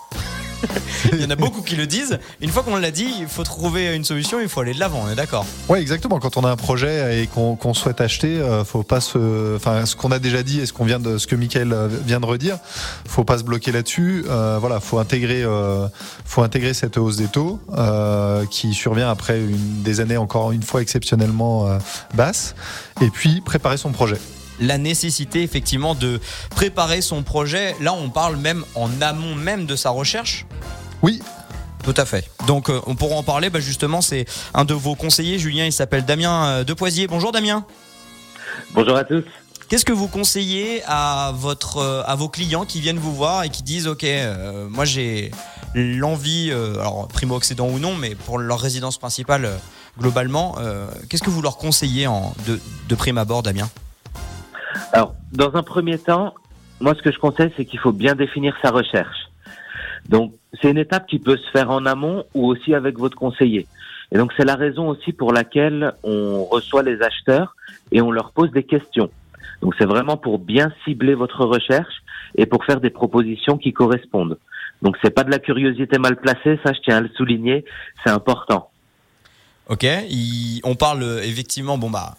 Il 1.13 1.21
y 1.21 1.25
en 1.25 1.29
a 1.29 1.35
beaucoup 1.35 1.61
qui 1.61 1.75
le 1.75 1.87
disent. 1.87 2.19
Une 2.41 2.49
fois 2.49 2.63
qu'on 2.63 2.75
l'a 2.75 2.91
dit, 2.91 3.07
il 3.19 3.27
faut 3.27 3.43
trouver 3.43 3.95
une 3.95 4.03
solution, 4.03 4.39
il 4.39 4.49
faut 4.49 4.61
aller 4.61 4.73
de 4.73 4.79
l'avant, 4.79 5.03
on 5.05 5.11
est 5.11 5.15
d'accord 5.15 5.45
Oui, 5.69 5.79
exactement. 5.79 6.19
Quand 6.19 6.37
on 6.37 6.43
a 6.43 6.49
un 6.49 6.55
projet 6.55 7.23
et 7.23 7.27
qu'on 7.27 7.73
souhaite 7.73 8.01
acheter, 8.01 8.39
euh, 8.39 8.63
faut 8.63 8.83
pas. 8.83 8.97
Enfin, 8.97 9.85
ce 9.85 9.95
qu'on 9.95 10.11
a 10.11 10.19
déjà 10.19 10.43
dit 10.43 10.59
et 10.59 10.65
ce, 10.65 10.73
qu'on 10.73 10.85
vient 10.85 10.99
de, 10.99 11.17
ce 11.17 11.27
que 11.27 11.35
Michael 11.35 11.73
euh, 11.73 11.87
vient 12.05 12.19
de 12.19 12.25
redire, 12.25 12.57
faut 13.07 13.23
pas 13.23 13.37
se 13.37 13.43
bloquer 13.43 13.71
là-dessus. 13.71 14.25
Euh, 14.27 14.57
voilà, 14.59 14.79
faut 14.79 14.99
intégrer, 14.99 15.43
faut 16.25 16.41
intégrer 16.41 16.73
cette 16.73 16.97
hausse 16.97 17.17
des 17.17 17.27
taux 17.27 17.59
qui 18.49 18.73
survient 18.73 19.09
après 19.09 19.39
des 19.39 19.99
années 19.99 20.17
encore 20.17 20.51
une 20.51 20.63
fois 20.63 20.81
exceptionnellement 20.81 21.77
basses 22.13 22.55
et 23.01 23.09
puis 23.09 23.41
préparer 23.41 23.77
son 23.77 23.91
projet 23.91 24.17
la 24.59 24.77
nécessité 24.77 25.43
effectivement 25.43 25.95
de 25.95 26.19
préparer 26.51 27.01
son 27.01 27.23
projet. 27.23 27.75
Là, 27.81 27.93
on 27.93 28.09
parle 28.09 28.37
même 28.37 28.63
en 28.75 28.89
amont 29.01 29.35
même 29.35 29.65
de 29.65 29.75
sa 29.75 29.89
recherche. 29.89 30.45
Oui. 31.01 31.21
Tout 31.83 31.93
à 31.97 32.05
fait. 32.05 32.27
Donc, 32.47 32.69
euh, 32.69 32.81
on 32.87 32.95
pourra 32.95 33.15
en 33.15 33.23
parler. 33.23 33.51
Bah, 33.51 33.59
justement, 33.59 34.01
c'est 34.01 34.25
un 34.55 34.65
de 34.65 34.73
vos 34.73 34.95
conseillers, 34.95 35.37
Julien. 35.37 35.65
Il 35.65 35.71
s'appelle 35.71 36.03
Damien 36.03 36.45
euh, 36.47 36.63
Depoisier. 36.63 37.05
Bonjour, 37.05 37.31
Damien. 37.31 37.63
Bonjour 38.73 38.97
à 38.97 39.03
tous. 39.03 39.23
Qu'est-ce 39.69 39.85
que 39.85 39.93
vous 39.93 40.07
conseillez 40.07 40.81
à 40.87 41.31
votre 41.35 42.03
à 42.07 42.15
vos 42.15 42.29
clients 42.29 42.65
qui 42.65 42.81
viennent 42.81 42.99
vous 42.99 43.13
voir 43.13 43.43
et 43.43 43.49
qui 43.49 43.63
disent 43.63 43.87
ok 43.87 44.05
moi 44.69 44.85
j'ai 44.85 45.31
l'envie 45.73 46.51
alors 46.51 47.07
primo 47.07 47.35
accédant 47.35 47.67
ou 47.67 47.79
non 47.79 47.95
mais 47.95 48.13
pour 48.13 48.37
leur 48.37 48.59
résidence 48.59 48.99
principale 48.99 49.49
globalement 49.99 50.55
qu'est-ce 51.09 51.23
que 51.23 51.31
vous 51.31 51.41
leur 51.41 51.57
conseillez 51.57 52.05
en, 52.05 52.35
de, 52.45 52.59
de 52.87 52.95
prime 52.95 53.17
abord 53.17 53.41
Damien? 53.41 53.67
Alors 54.95 55.13
dans 55.31 55.55
un 55.55 55.63
premier 55.63 55.97
temps 55.97 56.33
moi, 56.81 56.93
ce 56.95 57.01
que 57.01 57.11
je 57.11 57.19
conseille, 57.19 57.51
c'est 57.55 57.65
qu'il 57.65 57.79
faut 57.79 57.91
bien 57.91 58.15
définir 58.15 58.55
sa 58.61 58.69
recherche. 58.69 59.29
Donc, 60.09 60.33
c'est 60.61 60.69
une 60.69 60.77
étape 60.77 61.07
qui 61.07 61.19
peut 61.19 61.37
se 61.37 61.49
faire 61.51 61.71
en 61.71 61.85
amont 61.85 62.25
ou 62.33 62.47
aussi 62.47 62.73
avec 62.73 62.99
votre 62.99 63.17
conseiller. 63.17 63.65
Et 64.11 64.17
donc, 64.17 64.31
c'est 64.37 64.45
la 64.45 64.55
raison 64.55 64.89
aussi 64.89 65.13
pour 65.13 65.33
laquelle 65.33 65.93
on 66.03 66.43
reçoit 66.45 66.83
les 66.83 67.01
acheteurs 67.01 67.55
et 67.91 68.01
on 68.01 68.11
leur 68.11 68.31
pose 68.31 68.51
des 68.51 68.63
questions. 68.63 69.09
Donc, 69.61 69.73
c'est 69.79 69.85
vraiment 69.85 70.17
pour 70.17 70.37
bien 70.37 70.71
cibler 70.83 71.15
votre 71.15 71.45
recherche 71.45 72.03
et 72.35 72.45
pour 72.45 72.65
faire 72.65 72.81
des 72.81 72.89
propositions 72.89 73.57
qui 73.57 73.73
correspondent. 73.73 74.37
Donc, 74.81 74.97
c'est 75.03 75.09
pas 75.09 75.23
de 75.23 75.31
la 75.31 75.39
curiosité 75.39 75.97
mal 75.97 76.17
placée, 76.17 76.59
ça, 76.63 76.73
je 76.73 76.79
tiens 76.81 76.97
à 76.97 77.01
le 77.01 77.09
souligner, 77.15 77.65
c'est 78.03 78.11
important. 78.11 78.69
Ok, 79.67 79.87
on 80.63 80.75
parle 80.75 81.03
effectivement, 81.23 81.77
bon 81.79 81.89
bah, 81.89 82.15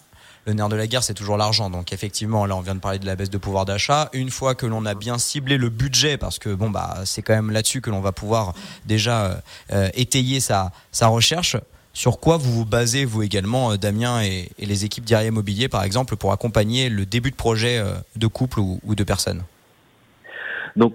le 0.46 0.52
nerf 0.52 0.68
de 0.68 0.76
la 0.76 0.86
guerre, 0.86 1.02
c'est 1.02 1.14
toujours 1.14 1.36
l'argent. 1.36 1.70
Donc 1.70 1.92
effectivement, 1.92 2.46
là, 2.46 2.56
on 2.56 2.60
vient 2.60 2.76
de 2.76 2.80
parler 2.80 2.98
de 2.98 3.06
la 3.06 3.16
baisse 3.16 3.30
de 3.30 3.38
pouvoir 3.38 3.64
d'achat. 3.64 4.08
Une 4.12 4.30
fois 4.30 4.54
que 4.54 4.64
l'on 4.64 4.86
a 4.86 4.94
bien 4.94 5.18
ciblé 5.18 5.58
le 5.58 5.68
budget, 5.68 6.16
parce 6.16 6.38
que 6.38 6.54
bon, 6.54 6.70
bah, 6.70 6.98
c'est 7.04 7.22
quand 7.22 7.34
même 7.34 7.50
là-dessus 7.50 7.80
que 7.80 7.90
l'on 7.90 8.00
va 8.00 8.12
pouvoir 8.12 8.54
déjà 8.86 9.42
euh, 9.72 9.88
étayer 9.94 10.40
sa, 10.40 10.70
sa 10.92 11.08
recherche. 11.08 11.56
Sur 11.92 12.20
quoi 12.20 12.36
vous 12.36 12.52
vous 12.52 12.66
basez, 12.66 13.04
vous 13.04 13.22
également, 13.22 13.72
euh, 13.72 13.76
Damien 13.76 14.22
et, 14.22 14.50
les 14.58 14.84
équipes 14.84 15.04
d'Iria 15.04 15.26
Immobilier, 15.26 15.68
par 15.68 15.82
exemple, 15.82 16.16
pour 16.16 16.32
accompagner 16.32 16.88
le 16.90 17.06
début 17.06 17.30
de 17.30 17.36
projet 17.36 17.78
euh, 17.78 17.94
de 18.14 18.26
couple 18.28 18.60
ou, 18.60 18.94
de 18.94 19.04
personnes? 19.04 19.42
Donc, 20.76 20.94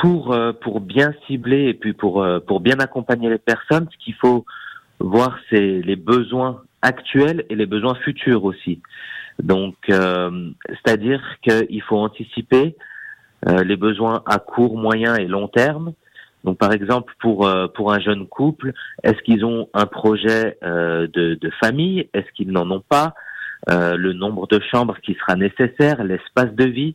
pour, 0.00 0.34
pour 0.62 0.80
bien 0.80 1.12
cibler 1.26 1.64
et 1.64 1.74
puis 1.74 1.92
pour, 1.92 2.24
pour 2.46 2.60
bien 2.60 2.78
accompagner 2.78 3.28
les 3.28 3.38
personnes, 3.38 3.88
ce 3.90 4.04
qu'il 4.04 4.14
faut 4.14 4.46
voir, 5.00 5.36
c'est 5.50 5.80
les 5.82 5.96
besoins 5.96 6.62
actuels 6.82 7.44
et 7.50 7.54
les 7.54 7.66
besoins 7.66 7.94
futurs 7.96 8.44
aussi. 8.44 8.80
Donc, 9.42 9.76
euh, 9.88 10.50
c'est-à-dire 10.68 11.22
qu'il 11.42 11.82
faut 11.82 11.98
anticiper 11.98 12.76
euh, 13.48 13.64
les 13.64 13.76
besoins 13.76 14.22
à 14.26 14.38
court, 14.38 14.76
moyen 14.76 15.16
et 15.16 15.26
long 15.26 15.48
terme. 15.48 15.92
Donc, 16.44 16.58
par 16.58 16.72
exemple, 16.72 17.14
pour 17.20 17.46
euh, 17.46 17.68
pour 17.68 17.92
un 17.92 18.00
jeune 18.00 18.26
couple, 18.26 18.72
est-ce 19.02 19.20
qu'ils 19.22 19.44
ont 19.44 19.68
un 19.74 19.86
projet 19.86 20.58
de, 20.62 21.08
de 21.34 21.50
famille? 21.62 22.08
Est-ce 22.14 22.30
qu'ils 22.34 22.50
n'en 22.50 22.70
ont 22.70 22.84
pas? 22.86 23.14
Le 23.68 24.12
nombre 24.14 24.46
de 24.46 24.58
chambres 24.70 24.98
qui 25.00 25.14
sera 25.14 25.36
nécessaire, 25.36 26.02
l'espace 26.02 26.52
de 26.54 26.64
vie. 26.64 26.94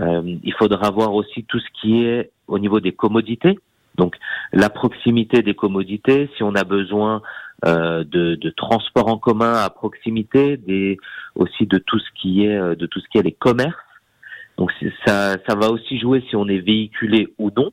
il 0.00 0.54
faudra 0.56 0.90
voir 0.90 1.12
aussi 1.12 1.44
tout 1.44 1.58
ce 1.58 1.66
qui 1.80 2.04
est 2.04 2.30
au 2.46 2.60
niveau 2.60 2.78
des 2.78 2.92
commodités. 2.92 3.58
Donc, 3.98 4.14
la 4.52 4.70
proximité 4.70 5.42
des 5.42 5.54
commodités. 5.54 6.30
Si 6.36 6.42
on 6.44 6.54
a 6.54 6.64
besoin 6.64 7.16
euh, 7.16 7.20
de, 7.64 8.34
de, 8.36 8.50
transport 8.50 9.08
en 9.08 9.18
commun 9.18 9.54
à 9.54 9.70
proximité, 9.70 10.56
des, 10.56 10.98
aussi 11.34 11.66
de 11.66 11.78
tout 11.78 11.98
ce 11.98 12.06
qui 12.20 12.44
est 12.44 12.56
euh, 12.56 12.74
de 12.74 12.86
tout 12.86 13.00
ce 13.00 13.06
qui 13.10 13.18
est 13.18 13.22
les 13.22 13.32
commerces. 13.32 13.74
Donc 14.56 14.72
ça, 15.06 15.36
ça 15.46 15.54
va 15.54 15.70
aussi 15.70 15.98
jouer 15.98 16.24
si 16.28 16.36
on 16.36 16.48
est 16.48 16.58
véhiculé 16.58 17.32
ou 17.38 17.50
non. 17.56 17.70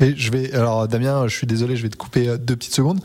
Et 0.00 0.16
je 0.16 0.32
vais, 0.32 0.52
alors 0.54 0.88
Damien, 0.88 1.28
je 1.28 1.36
suis 1.36 1.46
désolé, 1.46 1.76
je 1.76 1.82
vais 1.82 1.88
te 1.88 1.96
couper 1.96 2.28
euh, 2.28 2.36
deux 2.38 2.56
petites 2.56 2.74
secondes. 2.74 3.00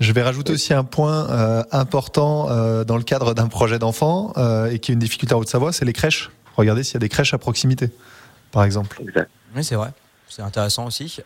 Je 0.00 0.12
vais 0.12 0.22
rajouter 0.22 0.52
aussi 0.52 0.72
un 0.72 0.84
point 0.84 1.28
euh, 1.28 1.62
important 1.72 2.48
euh, 2.48 2.84
dans 2.84 2.96
le 2.96 3.02
cadre 3.02 3.34
d'un 3.34 3.48
projet 3.48 3.78
d'enfant 3.78 4.32
et 4.70 4.78
qui 4.78 4.92
est 4.92 4.94
une 4.94 5.00
difficulté 5.00 5.34
en 5.34 5.40
Haute-Savoie, 5.40 5.72
c'est 5.72 5.84
les 5.84 5.92
crèches. 5.92 6.30
Regardez 6.56 6.82
s'il 6.82 6.94
y 6.94 6.96
a 6.96 7.00
des 7.00 7.08
crèches 7.08 7.34
à 7.34 7.38
proximité, 7.38 7.90
par 8.50 8.64
exemple. 8.64 9.00
Exact. 9.02 9.30
Oui, 9.54 9.62
c'est 9.62 9.74
vrai. 9.76 9.90
C'est 10.28 10.42
intéressant 10.42 10.86
aussi. 10.86 11.20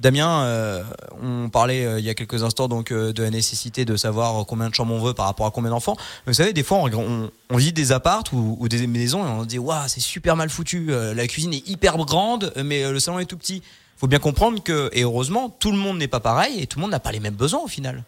Damien, 0.00 0.44
euh, 0.44 0.82
on 1.22 1.48
parlait 1.48 1.84
euh, 1.84 1.98
il 1.98 2.04
y 2.04 2.10
a 2.10 2.14
quelques 2.14 2.42
instants 2.44 2.68
donc 2.68 2.92
euh, 2.92 3.12
de 3.12 3.22
la 3.22 3.30
nécessité 3.30 3.84
de 3.84 3.96
savoir 3.96 4.46
combien 4.46 4.68
de 4.68 4.74
chambres 4.74 4.94
on 4.94 4.98
veut 4.98 5.14
par 5.14 5.26
rapport 5.26 5.46
à 5.46 5.50
combien 5.50 5.70
d'enfants. 5.70 5.96
Vous 6.26 6.32
savez, 6.32 6.52
des 6.52 6.62
fois, 6.62 6.78
on, 6.78 7.56
visite 7.56 7.76
des 7.76 7.92
appartes 7.92 8.32
ou, 8.32 8.68
des 8.68 8.86
maisons 8.86 9.26
et 9.26 9.28
on 9.28 9.42
se 9.42 9.48
dit 9.48 9.58
waouh, 9.58 9.88
c'est 9.88 10.00
super 10.00 10.36
mal 10.36 10.48
foutu. 10.48 10.90
la 10.90 11.26
cuisine 11.26 11.52
est 11.52 11.68
hyper 11.68 11.96
grande, 11.96 12.52
mais 12.64 12.90
le 12.90 12.98
salon 13.00 13.18
est 13.18 13.24
tout 13.24 13.36
petit. 13.36 13.62
Faut 13.96 14.06
bien 14.06 14.20
comprendre 14.20 14.62
que, 14.62 14.90
et 14.92 15.02
heureusement, 15.02 15.48
tout 15.48 15.72
le 15.72 15.78
monde 15.78 15.98
n'est 15.98 16.08
pas 16.08 16.20
pareil 16.20 16.62
et 16.62 16.66
tout 16.66 16.78
le 16.78 16.82
monde 16.82 16.92
n'a 16.92 17.00
pas 17.00 17.10
les 17.10 17.20
mêmes 17.20 17.34
besoins 17.34 17.60
au 17.64 17.68
final. 17.68 18.04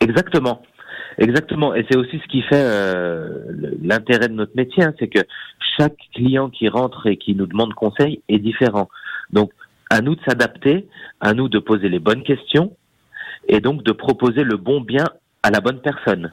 Exactement. 0.00 0.62
Exactement, 1.18 1.74
et 1.74 1.86
c'est 1.88 1.96
aussi 1.96 2.20
ce 2.22 2.28
qui 2.28 2.42
fait 2.42 2.62
l'intérêt 3.82 4.28
de 4.28 4.34
notre 4.34 4.54
métier, 4.54 4.84
hein, 4.84 4.92
c'est 4.98 5.08
que 5.08 5.20
chaque 5.78 5.96
client 6.14 6.50
qui 6.50 6.68
rentre 6.68 7.06
et 7.06 7.16
qui 7.16 7.34
nous 7.34 7.46
demande 7.46 7.72
conseil 7.72 8.20
est 8.28 8.38
différent. 8.38 8.88
Donc, 9.30 9.50
à 9.90 10.00
nous 10.00 10.14
de 10.14 10.20
s'adapter, 10.26 10.88
à 11.20 11.34
nous 11.34 11.48
de 11.48 11.58
poser 11.58 11.88
les 11.88 11.98
bonnes 11.98 12.22
questions 12.22 12.72
et 13.48 13.60
donc 13.60 13.82
de 13.82 13.92
proposer 13.92 14.42
le 14.42 14.56
bon 14.56 14.80
bien 14.80 15.06
à 15.42 15.50
la 15.50 15.60
bonne 15.60 15.80
personne. 15.80 16.32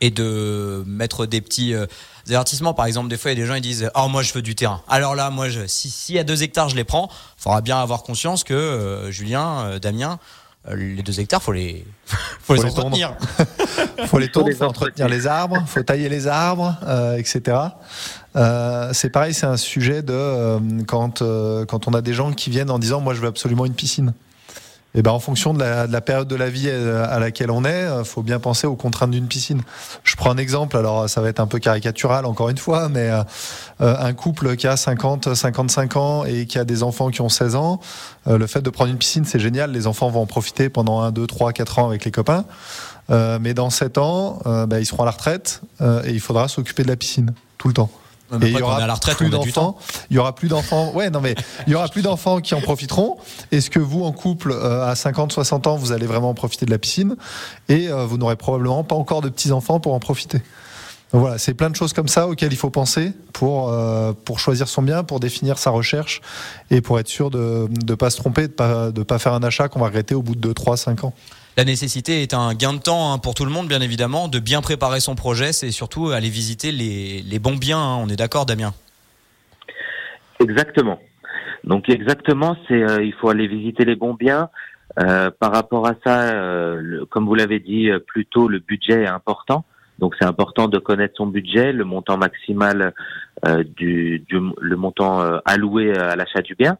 Et 0.00 0.10
de 0.10 0.82
mettre 0.86 1.26
des 1.26 1.40
petits 1.40 1.74
euh, 1.74 1.86
avertissements. 2.28 2.74
Par 2.74 2.86
exemple, 2.86 3.08
des 3.08 3.16
fois, 3.16 3.30
il 3.30 3.38
y 3.38 3.40
a 3.40 3.44
des 3.44 3.48
gens 3.48 3.54
qui 3.54 3.62
disent 3.62 3.90
Oh, 3.94 4.08
moi, 4.08 4.22
je 4.22 4.32
veux 4.34 4.42
du 4.42 4.54
terrain. 4.54 4.82
Alors 4.88 5.14
là, 5.14 5.30
moi, 5.30 5.48
je, 5.48 5.66
si, 5.66 5.88
si 5.90 6.18
à 6.18 6.24
deux 6.24 6.42
hectares, 6.42 6.68
je 6.68 6.76
les 6.76 6.84
prends, 6.84 7.08
il 7.38 7.42
faudra 7.42 7.60
bien 7.62 7.78
avoir 7.78 8.02
conscience 8.02 8.44
que 8.44 8.52
euh, 8.52 9.10
Julien, 9.10 9.60
euh, 9.60 9.78
Damien, 9.78 10.18
les 10.74 11.02
deux 11.02 11.18
hectares, 11.20 11.42
faut 11.42 11.52
les, 11.52 11.86
faut, 12.06 12.54
les 12.54 12.64
entretenir. 12.64 13.16
faut 14.06 14.18
les 14.18 14.28
tondre, 14.28 14.52
faut 14.52 14.64
entretenir 14.64 15.08
les 15.08 15.26
arbres, 15.26 15.64
faut 15.66 15.82
tailler 15.82 16.10
les 16.10 16.26
arbres, 16.26 16.76
etc. 17.16 17.56
Euh, 18.36 18.90
c'est 18.92 19.10
pareil, 19.10 19.34
c'est 19.34 19.46
un 19.46 19.56
sujet 19.56 20.02
de 20.02 20.12
euh, 20.12 20.58
quand, 20.86 21.22
euh, 21.22 21.64
quand 21.64 21.88
on 21.88 21.94
a 21.94 22.02
des 22.02 22.12
gens 22.12 22.32
qui 22.32 22.50
viennent 22.50 22.70
en 22.70 22.78
disant 22.78 23.00
moi 23.00 23.14
je 23.14 23.20
veux 23.20 23.28
absolument 23.28 23.64
une 23.64 23.74
piscine. 23.74 24.12
Et 24.94 25.02
ben 25.02 25.10
en 25.10 25.18
fonction 25.18 25.52
de 25.52 25.58
la, 25.58 25.86
de 25.86 25.92
la 25.92 26.00
période 26.00 26.26
de 26.26 26.36
la 26.36 26.48
vie 26.48 26.70
à 26.70 27.18
laquelle 27.18 27.50
on 27.50 27.66
est, 27.66 27.86
faut 28.04 28.22
bien 28.22 28.38
penser 28.38 28.66
aux 28.66 28.76
contraintes 28.76 29.10
d'une 29.10 29.26
piscine. 29.26 29.60
Je 30.04 30.16
prends 30.16 30.30
un 30.30 30.38
exemple, 30.38 30.74
alors 30.74 31.06
ça 31.06 31.20
va 31.20 31.28
être 31.28 31.40
un 31.40 31.46
peu 31.46 31.58
caricatural 31.58 32.24
encore 32.24 32.48
une 32.48 32.56
fois, 32.56 32.88
mais 32.88 33.10
un 33.78 34.12
couple 34.14 34.56
qui 34.56 34.66
a 34.66 34.74
50, 34.78 35.34
55 35.34 35.96
ans 35.96 36.24
et 36.24 36.46
qui 36.46 36.58
a 36.58 36.64
des 36.64 36.82
enfants 36.82 37.10
qui 37.10 37.20
ont 37.20 37.28
16 37.28 37.56
ans, 37.56 37.78
le 38.24 38.46
fait 38.46 38.62
de 38.62 38.70
prendre 38.70 38.90
une 38.90 38.96
piscine, 38.96 39.26
c'est 39.26 39.38
génial. 39.38 39.70
Les 39.70 39.86
enfants 39.86 40.08
vont 40.08 40.22
en 40.22 40.26
profiter 40.26 40.70
pendant 40.70 41.02
1, 41.02 41.12
2, 41.12 41.26
3, 41.26 41.52
4 41.52 41.78
ans 41.80 41.88
avec 41.88 42.06
les 42.06 42.10
copains. 42.10 42.46
mais 43.10 43.52
dans 43.52 43.68
7 43.68 43.98
ans, 43.98 44.38
ben, 44.46 44.78
ils 44.78 44.86
seront 44.86 45.02
à 45.02 45.06
la 45.06 45.10
retraite 45.10 45.60
et 45.82 46.10
il 46.10 46.20
faudra 46.20 46.48
s'occuper 46.48 46.84
de 46.84 46.88
la 46.88 46.96
piscine 46.96 47.34
tout 47.58 47.68
le 47.68 47.74
temps 47.74 47.90
et 48.32 48.46
il 48.46 48.58
y 48.58 48.62
aura 48.62 48.82
à 48.82 48.86
la 48.86 48.94
retraite, 48.94 49.16
plus 49.16 49.30
d'enfants. 49.30 49.76
Il 50.10 50.16
y 50.16 50.18
aura 50.18 50.34
plus 50.34 50.48
d'enfants. 50.48 50.92
Ouais, 50.94 51.10
non 51.10 51.20
mais 51.20 51.34
il 51.66 51.72
y 51.72 51.76
aura 51.76 51.88
plus 51.88 52.02
d'enfants 52.02 52.40
qui 52.40 52.54
en 52.54 52.60
profiteront. 52.60 53.16
Est-ce 53.52 53.70
que 53.70 53.78
vous, 53.78 54.04
en 54.04 54.12
couple, 54.12 54.52
euh, 54.52 54.86
à 54.86 54.94
50, 54.94 55.32
60 55.32 55.66
ans, 55.66 55.76
vous 55.76 55.92
allez 55.92 56.06
vraiment 56.06 56.30
en 56.30 56.34
profiter 56.34 56.66
de 56.66 56.70
la 56.70 56.78
piscine 56.78 57.16
Et 57.68 57.88
euh, 57.88 58.04
vous 58.04 58.18
n'aurez 58.18 58.36
probablement 58.36 58.84
pas 58.84 58.96
encore 58.96 59.20
de 59.20 59.28
petits 59.28 59.52
enfants 59.52 59.80
pour 59.80 59.94
en 59.94 60.00
profiter? 60.00 60.38
Donc 61.12 61.20
voilà, 61.20 61.38
c'est 61.38 61.54
plein 61.54 61.70
de 61.70 61.76
choses 61.76 61.92
comme 61.92 62.08
ça 62.08 62.26
auxquelles 62.26 62.52
il 62.52 62.58
faut 62.58 62.70
penser 62.70 63.12
pour 63.32 63.70
euh, 63.70 64.12
pour 64.24 64.40
choisir 64.40 64.66
son 64.66 64.82
bien, 64.82 65.04
pour 65.04 65.20
définir 65.20 65.56
sa 65.56 65.70
recherche 65.70 66.20
et 66.72 66.80
pour 66.80 66.98
être 66.98 67.08
sûr 67.08 67.30
de 67.30 67.68
ne 67.86 67.94
pas 67.94 68.10
se 68.10 68.16
tromper, 68.16 68.48
de 68.48 68.52
pas 68.52 68.90
de 68.90 69.02
pas 69.04 69.20
faire 69.20 69.32
un 69.32 69.42
achat 69.44 69.68
qu'on 69.68 69.78
va 69.78 69.86
regretter 69.86 70.16
au 70.16 70.22
bout 70.22 70.34
de 70.34 70.40
2, 70.40 70.52
3, 70.52 70.76
5 70.76 71.04
ans 71.04 71.12
la 71.56 71.64
nécessité 71.64 72.22
est 72.22 72.34
un 72.34 72.52
gain 72.52 72.74
de 72.74 72.80
temps 72.80 73.12
hein, 73.12 73.18
pour 73.18 73.34
tout 73.34 73.46
le 73.46 73.50
monde, 73.50 73.66
bien 73.66 73.80
évidemment, 73.80 74.28
de 74.28 74.38
bien 74.38 74.60
préparer 74.60 75.00
son 75.00 75.14
projet, 75.14 75.52
c'est 75.52 75.70
surtout 75.70 76.10
aller 76.10 76.28
visiter 76.28 76.70
les, 76.70 77.38
bons 77.38 77.56
biens. 77.56 77.78
Hein. 77.78 77.96
on 78.02 78.08
est 78.08 78.16
d'accord, 78.16 78.44
Damien? 78.44 78.74
Exactement. 80.40 80.98
Donc 81.64 81.88
exactement, 81.88 82.56
c'est 82.68 82.82
euh, 82.82 83.02
il 83.02 83.14
faut 83.14 83.30
aller 83.30 83.46
visiter 83.46 83.84
les 83.84 83.96
bons 83.96 84.14
biens. 84.14 84.50
Euh, 84.98 85.30
par 85.30 85.52
rapport 85.52 85.86
à 85.86 85.94
ça, 86.04 86.34
euh, 86.34 87.04
comme 87.10 87.26
vous 87.26 87.34
l'avez 87.34 87.58
dit 87.58 87.90
plus 88.06 88.26
tôt, 88.26 88.48
le 88.48 88.58
budget 88.58 89.02
est 89.02 89.08
important. 89.08 89.64
Donc 89.98 90.14
c'est 90.18 90.26
important 90.26 90.68
de 90.68 90.78
connaître 90.78 91.14
son 91.16 91.26
budget, 91.26 91.72
le 91.72 91.84
montant 91.84 92.18
maximal 92.18 92.92
le 93.44 94.76
montant 94.76 95.20
alloué 95.44 95.96
à 95.96 96.16
l'achat 96.16 96.42
du 96.42 96.54
bien, 96.54 96.76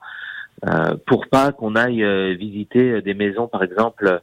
pour 1.07 1.27
pas 1.29 1.53
qu'on 1.53 1.77
aille 1.77 2.05
visiter 2.37 3.01
des 3.01 3.15
maisons, 3.15 3.47
par 3.49 3.63
exemple, 3.63 4.21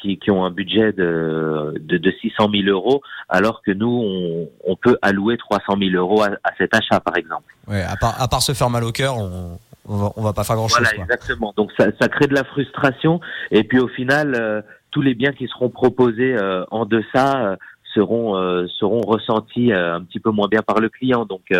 qui, 0.00 0.18
qui, 0.18 0.30
ont 0.30 0.44
un 0.44 0.50
budget 0.50 0.92
de, 0.92 1.74
de, 1.80 1.96
de, 1.96 2.10
600 2.20 2.50
000 2.52 2.68
euros, 2.68 3.02
alors 3.28 3.62
que 3.62 3.72
nous, 3.72 3.88
on, 3.88 4.48
on 4.64 4.76
peut 4.76 4.96
allouer 5.02 5.36
300 5.36 5.74
000 5.78 5.90
euros 5.94 6.22
à, 6.22 6.28
à, 6.44 6.52
cet 6.56 6.74
achat, 6.74 7.00
par 7.00 7.16
exemple. 7.16 7.52
Ouais, 7.66 7.82
à 7.82 7.96
part, 7.96 8.20
à 8.20 8.28
part 8.28 8.42
se 8.42 8.52
faire 8.52 8.70
mal 8.70 8.84
au 8.84 8.92
cœur, 8.92 9.16
on, 9.16 9.58
on, 9.88 9.96
va, 9.96 10.12
on 10.16 10.22
va 10.22 10.32
pas 10.32 10.44
faire 10.44 10.56
grand-chose. 10.56 10.86
Voilà, 10.86 11.02
exactement. 11.02 11.52
Donc 11.56 11.72
ça, 11.76 11.86
ça, 12.00 12.08
crée 12.08 12.26
de 12.26 12.34
la 12.34 12.44
frustration, 12.44 13.20
et 13.50 13.64
puis 13.64 13.80
au 13.80 13.88
final, 13.88 14.34
euh, 14.34 14.62
tous 14.90 15.02
les 15.02 15.14
biens 15.14 15.32
qui 15.32 15.48
seront 15.48 15.68
proposés 15.68 16.36
euh, 16.36 16.64
en 16.70 16.86
deçà 16.86 17.44
euh, 17.44 17.56
seront 17.94 18.36
seront 18.78 19.00
ressentis 19.00 19.72
un 19.72 20.00
petit 20.02 20.20
peu 20.20 20.30
moins 20.30 20.46
bien 20.46 20.62
par 20.62 20.78
le 20.78 20.88
client. 20.88 21.24
Donc 21.24 21.52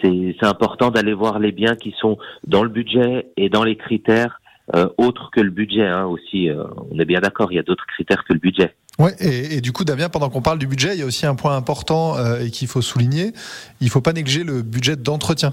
c'est 0.00 0.34
important 0.40 0.90
d'aller 0.90 1.12
voir 1.12 1.38
les 1.38 1.52
biens 1.52 1.74
qui 1.74 1.94
sont 2.00 2.16
dans 2.46 2.62
le 2.62 2.70
budget 2.70 3.26
et 3.36 3.50
dans 3.50 3.64
les 3.64 3.76
critères 3.76 4.40
euh, 4.74 4.88
autre 4.96 5.30
que 5.32 5.40
le 5.40 5.50
budget 5.50 5.86
hein, 5.86 6.04
aussi. 6.04 6.48
Euh, 6.48 6.64
on 6.90 6.98
est 6.98 7.04
bien 7.04 7.20
d'accord, 7.20 7.52
il 7.52 7.56
y 7.56 7.58
a 7.58 7.62
d'autres 7.62 7.86
critères 7.86 8.24
que 8.24 8.32
le 8.32 8.38
budget. 8.38 8.74
Ouais, 8.98 9.14
et, 9.18 9.60
du 9.60 9.72
coup, 9.72 9.84
Damien, 9.84 10.08
pendant 10.08 10.30
qu'on 10.30 10.42
parle 10.42 10.58
du 10.58 10.68
budget, 10.68 10.94
il 10.94 11.00
y 11.00 11.02
a 11.02 11.06
aussi 11.06 11.26
un 11.26 11.34
point 11.34 11.56
important 11.56 12.16
euh, 12.16 12.38
et 12.38 12.50
qu'il 12.50 12.68
faut 12.68 12.82
souligner. 12.82 13.32
Il 13.80 13.86
ne 13.86 13.90
faut 13.90 14.00
pas 14.00 14.12
négliger 14.12 14.44
le 14.44 14.62
budget 14.62 14.94
d'entretien 14.94 15.52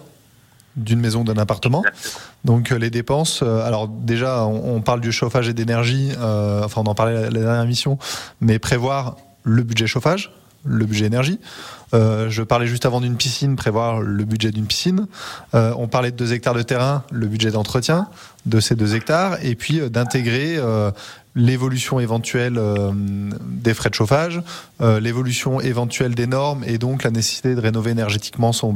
d'une 0.76 1.00
maison, 1.00 1.24
d'un 1.24 1.38
appartement. 1.38 1.84
Donc 2.46 2.72
euh, 2.72 2.78
les 2.78 2.90
dépenses, 2.90 3.42
euh, 3.42 3.66
alors 3.66 3.88
déjà, 3.88 4.46
on, 4.46 4.82
parle 4.82 5.02
du 5.02 5.12
chauffage 5.12 5.50
et 5.50 5.54
d'énergie, 5.54 6.12
enfin 6.18 6.82
on 6.82 6.90
en 6.90 6.96
parlait 6.96 7.14
la, 7.14 7.30
la 7.30 7.40
dernière 7.40 7.64
émission, 7.64 7.98
mais 8.40 8.60
prévoir 8.60 9.18
le 9.44 9.64
budget 9.64 9.88
chauffage, 9.88 10.32
le 10.64 10.86
budget 10.86 11.06
énergie. 11.06 11.40
Euh, 11.94 12.30
je 12.30 12.44
parlais 12.44 12.68
juste 12.68 12.86
avant 12.86 13.02
d'une 13.02 13.18
piscine, 13.18 13.56
prévoir 13.56 14.02
le 14.02 14.24
budget 14.24 14.52
d'une 14.52 14.66
piscine. 14.66 15.08
Euh, 15.54 15.74
on 15.78 15.88
parlait 15.88 16.12
de 16.12 16.16
deux 16.16 16.34
hectares 16.34 16.54
de 16.54 16.62
terrain, 16.62 17.04
le 17.12 17.28
budget 17.28 17.52
d'entretien 17.52 18.08
de 18.46 18.60
ces 18.60 18.76
deux 18.76 18.96
hectares, 18.96 19.38
et 19.44 19.56
puis 19.56 19.80
euh, 19.80 19.90
d'intégrer 19.90 20.60
l'évolution 21.34 22.02
éventuelle 22.02 22.60
des 23.42 23.74
frais 23.74 23.90
de 23.90 23.96
chauffage, 23.96 24.42
l'évolution 24.82 25.62
éventuelle 25.62 26.14
des 26.14 26.28
normes, 26.28 26.64
et 26.66 26.78
donc 26.78 27.04
la 27.04 27.10
nécessité 27.10 27.56
de 27.56 27.62
rénover 27.62 27.92
énergétiquement 27.92 28.52
son 28.52 28.74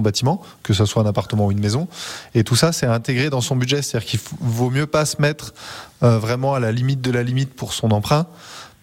bâtiment, 0.00 0.42
que 0.64 0.74
ce 0.74 0.84
soit 0.84 1.02
un 1.02 1.06
appartement 1.06 1.46
ou 1.46 1.52
une 1.52 1.60
maison. 1.60 1.86
Et 2.34 2.42
tout 2.42 2.56
ça, 2.56 2.72
c'est 2.72 2.86
intégré 2.86 3.30
dans 3.30 3.40
son 3.40 3.54
budget. 3.54 3.80
C'est-à-dire 3.82 4.08
qu'il 4.08 4.20
vaut 4.40 4.70
mieux 4.70 4.86
pas 4.86 5.04
se 5.04 5.22
mettre 5.22 5.54
vraiment 6.00 6.54
à 6.54 6.60
la 6.60 6.72
limite 6.72 7.00
de 7.00 7.12
la 7.12 7.22
limite 7.22 7.54
pour 7.54 7.74
son 7.74 7.92
emprunt 7.92 8.26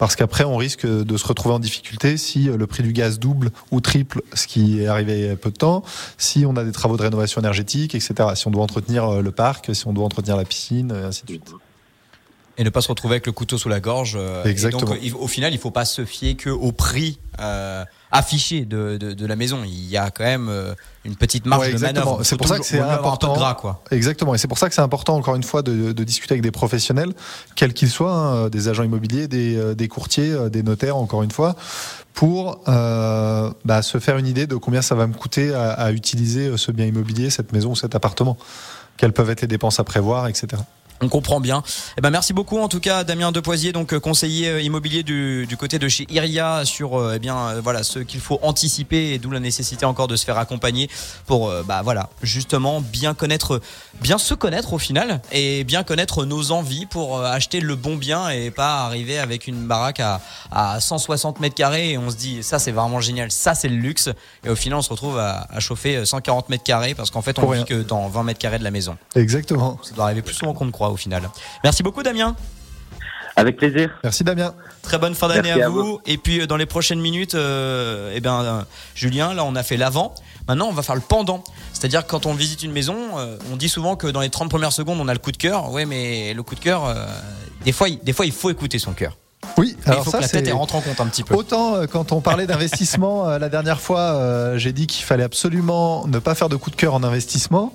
parce 0.00 0.16
qu'après 0.16 0.44
on 0.44 0.56
risque 0.56 0.86
de 0.86 1.16
se 1.16 1.26
retrouver 1.26 1.54
en 1.54 1.58
difficulté 1.58 2.16
si 2.16 2.44
le 2.44 2.66
prix 2.66 2.82
du 2.82 2.92
gaz 2.92 3.18
double 3.18 3.50
ou 3.70 3.80
triple, 3.80 4.22
ce 4.32 4.46
qui 4.46 4.80
est 4.80 4.86
arrivé 4.86 5.36
peu 5.36 5.50
de 5.50 5.56
temps, 5.56 5.84
si 6.16 6.44
on 6.46 6.56
a 6.56 6.64
des 6.64 6.72
travaux 6.72 6.96
de 6.96 7.02
rénovation 7.02 7.40
énergétique, 7.40 7.94
etc. 7.94 8.14
Si 8.34 8.48
on 8.48 8.50
doit 8.50 8.62
entretenir 8.62 9.04
euh, 9.04 9.20
le 9.20 9.30
parc, 9.30 9.74
si 9.74 9.86
on 9.86 9.92
doit 9.92 10.06
entretenir 10.06 10.38
la 10.38 10.44
piscine, 10.44 10.90
et 10.90 11.04
ainsi 11.04 11.24
de 11.24 11.32
suite 11.32 11.52
et 12.60 12.64
ne 12.64 12.68
pas 12.68 12.82
se 12.82 12.88
retrouver 12.88 13.14
avec 13.14 13.26
le 13.26 13.32
couteau 13.32 13.56
sous 13.56 13.70
la 13.70 13.80
gorge. 13.80 14.18
Euh, 14.20 14.44
Exactement. 14.44 14.92
donc, 14.92 14.98
au 15.18 15.26
final, 15.26 15.50
il 15.50 15.56
ne 15.56 15.60
faut 15.60 15.70
pas 15.70 15.86
se 15.86 16.04
fier 16.04 16.36
que 16.36 16.50
au 16.50 16.72
prix 16.72 17.18
euh, 17.40 17.86
affiché 18.12 18.66
de, 18.66 18.98
de, 18.98 19.26
la 19.26 19.34
maison. 19.34 19.62
Il 19.64 19.88
y 19.88 19.96
a 19.96 20.10
quand 20.10 20.24
même 20.24 20.48
euh, 20.50 20.74
une 21.06 21.16
petite 21.16 21.46
marge 21.46 21.72
de 21.72 21.78
manœuvre. 21.78 22.22
C'est 22.22 22.36
pour 22.36 22.48
ça 22.48 22.58
que 22.58 22.66
c'est 22.66 22.78
important. 22.78 23.32
Gras, 23.32 23.54
quoi. 23.54 23.82
Exactement. 23.90 24.34
Et 24.34 24.38
c'est 24.38 24.46
pour 24.46 24.58
ça 24.58 24.68
que 24.68 24.74
c'est 24.74 24.82
important, 24.82 25.16
encore 25.16 25.36
une 25.36 25.42
fois, 25.42 25.62
de, 25.62 25.92
discuter 26.04 26.34
avec 26.34 26.42
des 26.42 26.50
professionnels, 26.50 27.14
quels 27.56 27.72
qu'ils 27.72 27.88
soient, 27.88 28.12
hein, 28.12 28.48
des 28.50 28.68
agents 28.68 28.82
immobiliers, 28.82 29.26
des, 29.26 29.74
des, 29.74 29.88
courtiers, 29.88 30.36
des 30.50 30.62
notaires, 30.62 30.98
encore 30.98 31.22
une 31.22 31.30
fois, 31.30 31.56
pour 32.12 32.60
bah, 32.66 33.80
se 33.80 33.98
faire 34.00 34.18
une 34.18 34.26
idée 34.26 34.46
de 34.46 34.56
combien 34.56 34.82
ça 34.82 34.94
va 34.94 35.06
me 35.06 35.14
coûter 35.14 35.54
à, 35.54 35.70
à 35.70 35.92
utiliser 35.92 36.58
ce 36.58 36.72
bien 36.72 36.84
immobilier, 36.84 37.30
cette 37.30 37.54
maison 37.54 37.70
ou 37.70 37.76
cet 37.76 37.94
appartement. 37.94 38.36
Quelles 38.98 39.14
peuvent 39.14 39.30
être 39.30 39.40
les 39.40 39.48
dépenses 39.48 39.80
à 39.80 39.84
prévoir, 39.84 40.28
etc. 40.28 40.60
On 41.02 41.08
comprend 41.08 41.40
bien. 41.40 41.62
Eh 41.96 42.02
ben 42.02 42.10
merci 42.10 42.34
beaucoup 42.34 42.58
en 42.58 42.68
tout 42.68 42.78
cas 42.80 43.04
Damien 43.04 43.32
Depoisier, 43.32 43.72
donc 43.72 43.94
euh, 43.94 44.00
conseiller 44.00 44.48
euh, 44.48 44.60
immobilier 44.60 45.02
du, 45.02 45.46
du 45.46 45.56
côté 45.56 45.78
de 45.78 45.88
chez 45.88 46.06
Iria 46.10 46.66
sur 46.66 47.00
euh, 47.00 47.14
eh 47.16 47.18
bien 47.18 47.54
voilà 47.62 47.82
ce 47.84 48.00
qu'il 48.00 48.20
faut 48.20 48.38
anticiper 48.42 49.14
et 49.14 49.18
d'où 49.18 49.30
la 49.30 49.40
nécessité 49.40 49.86
encore 49.86 50.08
de 50.08 50.16
se 50.16 50.26
faire 50.26 50.36
accompagner 50.36 50.90
pour 51.26 51.50
bah 51.66 51.80
voilà 51.82 52.10
justement 52.22 52.82
bien 52.82 53.14
connaître, 53.14 53.62
bien 54.02 54.18
se 54.18 54.34
connaître 54.34 54.74
au 54.74 54.78
final 54.78 55.22
et 55.32 55.64
bien 55.64 55.84
connaître 55.84 56.26
nos 56.26 56.50
envies 56.52 56.84
pour 56.84 57.22
acheter 57.22 57.60
le 57.60 57.76
bon 57.76 57.96
bien 57.96 58.28
et 58.28 58.50
pas 58.50 58.84
arriver 58.84 59.18
avec 59.18 59.46
une 59.46 59.66
baraque 59.66 60.00
à, 60.00 60.20
à 60.50 60.80
160 60.80 61.40
mètres 61.40 61.54
carrés 61.54 61.92
et 61.92 61.98
on 61.98 62.10
se 62.10 62.16
dit 62.16 62.42
ça 62.42 62.58
c'est 62.58 62.72
vraiment 62.72 63.00
génial, 63.00 63.30
ça 63.30 63.54
c'est 63.54 63.68
le 63.68 63.76
luxe 63.76 64.10
et 64.44 64.50
au 64.50 64.56
final 64.56 64.78
on 64.78 64.82
se 64.82 64.90
retrouve 64.90 65.18
à, 65.18 65.46
à 65.50 65.60
chauffer 65.60 66.04
140 66.04 66.50
mètres 66.50 66.64
carrés 66.64 66.94
parce 66.94 67.10
qu'en 67.10 67.22
fait 67.22 67.38
on 67.38 67.50
vit 67.50 67.64
que 67.64 67.82
dans 67.82 68.08
20 68.08 68.22
mètres 68.24 68.38
carrés 68.38 68.58
de 68.58 68.64
la 68.64 68.70
maison. 68.70 68.98
Exactement. 69.14 69.78
Ça 69.82 69.94
doit 69.94 70.04
arriver 70.04 70.22
plus 70.22 70.34
souvent 70.34 70.52
qu'on 70.52 70.66
ne 70.66 70.70
croit 70.70 70.89
au 70.90 70.96
final. 70.96 71.28
Merci 71.64 71.82
beaucoup 71.82 72.02
Damien. 72.02 72.36
Avec 73.36 73.56
plaisir. 73.56 73.90
Merci 74.04 74.24
Damien. 74.24 74.54
Très 74.82 74.98
bonne 74.98 75.14
fin 75.14 75.28
d'année 75.28 75.50
à, 75.50 75.68
vous. 75.68 76.00
Et 76.06 76.18
puis 76.18 76.40
euh, 76.40 76.46
dans 76.46 76.56
les 76.56 76.66
prochaines 76.66 77.00
minutes, 77.00 77.34
euh, 77.34 78.12
eh 78.14 78.20
ben, 78.20 78.42
euh, 78.42 78.62
Julien, 78.94 79.34
là 79.34 79.44
on 79.44 79.54
a 79.54 79.62
fait 79.62 79.76
l'avant. 79.76 80.14
Maintenant 80.48 80.68
on 80.68 80.72
va 80.72 80.82
faire 80.82 80.94
le 80.94 81.00
pendant. 81.00 81.44
C'est-à-dire 81.72 82.06
quand 82.06 82.26
on 82.26 82.34
visite 82.34 82.62
une 82.62 82.72
maison, 82.72 82.96
on 83.52 83.56
dit 83.56 83.68
souvent 83.68 83.96
que 83.96 84.06
dans 84.06 84.20
les 84.20 84.30
30 84.30 84.50
premières 84.50 84.72
secondes 84.72 84.98
on 85.00 85.08
a 85.08 85.12
le 85.12 85.18
coup 85.18 85.32
de 85.32 85.36
cœur. 85.36 85.70
Oui 85.72 85.86
mais 85.86 86.34
le 86.34 86.42
coup 86.42 86.54
de 86.54 86.60
cœur, 86.60 86.94
des, 87.64 87.72
fois, 87.72 87.88
des 87.90 88.12
fois 88.12 88.26
il 88.26 88.32
faut 88.32 88.50
écouter 88.50 88.78
son 88.78 88.92
cœur. 88.92 89.16
Oui, 89.56 89.76
alors 89.86 90.00
il 90.00 90.04
faut 90.04 90.10
ça, 90.10 90.18
que 90.18 90.22
la 90.22 90.42
tête 90.42 90.52
rentre 90.52 90.74
en 90.76 90.80
compte 90.80 91.00
un 91.00 91.06
petit 91.06 91.22
peu. 91.22 91.34
Autant 91.34 91.74
euh, 91.74 91.86
quand 91.86 92.12
on 92.12 92.20
parlait 92.20 92.46
d'investissement 92.46 93.28
euh, 93.28 93.38
la 93.38 93.48
dernière 93.48 93.80
fois, 93.80 94.00
euh, 94.00 94.58
j'ai 94.58 94.72
dit 94.72 94.86
qu'il 94.86 95.04
fallait 95.04 95.24
absolument 95.24 96.06
ne 96.06 96.18
pas 96.18 96.34
faire 96.34 96.48
de 96.48 96.56
coup 96.56 96.70
de 96.70 96.76
cœur 96.76 96.94
en 96.94 97.02
investissement. 97.02 97.72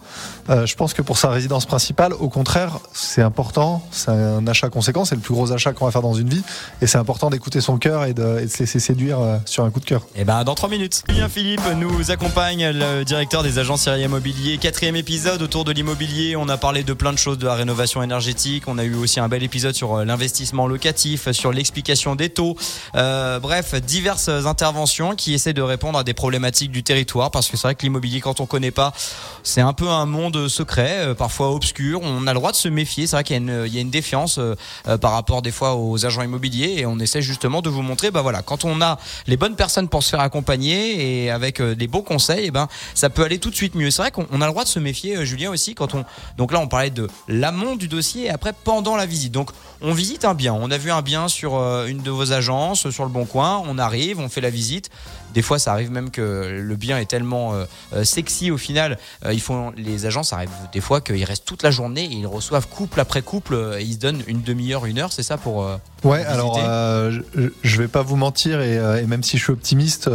Je 0.49 0.75
pense 0.75 0.93
que 0.93 1.01
pour 1.01 1.17
sa 1.17 1.29
résidence 1.29 1.65
principale, 1.65 2.13
au 2.13 2.29
contraire, 2.29 2.79
c'est 2.93 3.21
important. 3.21 3.85
C'est 3.91 4.11
un 4.11 4.45
achat 4.47 4.69
conséquent, 4.69 5.05
c'est 5.05 5.15
le 5.15 5.21
plus 5.21 5.33
gros 5.33 5.51
achat 5.51 5.73
qu'on 5.73 5.85
va 5.85 5.91
faire 5.91 6.01
dans 6.01 6.13
une 6.13 6.29
vie, 6.29 6.43
et 6.81 6.87
c'est 6.87 6.97
important 6.97 7.29
d'écouter 7.29 7.61
son 7.61 7.77
cœur 7.77 8.05
et 8.05 8.13
de, 8.13 8.47
se 8.47 8.59
laisser 8.59 8.79
séduire 8.79 9.19
sur 9.45 9.63
un 9.63 9.71
coup 9.71 9.79
de 9.79 9.85
cœur. 9.85 10.01
Et 10.15 10.21
eh 10.21 10.23
ben 10.23 10.43
dans 10.43 10.55
trois 10.55 10.69
minutes, 10.69 11.03
Julien 11.09 11.29
Philippe 11.29 11.61
nous 11.77 12.11
accompagne, 12.11 12.69
le 12.69 13.03
directeur 13.03 13.43
des 13.43 13.59
agences 13.59 13.81
Syria 13.81 14.05
Immobilier. 14.05 14.57
Quatrième 14.57 14.95
épisode 14.95 15.41
autour 15.41 15.65
de 15.65 15.71
l'immobilier. 15.71 16.35
On 16.35 16.47
a 16.47 16.57
parlé 16.57 16.83
de 16.83 16.93
plein 16.93 17.11
de 17.11 17.17
choses, 17.17 17.37
de 17.37 17.45
la 17.45 17.55
rénovation 17.55 18.01
énergétique. 18.01 18.63
On 18.67 18.77
a 18.77 18.83
eu 18.83 18.95
aussi 18.95 19.19
un 19.19 19.27
bel 19.27 19.43
épisode 19.43 19.75
sur 19.75 20.05
l'investissement 20.05 20.67
locatif, 20.67 21.31
sur 21.31 21.51
les 21.51 21.65
explication 21.65 22.15
des 22.15 22.29
taux. 22.29 22.55
Euh, 22.93 23.39
bref, 23.39 23.73
diverses 23.73 24.29
interventions 24.29 25.15
qui 25.15 25.33
essaient 25.33 25.53
de 25.53 25.63
répondre 25.63 25.97
à 25.97 26.03
des 26.03 26.13
problématiques 26.13 26.69
du 26.69 26.83
territoire 26.83 27.31
parce 27.31 27.49
que 27.49 27.57
c'est 27.57 27.67
vrai 27.67 27.73
que 27.73 27.81
l'immobilier, 27.81 28.21
quand 28.21 28.39
on 28.39 28.45
connaît 28.45 28.69
pas, 28.69 28.93
c'est 29.41 29.61
un 29.61 29.73
peu 29.73 29.89
un 29.89 30.05
monde 30.05 30.34
secret, 30.47 30.99
euh, 30.99 31.13
parfois 31.13 31.51
obscur. 31.51 32.01
On 32.03 32.27
a 32.27 32.33
le 32.33 32.39
droit 32.39 32.51
de 32.51 32.57
se 32.57 32.67
méfier. 32.67 33.07
C'est 33.07 33.15
vrai 33.15 33.23
qu'il 33.23 33.35
y, 33.35 33.77
a 33.77 33.81
une 33.81 33.89
défiance 33.89 34.37
euh, 34.39 34.55
par 34.97 35.11
rapport 35.11 35.41
des 35.41 35.51
fois 35.51 35.75
aux 35.75 36.05
agents 36.05 36.21
immobiliers 36.21 36.75
et 36.77 36.85
on 36.85 36.99
essaie 36.99 37.21
justement 37.21 37.61
de 37.61 37.69
vous 37.69 37.81
montrer, 37.81 38.11
bah 38.11 38.21
voilà, 38.21 38.41
quand 38.41 38.65
on 38.65 38.81
a 38.81 38.97
les 39.27 39.37
bonnes 39.37 39.55
personnes 39.55 39.87
pour 39.87 40.03
se 40.03 40.09
faire 40.09 40.19
accompagner 40.19 41.23
et 41.23 41.31
avec 41.31 41.61
des 41.61 41.87
bons 41.87 42.01
conseils, 42.01 42.45
eh 42.47 42.51
ben 42.51 42.67
ça 42.93 43.09
peut 43.09 43.23
aller 43.23 43.39
tout 43.39 43.49
de 43.49 43.55
suite 43.55 43.75
mieux. 43.75 43.91
C'est 43.91 44.01
vrai 44.01 44.11
qu'on 44.11 44.41
a 44.41 44.45
le 44.45 44.51
droit 44.51 44.63
de 44.63 44.69
se 44.69 44.79
méfier, 44.79 45.25
Julien 45.25 45.51
aussi, 45.51 45.75
quand 45.75 45.93
on. 45.93 46.05
Donc 46.37 46.51
là, 46.51 46.59
on 46.59 46.67
parlait 46.67 46.89
de 46.89 47.07
l'amont 47.27 47.75
du 47.75 47.87
dossier 47.87 48.25
et 48.25 48.29
après 48.29 48.53
pendant 48.53 48.95
la 48.95 49.05
visite. 49.05 49.31
Donc 49.31 49.51
on 49.81 49.93
visite 49.93 50.25
un 50.25 50.33
bien. 50.33 50.53
On 50.53 50.71
a 50.71 50.77
vu 50.77 50.91
un 50.91 51.01
bien 51.01 51.27
sur 51.27 51.55
euh, 51.55 51.87
une 51.87 52.01
de 52.01 52.11
vos 52.11 52.31
agences, 52.31 52.89
sur 52.89 53.03
le 53.03 53.09
Bon 53.09 53.25
Coin. 53.25 53.61
On 53.67 53.77
arrive, 53.77 54.19
on 54.19 54.29
fait 54.29 54.41
la 54.41 54.49
visite. 54.49 54.89
Des 55.35 55.41
fois, 55.41 55.59
ça 55.59 55.71
arrive 55.71 55.91
même 55.91 56.09
que 56.09 56.61
le 56.61 56.75
bien 56.75 56.97
est 56.97 57.05
tellement 57.05 57.53
euh, 57.53 57.65
euh, 57.93 58.03
sexy 58.03 58.49
au 58.49 58.57
final. 58.57 58.97
ils 59.31 59.41
font, 59.41 59.71
les 59.77 60.05
agences 60.05 60.33
arrivent 60.33 60.49
des 60.73 60.81
fois 60.81 61.01
qu'ils 61.01 61.23
restent 61.23 61.45
toute 61.45 61.61
la 61.61 61.71
journée 61.71 62.05
et 62.05 62.13
ils 62.13 62.27
reçoivent 62.27 62.67
couple 62.67 62.99
après 62.99 63.21
couple. 63.21 63.77
Et 63.77 63.83
ils 63.83 63.93
se 63.93 63.99
donnent 63.99 64.23
une 64.27 64.41
demi-heure, 64.41 64.85
une 64.85 64.97
heure, 64.97 65.11
c'est 65.11 65.23
ça 65.23 65.37
pour. 65.37 65.69
ouais, 66.03 66.25
alors 66.25 66.57
je, 66.59 67.49
je, 67.63 67.77
vais 67.77 67.87
pas 67.87 68.01
vous 68.01 68.15
mentir 68.15 68.61
et, 68.61 68.75
et, 68.75 69.05
même 69.05 69.23
si 69.23 69.37
je 69.37 69.43
suis 69.43 69.53
optimiste 69.53 70.09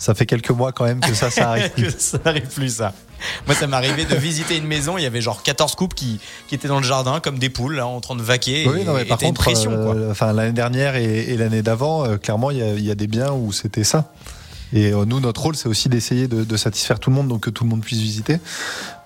ça 0.00 0.14
fait 0.14 0.24
quelques 0.24 0.50
mois 0.50 0.72
quand 0.72 0.84
même 0.84 0.98
que 0.98 1.14
ça, 1.14 1.30
ça 1.30 1.50
arrive 1.50 1.70
plus. 1.76 1.94
ça 1.98 2.18
arrive 2.24 2.48
plus, 2.48 2.76
ça. 2.76 2.94
Moi, 3.46 3.54
ça 3.54 3.66
m'est 3.66 3.76
arrivé 3.76 4.06
de 4.06 4.16
visiter 4.16 4.56
une 4.56 4.66
maison, 4.66 4.96
il 4.96 5.02
y 5.02 5.06
avait 5.06 5.20
genre 5.20 5.42
14 5.42 5.74
couples 5.74 5.94
qui, 5.94 6.18
qui 6.48 6.54
étaient 6.54 6.68
dans 6.68 6.80
le 6.80 6.86
jardin, 6.86 7.20
comme 7.20 7.38
des 7.38 7.50
poules, 7.50 7.76
là, 7.76 7.86
en 7.86 8.00
train 8.00 8.16
de 8.16 8.22
vaquer. 8.22 8.66
Oui, 8.66 8.82
non, 8.84 8.94
mais 8.94 9.04
par 9.04 9.18
contre, 9.18 9.38
pression, 9.42 9.70
euh, 9.70 10.10
enfin, 10.10 10.32
l'année 10.32 10.54
dernière 10.54 10.96
et, 10.96 11.36
l'année 11.36 11.60
d'avant, 11.60 12.06
euh, 12.06 12.16
clairement, 12.16 12.50
il 12.50 12.56
y, 12.56 12.62
a, 12.62 12.72
il 12.72 12.84
y, 12.84 12.90
a 12.90 12.94
des 12.94 13.08
biens 13.08 13.32
où 13.32 13.52
c'était 13.52 13.84
ça. 13.84 14.10
Et 14.72 14.90
euh, 14.90 15.04
nous, 15.04 15.20
notre 15.20 15.42
rôle, 15.42 15.54
c'est 15.54 15.68
aussi 15.68 15.90
d'essayer 15.90 16.28
de, 16.28 16.44
de, 16.44 16.56
satisfaire 16.56 16.98
tout 16.98 17.10
le 17.10 17.16
monde, 17.16 17.28
donc 17.28 17.42
que 17.42 17.50
tout 17.50 17.64
le 17.64 17.70
monde 17.70 17.82
puisse 17.82 18.00
visiter. 18.00 18.38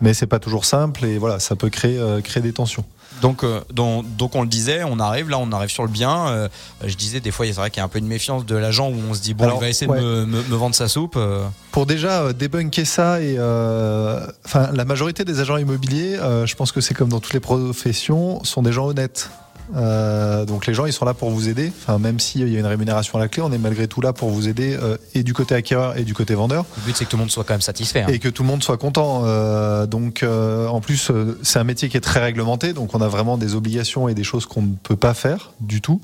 Mais 0.01 0.15
c'est 0.15 0.29
pas 0.29 0.39
toujours 0.39 0.65
simple 0.65 1.05
et 1.05 1.19
voilà, 1.19 1.41
ça 1.41 1.57
peut 1.57 1.71
créer, 1.71 1.99
créer 2.23 2.43
des 2.43 2.53
tensions. 2.53 2.85
Donc, 3.21 3.45
euh, 3.45 3.61
donc, 3.73 4.05
donc, 4.17 4.35
on 4.35 4.43
le 4.43 4.49
disait, 4.49 4.83
on 4.85 4.99
arrive 4.99 5.31
là, 5.31 5.39
on 5.39 5.51
arrive 5.53 5.71
sur 5.71 5.83
le 5.85 5.89
bien. 5.89 6.29
Euh, 6.29 6.49
je 6.85 6.95
disais 6.95 7.21
des 7.21 7.31
fois, 7.31 7.47
c'est 7.47 7.53
vrai 7.53 7.71
qu'il 7.71 7.79
y 7.79 7.81
a 7.81 7.85
un 7.85 7.89
peu 7.89 7.99
une 7.99 8.07
méfiance 8.07 8.45
de 8.45 8.57
l'agent 8.57 8.91
où 8.91 8.97
on 9.09 9.15
se 9.15 9.21
dit 9.21 9.35
bon, 9.35 9.51
il 9.55 9.61
va 9.61 9.69
essayer 9.69 9.87
de 9.87 9.99
me, 9.99 10.27
me, 10.27 10.57
vendre 10.57 10.75
sa 10.75 10.89
soupe. 10.89 11.15
Euh. 11.17 11.47
Pour 11.73 11.87
déjà 11.87 12.33
débunker 12.33 12.87
ça 12.87 13.21
et 13.21 13.39
enfin 13.39 14.71
la 14.73 14.85
majorité 14.85 15.25
des 15.25 15.41
agents 15.41 15.57
immobiliers, 15.57 16.19
je 16.45 16.55
pense 16.55 16.73
que 16.73 16.81
c'est 16.81 16.95
comme 16.95 17.09
dans 17.09 17.21
toutes 17.21 17.35
les 17.35 17.41
professions, 17.41 18.43
sont 18.45 18.63
des 18.63 18.73
gens 18.73 18.87
honnêtes. 18.87 19.31
Euh, 19.75 20.45
donc 20.45 20.67
les 20.67 20.75
gens 20.75 20.87
ils 20.87 20.93
sont 20.93 21.05
là 21.05 21.15
pour 21.15 21.31
vous 21.31 21.49
aider. 21.49 21.73
Enfin 21.83 21.99
même 21.99 22.21
s'il 22.21 22.49
y 22.49 22.57
a 22.57 22.59
une 22.59 22.67
rémunération 22.67 23.19
à 23.19 23.23
la 23.23 23.29
clé, 23.29 23.43
on 23.43 23.53
est 23.53 23.59
malgré 23.59 23.89
tout 23.89 24.01
là 24.01 24.13
pour 24.13 24.31
vous 24.31 24.49
aider 24.49 24.77
euh, 24.81 24.97
et 25.15 25.23
du 25.23 25.35
côté 25.35 25.55
acquéreur 25.55 25.97
et 25.97 26.03
du 26.03 26.15
côté 26.15 26.35
vendeur. 26.35 26.65
Le 26.77 26.83
but 26.83 26.97
c'est 26.97 27.05
que 27.05 27.11
tout 27.11 27.17
le 27.17 27.23
monde 27.23 27.31
soit 27.31 27.45
quand 27.45 27.55
même 27.55 27.61
satisfait. 27.61 28.03
Hein. 28.03 28.09
Et 28.09 28.19
que 28.19 28.29
tout 28.29 28.43
le 28.43 28.49
monde 28.49 28.63
soit 28.63 28.77
content. 28.77 29.23
Euh, 29.25 29.87
donc 29.87 30.25
en 30.25 30.81
plus 30.81 31.11
c'est 31.43 31.59
un 31.59 31.65
métier 31.65 31.89
qui 31.89 31.97
est 31.97 32.03
très 32.03 32.21
réglementé, 32.21 32.73
donc 32.73 32.95
on 32.95 33.01
a 33.01 33.09
vraiment 33.09 33.39
des 33.39 33.55
obligations 33.55 34.09
et 34.09 34.15
des 34.15 34.25
choses 34.25 34.47
qu'on 34.47 34.63
ne 34.63 34.75
peut 34.83 34.97
pas 34.97 35.15
faire 35.15 35.53
du 35.61 35.81
tout. 35.81 36.01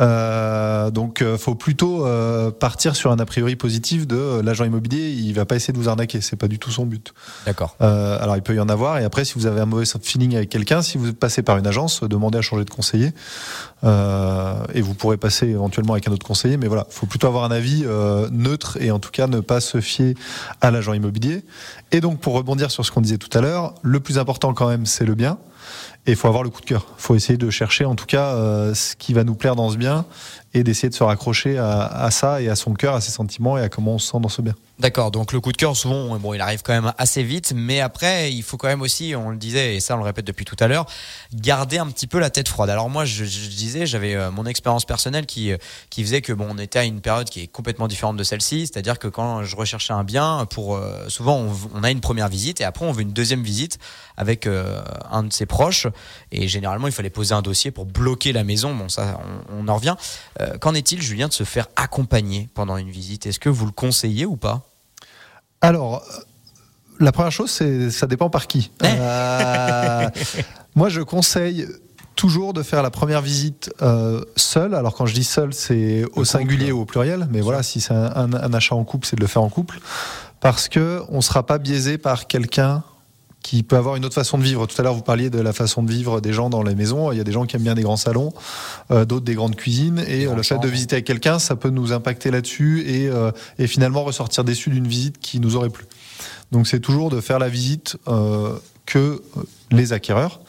Euh, 0.00 0.90
donc, 0.90 1.22
euh, 1.22 1.36
faut 1.36 1.54
plutôt 1.54 2.06
euh, 2.06 2.50
partir 2.50 2.96
sur 2.96 3.12
un 3.12 3.18
a 3.18 3.26
priori 3.26 3.56
positif 3.56 4.06
de 4.06 4.16
euh, 4.16 4.42
l'agent 4.42 4.64
immobilier. 4.64 5.10
Il 5.10 5.32
va 5.34 5.44
pas 5.44 5.56
essayer 5.56 5.72
de 5.72 5.78
vous 5.78 5.88
arnaquer. 5.88 6.20
C'est 6.20 6.36
pas 6.36 6.48
du 6.48 6.58
tout 6.58 6.70
son 6.70 6.86
but. 6.86 7.12
D'accord. 7.46 7.76
alors, 7.80 8.36
il 8.36 8.42
peut 8.42 8.54
y 8.54 8.60
en 8.60 8.68
avoir. 8.68 8.98
Et 8.98 9.04
après, 9.04 9.24
si 9.24 9.34
vous 9.34 9.46
avez 9.46 9.60
un 9.60 9.66
mauvais 9.66 9.84
feeling 10.02 10.36
avec 10.36 10.48
quelqu'un, 10.48 10.82
si 10.82 10.98
vous 10.98 11.12
passez 11.12 11.42
par 11.42 11.58
une 11.58 11.66
agence, 11.66 12.02
demandez 12.02 12.38
à 12.38 12.42
changer 12.42 12.64
de 12.64 12.70
conseiller. 12.70 13.12
et 13.82 14.80
vous 14.80 14.94
pourrez 14.94 15.16
passer 15.16 15.48
éventuellement 15.48 15.94
avec 15.94 16.08
un 16.08 16.12
autre 16.12 16.26
conseiller. 16.26 16.56
Mais 16.56 16.66
voilà, 16.66 16.86
faut 16.90 17.06
plutôt 17.06 17.26
avoir 17.26 17.44
un 17.44 17.50
avis 17.50 17.84
neutre 18.30 18.78
et 18.80 18.90
en 18.90 18.98
tout 18.98 19.10
cas 19.10 19.26
ne 19.26 19.40
pas 19.40 19.60
se 19.60 19.80
fier 19.80 20.14
à 20.60 20.70
l'agent 20.70 20.92
immobilier. 20.92 21.44
Et 21.92 22.00
donc, 22.00 22.20
pour 22.20 22.34
rebondir 22.34 22.70
sur 22.70 22.84
ce 22.84 22.90
qu'on 22.90 23.00
disait 23.00 23.18
tout 23.18 23.36
à 23.36 23.40
l'heure, 23.40 23.74
le 23.82 24.00
plus 24.00 24.18
important 24.18 24.54
quand 24.54 24.68
même, 24.68 24.86
c'est 24.86 25.04
le 25.04 25.14
bien. 25.14 25.38
Et 26.06 26.12
il 26.12 26.16
faut 26.16 26.28
avoir 26.28 26.42
le 26.42 26.50
coup 26.50 26.60
de 26.60 26.66
cœur. 26.66 26.86
Il 26.98 27.02
faut 27.02 27.14
essayer 27.14 27.36
de 27.36 27.50
chercher 27.50 27.84
en 27.84 27.94
tout 27.94 28.06
cas 28.06 28.34
ce 28.74 28.96
qui 28.96 29.12
va 29.12 29.24
nous 29.24 29.34
plaire 29.34 29.56
dans 29.56 29.70
ce 29.70 29.76
bien 29.76 30.06
et 30.54 30.64
d'essayer 30.64 30.88
de 30.88 30.94
se 30.94 31.04
raccrocher 31.04 31.58
à, 31.58 32.08
ça 32.10 32.42
et 32.42 32.48
à 32.48 32.56
son 32.56 32.74
cœur, 32.74 32.94
à 32.94 33.00
ses 33.00 33.12
sentiments 33.12 33.56
et 33.56 33.62
à 33.62 33.68
comment 33.68 33.94
on 33.94 33.98
se 33.98 34.10
sent 34.10 34.18
dans 34.20 34.28
ce 34.28 34.42
bien. 34.42 34.54
D'accord, 34.80 35.10
donc 35.10 35.34
le 35.34 35.40
coup 35.40 35.52
de 35.52 35.58
cœur, 35.58 35.76
souvent, 35.76 36.18
bon, 36.18 36.32
il 36.32 36.40
arrive 36.40 36.62
quand 36.62 36.72
même 36.72 36.94
assez 36.96 37.22
vite, 37.22 37.52
mais 37.54 37.80
après, 37.80 38.32
il 38.32 38.42
faut 38.42 38.56
quand 38.56 38.68
même 38.68 38.80
aussi, 38.80 39.12
on 39.14 39.28
le 39.28 39.36
disait, 39.36 39.76
et 39.76 39.80
ça 39.80 39.94
on 39.94 39.98
le 39.98 40.04
répète 40.04 40.24
depuis 40.24 40.46
tout 40.46 40.56
à 40.58 40.68
l'heure, 40.68 40.86
garder 41.34 41.76
un 41.76 41.86
petit 41.88 42.06
peu 42.06 42.18
la 42.18 42.30
tête 42.30 42.48
froide. 42.48 42.70
Alors 42.70 42.88
moi, 42.88 43.04
je, 43.04 43.24
disais, 43.24 43.84
j'avais 43.84 44.14
euh, 44.14 44.30
mon 44.30 44.46
expérience 44.46 44.86
personnelle 44.86 45.26
qui, 45.26 45.52
euh, 45.52 45.58
qui 45.90 46.02
faisait 46.02 46.22
que 46.22 46.32
bon, 46.32 46.46
on 46.48 46.56
était 46.56 46.78
à 46.78 46.84
une 46.84 47.02
période 47.02 47.28
qui 47.28 47.42
est 47.42 47.46
complètement 47.46 47.88
différente 47.88 48.16
de 48.16 48.24
celle-ci, 48.24 48.68
c'est-à-dire 48.68 48.98
que 48.98 49.08
quand 49.08 49.44
je 49.44 49.54
recherchais 49.54 49.92
un 49.92 50.02
bien, 50.02 50.46
pour 50.48 50.76
euh, 50.76 51.08
souvent 51.08 51.46
on, 51.74 51.82
a 51.82 51.90
une 51.90 52.00
première 52.00 52.28
visite 52.28 52.62
et 52.62 52.64
après 52.64 52.86
on 52.86 52.92
veut 52.92 53.02
une 53.02 53.12
deuxième 53.12 53.42
visite 53.42 53.78
avec 54.16 54.46
un 54.46 55.22
de 55.22 55.32
ses 55.32 55.46
proches, 55.46 55.86
et 56.30 56.46
généralement 56.46 56.86
il 56.86 56.92
fallait 56.92 57.10
poser 57.10 57.34
un 57.34 57.40
dossier 57.40 57.70
pour 57.70 57.86
bloquer 57.86 58.32
la 58.32 58.44
maison. 58.44 58.74
Bon, 58.74 58.90
ça, 58.90 59.18
on 59.50 59.66
en 59.66 59.76
revient. 59.76 59.96
Euh, 60.40 60.58
qu'en 60.58 60.74
est-il, 60.74 61.02
Julien, 61.02 61.28
de 61.28 61.32
se 61.32 61.44
faire 61.44 61.68
accompagner 61.76 62.48
pendant 62.54 62.76
une 62.76 62.90
visite? 62.90 63.26
Est-ce 63.26 63.40
que 63.40 63.48
vous 63.48 63.66
le 63.66 63.72
conseillez 63.72 64.26
ou 64.26 64.36
pas? 64.36 64.62
Alors, 65.60 66.02
la 66.98 67.12
première 67.12 67.32
chose, 67.32 67.50
c'est 67.50 67.90
ça 67.90 68.06
dépend 68.06 68.30
par 68.30 68.46
qui. 68.46 68.70
Euh, 68.84 70.08
moi, 70.74 70.88
je 70.88 71.00
conseille 71.00 71.66
toujours 72.16 72.52
de 72.52 72.62
faire 72.62 72.82
la 72.82 72.90
première 72.90 73.22
visite 73.22 73.72
euh, 73.82 74.22
seul. 74.36 74.74
Alors 74.74 74.94
quand 74.94 75.06
je 75.06 75.14
dis 75.14 75.24
seul, 75.24 75.54
c'est 75.54 76.04
au 76.14 76.24
singulier 76.24 76.70
ou 76.70 76.80
au 76.80 76.84
pluriel. 76.84 77.26
Mais 77.30 77.40
voilà, 77.40 77.62
si 77.62 77.80
c'est 77.80 77.94
un, 77.94 78.12
un, 78.14 78.34
un, 78.34 78.52
achat 78.52 78.74
en 78.74 78.84
couple, 78.84 79.06
c'est 79.06 79.16
de 79.16 79.22
le 79.22 79.26
faire 79.26 79.42
en 79.42 79.48
couple, 79.48 79.80
parce 80.40 80.68
que 80.68 81.02
on 81.08 81.22
sera 81.22 81.46
pas 81.46 81.58
biaisé 81.58 81.96
par 81.96 82.26
quelqu'un 82.26 82.82
qui 83.42 83.62
peut 83.62 83.76
avoir 83.76 83.96
une 83.96 84.04
autre 84.04 84.14
façon 84.14 84.38
de 84.38 84.42
vivre. 84.42 84.66
Tout 84.66 84.78
à 84.80 84.84
l'heure, 84.84 84.94
vous 84.94 85.02
parliez 85.02 85.30
de 85.30 85.40
la 85.40 85.52
façon 85.52 85.82
de 85.82 85.90
vivre 85.90 86.20
des 86.20 86.32
gens 86.32 86.50
dans 86.50 86.62
les 86.62 86.74
maisons. 86.74 87.10
Il 87.12 87.18
y 87.18 87.20
a 87.20 87.24
des 87.24 87.32
gens 87.32 87.46
qui 87.46 87.56
aiment 87.56 87.62
bien 87.62 87.74
des 87.74 87.82
grands 87.82 87.96
salons, 87.96 88.32
euh, 88.90 89.04
d'autres 89.04 89.24
des 89.24 89.34
grandes 89.34 89.56
cuisines. 89.56 90.04
Et 90.06 90.26
euh, 90.26 90.34
le 90.34 90.42
fait 90.42 90.58
de 90.58 90.68
visiter 90.68 90.96
avec 90.96 91.06
quelqu'un, 91.06 91.38
ça 91.38 91.56
peut 91.56 91.70
nous 91.70 91.92
impacter 91.92 92.30
là-dessus 92.30 92.84
et, 92.86 93.08
euh, 93.08 93.30
et, 93.58 93.66
finalement 93.66 94.04
ressortir 94.04 94.44
déçu 94.44 94.70
d'une 94.70 94.86
visite 94.86 95.18
qui 95.18 95.40
nous 95.40 95.56
aurait 95.56 95.70
plu. 95.70 95.86
Donc 96.52 96.66
c'est 96.66 96.80
toujours 96.80 97.10
de 97.10 97.20
faire 97.20 97.38
la 97.38 97.48
visite 97.48 97.96
euh, 98.08 98.58
que 98.84 99.22
les 99.70 99.92
acquéreurs. 99.92 100.40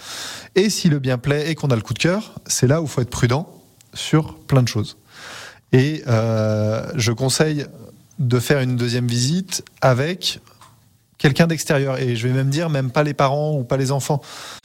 Et 0.56 0.70
si 0.70 0.90
le 0.90 1.00
bien 1.00 1.18
plaît 1.18 1.50
et 1.50 1.56
qu'on 1.56 1.70
a 1.70 1.76
le 1.76 1.82
coup 1.82 1.94
de 1.94 2.00
cœur, 2.00 2.34
c'est 2.46 2.68
là 2.68 2.82
où 2.82 2.86
il 2.86 2.90
faut 2.90 3.02
être 3.02 3.10
prudent 3.10 3.48
sur 3.94 4.36
plein 4.36 4.64
de 4.64 4.68
choses. 4.68 4.98
Et 5.74 6.04
je 6.06 7.12
conseille 7.12 7.66
de 8.20 8.40
faire 8.40 8.60
une 8.60 8.76
deuxième 8.76 9.08
visite 9.08 9.64
avec 9.82 10.42
quelqu'un 11.22 11.46
d'extérieur. 11.46 12.00
Et 12.00 12.16
je 12.16 12.28
vais 12.28 12.34
même 12.34 12.50
dire, 12.50 12.70
même 12.70 12.90
pas 12.90 13.04
les 13.04 13.14
parents 13.14 13.54
ou 13.54 13.64
pas 13.64 13.78
les 13.78 13.92
enfants. 13.92 14.22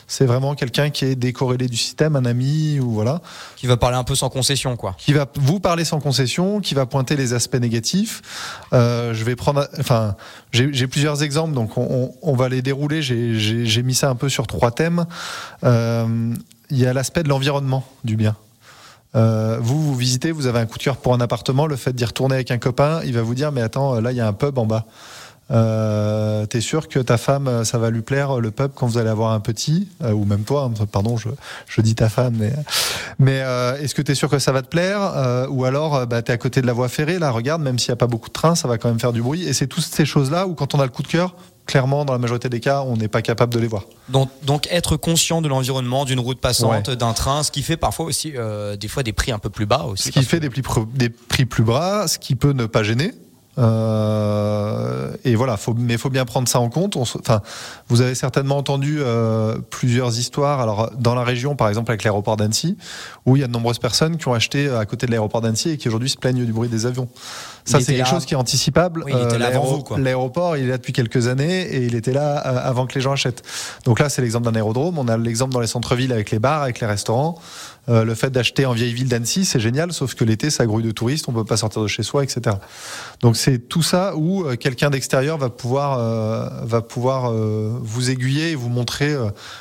C'est 0.07 0.25
vraiment 0.25 0.55
quelqu'un 0.55 0.91
qui 0.91 1.05
est 1.05 1.15
décorrélé 1.15 1.69
du 1.69 1.77
système, 1.77 2.17
un 2.17 2.25
ami 2.25 2.81
ou 2.81 2.91
voilà. 2.91 3.21
Qui 3.57 3.67
va 3.67 3.77
parler 3.77 3.97
un 3.97 4.05
peu 4.05 4.15
sans 4.15 4.31
concession, 4.31 4.77
quoi. 4.77 4.95
Qui 4.99 5.13
va 5.13 5.27
vous 5.35 5.61
parler 5.61 5.85
sans 5.85 6.01
concession, 6.01 6.61
qui 6.61 6.75
va 6.75 6.87
pointer 6.87 7.17
les 7.17 7.35
aspects 7.35 7.57
négatifs. 7.57 8.23
Euh, 8.73 9.13
je 9.13 9.25
vais 9.25 9.37
prendre, 9.37 9.69
enfin, 9.79 10.17
j'ai 10.53 10.87
plusieurs 10.87 11.23
exemples, 11.23 11.55
donc 11.55 11.77
on, 11.77 12.15
on, 12.23 12.37
va 12.37 12.49
les 12.49 12.63
dérouler. 12.63 13.03
J'ai 13.03 13.83
mis 13.83 13.95
ça 13.95 14.09
un 14.09 14.15
peu 14.15 14.29
sur 14.29 14.47
trois 14.47 14.71
thèmes. 14.71 15.05
Euh, 15.65 16.35
il 16.71 16.79
y 16.79 16.87
a 16.87 16.93
l'aspect 16.93 17.23
de 17.23 17.29
l'environnement 17.29 17.85
du 18.05 18.17
bien. 18.17 18.37
Euh, 19.15 19.59
vous, 19.61 19.83
vous 19.83 19.95
visitez, 19.95 20.31
vous 20.31 20.47
avez 20.47 20.61
un 20.61 20.67
coup 20.67 20.79
de 20.79 20.83
cœur 20.83 20.97
pour 20.97 21.15
un 21.15 21.21
appartement, 21.21 21.67
le 21.67 21.77
fait 21.77 21.95
d'y 21.95 22.05
retourner 22.05 22.35
avec 22.35 22.51
un 22.51 22.59
copain, 22.59 23.01
il 23.05 23.15
va 23.15 23.23
vous 23.23 23.35
dire, 23.35 23.51
mais 23.51 23.63
attends, 23.63 24.01
là, 24.01 24.13
il 24.13 24.17
y 24.17 24.21
a 24.21 24.27
un 24.27 24.33
pub 24.33 24.59
en 24.59 24.67
bas. 24.67 24.87
Euh, 25.51 26.47
T'es 26.47 26.61
sûr 26.61 26.89
que 26.89 26.99
ta 26.99 27.19
femme, 27.19 27.65
ça 27.65 27.79
va 27.79 27.91
lui 27.91 28.03
plaire 28.03 28.41
le 28.41 28.51
pub 28.51 28.73
quand 28.75 28.87
vous 28.87 28.99
allez 28.99 29.09
avoir 29.09 29.33
un 29.33 29.41
petit, 29.41 29.89
euh, 30.03 30.13
ou 30.13 30.25
même 30.25 30.43
toi, 30.43 30.71
hein, 30.71 30.87
pardon, 30.91 31.17
je, 31.17 31.29
je, 31.67 31.81
dis 31.81 31.95
ta 31.95 32.09
femme, 32.09 32.35
mais, 32.39 32.53
mais 33.19 33.41
euh, 33.43 33.79
est-ce 33.81 33.95
que 33.95 34.03
tu 34.03 34.13
es 34.13 34.15
sûr 34.15 34.29
que 34.29 34.39
ça 34.39 34.53
va 34.53 34.63
te 34.63 34.69
plaire 34.69 35.01
euh, 35.01 35.47
Ou 35.49 35.65
alors, 35.65 36.07
bah, 36.07 36.23
tu 36.23 36.31
es 36.31 36.35
à 36.35 36.39
côté 36.39 36.61
de 36.63 36.67
la 36.67 36.73
voie 36.73 36.89
ferrée, 36.89 37.19
là, 37.19 37.31
regarde, 37.31 37.63
même 37.63 37.79
s'il 37.79 37.91
n'y 37.91 37.95
a 37.95 37.97
pas 37.97 38.07
beaucoup 38.07 38.29
de 38.29 38.35
trains, 38.35 38.55
ça 38.55 38.69
va 38.69 38.79
quand 38.79 38.89
même 38.89 39.01
faire 39.01 39.13
du 39.13 39.23
bruit. 39.23 39.45
Et 39.45 39.53
c'est 39.53 39.67
toutes 39.67 39.85
ces 39.85 40.05
choses-là 40.05 40.47
où, 40.47 40.55
quand 40.55 40.75
on 40.75 40.81
a 40.81 40.85
le 40.85 40.91
coup 40.91 41.03
de 41.03 41.09
cœur, 41.09 41.35
clairement, 41.67 42.05
dans 42.05 42.13
la 42.13 42.19
majorité 42.19 42.49
des 42.49 42.61
cas, 42.61 42.83
on 42.83 42.97
n'est 42.97 43.09
pas 43.09 43.23
capable 43.23 43.53
de 43.53 43.59
les 43.59 43.67
voir. 43.67 43.85
Donc, 44.09 44.31
donc 44.45 44.69
être 44.71 44.97
conscient 44.97 45.43
de 45.43 45.49
l'environnement, 45.49 46.05
d'une 46.05 46.21
route 46.21 46.41
passante, 46.41 46.89
ouais. 46.89 46.97
d'un 46.97 47.13
train, 47.13 47.43
ce 47.43 47.51
qui 47.51 47.63
fait 47.63 47.77
parfois 47.77 48.07
aussi 48.07 48.33
euh, 48.37 48.77
des 48.77 48.89
fois 48.89 49.03
des 49.03 49.13
prix 49.13 49.33
un 49.33 49.39
peu 49.39 49.51
plus 49.51 49.67
bas 49.67 49.85
aussi. 49.85 50.05
Ce 50.05 50.11
qui 50.11 50.25
fait 50.25 50.39
que... 50.39 50.47
des, 50.47 50.63
prix, 50.63 50.81
des 50.95 51.11
prix 51.11 51.45
plus 51.45 51.65
bas, 51.65 52.09
ce 52.09 52.19
qui 52.19 52.37
peut 52.37 52.53
ne 52.53 52.67
pas 52.67 52.83
gêner. 52.83 53.13
Euh, 53.59 55.11
et 55.25 55.35
voilà, 55.35 55.57
faut, 55.57 55.75
mais 55.75 55.95
il 55.95 55.99
faut 55.99 56.11
bien 56.11 56.25
prendre 56.25 56.49
ça 56.49 56.61
en 56.61 56.69
compte. 56.69 56.97
On, 56.97 57.03
enfin, 57.03 57.41
vous 57.89 58.01
avez 58.01 58.15
certainement 58.15 58.59
entendu 58.59 58.99
euh, 59.01 59.59
plusieurs 59.71 60.19
histoires. 60.19 60.61
Alors, 60.61 60.91
dans 60.99 61.15
la 61.15 61.25
région, 61.25 61.57
par 61.57 61.69
exemple, 61.69 61.91
avec 61.91 62.05
l'aéroport 62.05 62.37
d'Annecy, 62.37 62.77
où 63.25 63.37
il 63.37 63.41
y 63.41 63.45
a 63.45 63.47
de 63.47 63.53
nombreuses 63.53 63.79
personnes 63.79 64.17
qui 64.17 64.29
ont 64.29 64.35
acheté 64.35 64.69
à 64.69 64.85
côté 64.85 65.07
de 65.07 65.11
l'aéroport 65.11 65.41
d'Annecy 65.41 65.71
et 65.71 65.77
qui 65.77 65.89
aujourd'hui 65.89 66.11
se 66.11 66.17
plaignent 66.17 66.45
du 66.45 66.53
bruit 66.53 66.69
des 66.69 66.87
avions. 66.87 67.09
Ça, 67.65 67.81
c'est 67.81 67.95
quelque 67.95 67.99
là... 67.99 68.05
chose 68.05 68.25
qui 68.25 68.35
est 68.35 68.37
anticipable. 68.37 69.03
Oui, 69.05 69.13
euh, 69.15 69.39
L'aéroport, 69.99 70.57
il 70.57 70.65
est 70.65 70.69
là 70.69 70.79
depuis 70.79 70.93
quelques 70.93 71.27
années 71.27 71.63
et 71.63 71.85
il 71.85 71.97
était 71.97 72.13
là 72.13 72.47
euh, 72.47 72.61
avant 72.63 72.87
que 72.87 72.95
les 72.95 73.01
gens 73.01 73.13
achètent. 73.13 73.43
Donc 73.85 73.99
là, 73.99 74.09
c'est 74.09 74.23
l'exemple 74.23 74.45
d'un 74.45 74.55
aérodrome. 74.55 74.99
On 74.99 75.09
a 75.09 75.17
l'exemple 75.17 75.53
dans 75.53 75.61
les 75.61 75.67
centres-villes 75.67 76.13
avec 76.13 76.31
les 76.31 76.39
bars, 76.39 76.63
avec 76.63 76.81
les 76.81 76.87
restaurants. 76.87 77.39
Euh, 77.89 78.05
le 78.05 78.15
fait 78.15 78.31
d'acheter 78.31 78.67
en 78.67 78.73
vieille 78.73 78.93
ville 78.93 79.09
d'Annecy, 79.09 79.45
c'est 79.45 79.61
génial, 79.61 79.93
sauf 79.93 80.15
que 80.15 80.25
l'été, 80.25 80.51
ça 80.51 80.67
grouille 80.67 80.83
de 80.83 80.91
touristes, 80.91 81.29
on 81.29 81.33
peut 81.33 81.45
pas 81.45 81.57
sortir 81.57 81.83
de 81.83 81.87
chez 81.87 82.03
soi, 82.03 82.25
etc. 82.25 82.57
Donc 83.21 83.37
c'est 83.37 83.59
tout 83.69 83.83
ça 83.83 84.17
où 84.17 84.45
euh, 84.45 84.57
quelqu'un 84.57 84.91
d'extérieur 84.91 85.39
va 85.39 85.51
pouvoir, 85.51 85.99
euh, 85.99 86.49
va 86.65 86.83
pouvoir 86.83 87.33
vous 87.33 88.11
aiguiller 88.11 88.51
et 88.51 88.55
vous 88.55 88.69
montrer 88.69 89.15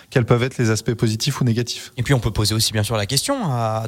quels 0.09 0.26
peuvent 0.26 0.43
être 0.43 0.57
les 0.57 0.69
aspects 0.69 0.93
positifs 0.93 1.41
ou 1.41 1.43
négatifs. 1.43 1.91
Et 1.97 2.03
puis 2.03 2.13
on 2.13 2.19
peut 2.19 2.32
poser 2.32 2.55
aussi 2.55 2.73
bien 2.73 2.84
sûr 2.84 2.97
la 2.97 3.05
question. 3.05 3.36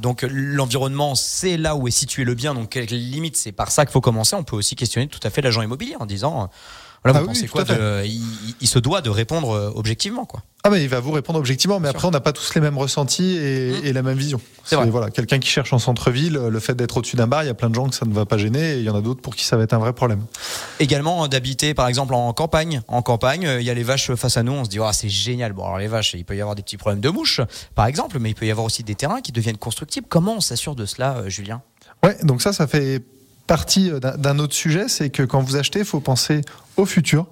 Donc 0.02 0.26
l'environnement, 0.30 1.16
c'est 1.16 1.58
là 1.58 1.76
où 1.76 1.88
est 1.88 1.92
situé 1.92 2.24
le 2.24 2.36
bien, 2.36 2.54
donc 2.54 2.76
limite, 2.76 3.38
c'est 3.38 3.52
par 3.52 3.72
ça 3.72 3.86
qu'il 3.86 3.94
faut 3.94 4.02
commencer. 4.02 4.36
On 4.36 4.44
peut 4.44 4.56
aussi 4.56 4.76
questionner 4.76 5.08
tout 5.08 5.20
à 5.24 5.30
fait 5.30 5.42
l'agent 5.42 5.62
immobilier 5.62 5.96
en 6.00 6.06
disant. 6.06 6.50
Voilà, 7.12 7.20
vous 7.20 7.26
ah 7.26 7.28
pensez 7.28 7.44
oui, 7.44 7.48
quoi 7.48 7.64
de, 7.64 8.06
il, 8.06 8.22
il, 8.62 8.68
se 8.68 8.80
doit 8.80 9.02
de 9.02 9.10
répondre 9.10 9.74
objectivement, 9.76 10.26
quoi. 10.26 10.42
Ah 10.64 10.70
mais 10.70 10.84
il 10.84 10.90
va 10.90 11.00
vous 11.00 11.12
répondre 11.12 11.40
objectivement, 11.40 11.80
mais 11.80 11.88
après 11.88 12.08
on 12.08 12.12
n'a 12.12 12.20
pas 12.20 12.34
tous 12.34 12.54
les 12.56 12.60
mêmes 12.60 12.78
ressentis 12.78 13.38
et, 13.38 13.72
mmh. 13.72 13.86
et 13.86 13.94
la 13.94 14.02
même 14.02 14.18
vision. 14.18 14.42
C'est 14.66 14.76
vrai. 14.76 14.90
Voilà, 14.90 15.12
quelqu'un 15.12 15.40
qui 15.40 15.48
cherche 15.48 15.72
en 15.72 15.80
centre-ville, 15.80 16.34
le 16.34 16.60
fait 16.60 16.76
d'être 16.76 16.98
au-dessus 16.98 17.16
d'un 17.16 17.28
bar, 17.28 17.44
il 17.44 17.48
y 17.48 17.50
a 17.50 17.54
plein 17.54 17.70
de 17.70 17.76
gens 17.76 17.88
que 17.88 17.96
ça 17.96 18.06
ne 18.06 18.14
va 18.14 18.26
pas 18.26 18.38
gêner, 18.38 18.74
et 18.74 18.78
il 18.80 18.84
y 18.84 18.90
en 18.90 18.96
a 18.96 19.02
d'autres 19.02 19.22
pour 19.22 19.36
qui 19.36 19.46
ça 19.46 19.56
va 19.56 19.64
être 19.64 19.74
un 19.74 19.78
vrai 19.78 19.94
problème. 19.94 20.26
Également 20.80 21.28
d'habiter 21.28 21.74
par 21.74 21.88
exemple 21.88 22.14
en 22.14 22.34
campagne. 22.34 22.82
En 22.88 23.02
campagne, 23.02 23.50
il 23.60 23.66
y 23.66 23.70
a 23.70 23.74
les 23.74 23.84
vaches 23.84 24.14
face 24.16 24.36
à 24.36 24.44
nous, 24.44 24.52
on 24.52 24.66
se 24.66 24.70
dit 24.70 24.80
oh, 24.80 24.90
c'est 24.92 25.10
génial. 25.10 25.54
Bon 25.54 25.64
alors 25.64 25.78
les 25.78 25.88
vaches, 25.88 26.16
il 26.16 26.26
peut 26.26 26.36
y 26.36 26.42
avoir 26.42 26.56
des 26.56 26.64
petits 26.64 26.78
problèmes 26.78 27.02
de 27.02 27.10
mouches, 27.10 27.40
par 27.76 27.86
exemple, 27.86 28.18
mais 28.20 28.32
il 28.32 28.36
peut 28.36 28.46
y 28.46 28.52
avoir 28.52 28.66
aussi 28.66 28.84
des 28.84 28.96
terrains 28.96 29.22
qui 29.22 29.32
deviennent 29.32 29.58
constructibles. 29.58 30.08
Comment 30.10 30.36
on 30.36 30.42
s'assure 30.42 30.76
de 30.76 30.86
cela, 30.86 31.18
euh, 31.18 31.30
Julien? 31.30 31.62
Ouais, 32.04 32.18
donc 32.24 32.42
ça, 32.42 32.52
ça 32.52 32.68
fait 32.68 33.02
partie 33.48 33.90
d'un 34.02 34.40
autre 34.40 34.54
sujet, 34.54 34.90
c'est 34.90 35.10
que 35.10 35.24
quand 35.24 35.40
vous 35.40 35.56
achetez, 35.56 35.80
il 35.80 35.86
faut 35.86 36.02
penser 36.02 36.42
au 36.78 36.86
futur. 36.86 37.26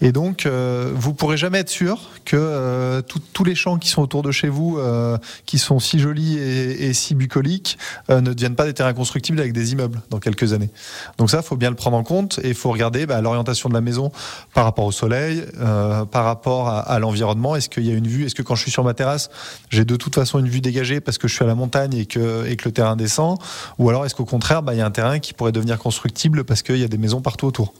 Et 0.00 0.12
donc, 0.12 0.46
euh, 0.46 0.92
vous 0.94 1.12
pourrez 1.12 1.36
jamais 1.36 1.58
être 1.58 1.68
sûr 1.68 2.08
que 2.24 2.36
euh, 2.36 3.02
tous 3.02 3.44
les 3.44 3.54
champs 3.54 3.78
qui 3.78 3.88
sont 3.88 4.02
autour 4.02 4.22
de 4.22 4.30
chez 4.30 4.48
vous, 4.48 4.78
euh, 4.78 5.18
qui 5.46 5.58
sont 5.58 5.78
si 5.78 5.98
jolis 5.98 6.38
et, 6.38 6.92
si 6.92 7.14
bucoliques, 7.14 7.78
euh, 8.10 8.20
ne 8.20 8.32
deviennent 8.32 8.54
pas 8.54 8.64
des 8.64 8.74
terrains 8.74 8.94
constructibles 8.94 9.40
avec 9.40 9.52
des 9.52 9.72
immeubles 9.72 10.00
dans 10.10 10.18
quelques 10.18 10.52
années. 10.52 10.70
Donc 11.18 11.30
ça, 11.30 11.42
faut 11.42 11.56
bien 11.56 11.70
le 11.70 11.76
prendre 11.76 11.96
en 11.96 12.02
compte 12.02 12.38
et 12.42 12.48
il 12.48 12.54
faut 12.54 12.70
regarder 12.70 13.06
bah, 13.06 13.20
l'orientation 13.20 13.68
de 13.68 13.74
la 13.74 13.80
maison 13.80 14.12
par 14.54 14.64
rapport 14.64 14.84
au 14.84 14.92
soleil, 14.92 15.42
par 16.10 16.24
rapport 16.24 16.68
à, 16.68 16.98
l'environnement. 16.98 17.56
Est-ce 17.56 17.68
qu'il 17.68 17.86
y 17.86 17.90
a 17.90 17.94
une 17.94 18.06
vue? 18.06 18.24
Est-ce 18.24 18.34
que 18.34 18.42
quand 18.42 18.54
je 18.54 18.62
suis 18.62 18.70
sur 18.70 18.84
ma 18.84 18.94
terrasse, 18.94 19.30
j'ai 19.70 19.84
de 19.84 19.96
toute 19.96 20.14
façon 20.14 20.38
une 20.38 20.48
vue 20.48 20.60
dégagée 20.60 21.00
parce 21.00 21.18
que 21.18 21.28
je 21.28 21.34
suis 21.34 21.44
à 21.44 21.48
la 21.48 21.54
montagne 21.54 21.94
et 21.94 22.06
que, 22.06 22.46
et 22.46 22.56
que 22.56 22.66
le 22.66 22.72
terrain 22.72 22.96
descend? 22.96 23.38
Ou 23.78 23.88
alors 23.88 24.06
est-ce 24.06 24.14
qu'au 24.14 24.24
contraire, 24.24 24.62
bah, 24.62 24.74
il 24.74 24.78
y 24.78 24.82
a 24.82 24.86
un 24.86 24.90
terrain 24.90 25.18
qui 25.18 25.32
pourrait 25.34 25.52
devenir 25.52 25.78
constructible 25.78 26.44
parce 26.44 26.62
qu'il 26.62 26.78
y 26.78 26.84
a 26.84 26.88
des 26.88 26.98
maisons 26.98 27.20
partout 27.20 27.46
autour? 27.46 27.72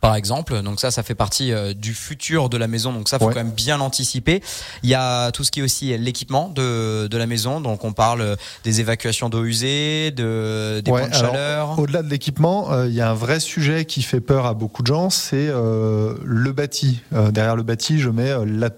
Par 0.00 0.14
exemple. 0.14 0.62
Donc 0.62 0.80
ça, 0.80 0.90
ça 0.90 1.02
fait 1.02 1.14
partie 1.14 1.52
euh, 1.52 1.74
du 1.74 1.94
futur 1.94 2.48
de 2.48 2.56
la 2.56 2.68
maison. 2.68 2.92
Donc 2.92 3.08
ça, 3.08 3.18
faut 3.18 3.26
ouais. 3.26 3.34
quand 3.34 3.44
même 3.44 3.52
bien 3.52 3.78
l'anticiper. 3.78 4.42
Il 4.82 4.90
y 4.90 4.94
a 4.94 5.30
tout 5.32 5.44
ce 5.44 5.50
qui 5.50 5.60
est 5.60 5.62
aussi 5.62 5.96
l'équipement 5.98 6.48
de, 6.48 7.06
de 7.06 7.16
la 7.16 7.26
maison. 7.26 7.60
Donc 7.60 7.84
on 7.84 7.92
parle 7.92 8.36
des 8.64 8.80
évacuations 8.80 9.28
d'eau 9.28 9.44
usée, 9.44 10.10
de, 10.10 10.80
des 10.84 10.90
ouais, 10.90 11.00
points 11.00 11.08
de 11.08 11.14
chaleur. 11.14 11.78
Au-delà 11.78 12.02
de 12.02 12.08
l'équipement, 12.08 12.72
euh, 12.72 12.88
il 12.88 12.94
y 12.94 13.00
a 13.00 13.10
un 13.10 13.14
vrai 13.14 13.40
sujet 13.40 13.84
qui 13.84 14.02
fait 14.02 14.20
peur 14.20 14.46
à 14.46 14.54
beaucoup 14.54 14.82
de 14.82 14.86
gens, 14.86 15.10
c'est 15.10 15.48
euh, 15.48 16.14
le 16.24 16.52
bâti. 16.52 17.00
Euh, 17.12 17.30
derrière 17.30 17.56
le 17.56 17.62
bâti, 17.62 17.98
je 17.98 18.10
mets 18.10 18.32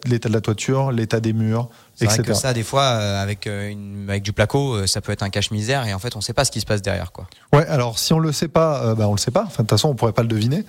l'état 0.06 0.28
de 0.28 0.34
la 0.34 0.40
toiture, 0.40 0.92
l'état 0.92 1.20
des 1.20 1.32
murs, 1.32 1.68
c'est 2.11 2.22
vrai 2.22 2.22
que 2.24 2.34
ça, 2.34 2.53
des 2.53 2.62
fois, 2.62 2.82
euh, 2.82 3.22
avec, 3.22 3.46
euh, 3.46 3.68
une, 3.68 4.07
avec 4.09 4.22
du 4.22 4.32
placo, 4.32 4.74
euh, 4.74 4.86
ça 4.86 5.00
peut 5.00 5.12
être 5.12 5.22
un 5.22 5.30
cache-misère 5.30 5.86
et 5.86 5.94
en 5.94 5.98
fait, 5.98 6.14
on 6.16 6.18
ne 6.18 6.22
sait 6.22 6.32
pas 6.32 6.44
ce 6.44 6.50
qui 6.50 6.61
se 6.61 6.66
passe 6.66 6.82
derrière. 6.82 7.12
Quoi. 7.12 7.26
Ouais, 7.53 7.66
alors 7.66 7.98
si 7.98 8.12
on 8.12 8.18
le 8.18 8.32
sait 8.32 8.48
pas, 8.48 8.82
euh, 8.82 8.94
bah, 8.94 9.09
on 9.09 9.12
le 9.12 9.18
sait 9.18 9.30
pas. 9.30 9.44
Enfin, 9.46 9.62
de 9.62 9.68
toute 9.68 9.70
façon, 9.70 9.88
on 9.88 9.94
pourrait 9.94 10.12
pas 10.12 10.22
le 10.22 10.28
deviner. 10.28 10.64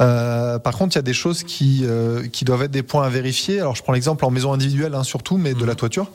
Euh, 0.00 0.58
par 0.58 0.76
contre, 0.76 0.94
il 0.94 0.98
y 0.98 1.00
a 1.00 1.02
des 1.02 1.14
choses 1.14 1.42
qui, 1.42 1.86
qui 2.32 2.44
doivent 2.44 2.62
être 2.62 2.70
des 2.70 2.82
points 2.82 3.04
à 3.04 3.08
vérifier. 3.08 3.60
Alors, 3.60 3.76
je 3.76 3.82
prends 3.82 3.92
l'exemple 3.92 4.24
en 4.24 4.30
maison 4.30 4.52
individuelle, 4.52 4.94
hein, 4.94 5.04
surtout, 5.04 5.36
mais 5.36 5.52
mmh. 5.52 5.58
de 5.58 5.64
la 5.64 5.74
toiture. 5.74 6.10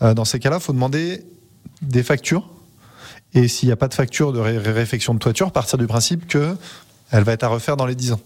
dans 0.00 0.24
ces 0.24 0.38
cas-là, 0.38 0.56
il 0.56 0.62
faut 0.62 0.72
demander 0.72 1.24
des 1.82 2.02
factures. 2.02 2.48
Et 3.34 3.48
s'il 3.48 3.68
n'y 3.68 3.72
a 3.72 3.76
pas 3.76 3.88
de 3.88 3.94
facture 3.94 4.32
de 4.32 4.40
ré 4.40 4.58
réfection 4.58 5.12
de 5.14 5.18
toiture, 5.18 5.52
partir 5.52 5.78
du 5.78 5.86
principe 5.86 6.26
que 6.26 6.56
elle 7.10 7.22
va 7.22 7.32
être 7.32 7.44
à 7.44 7.48
refaire 7.48 7.76
dans 7.76 7.86
les 7.86 7.94
10 7.94 8.12
ans. 8.12 8.20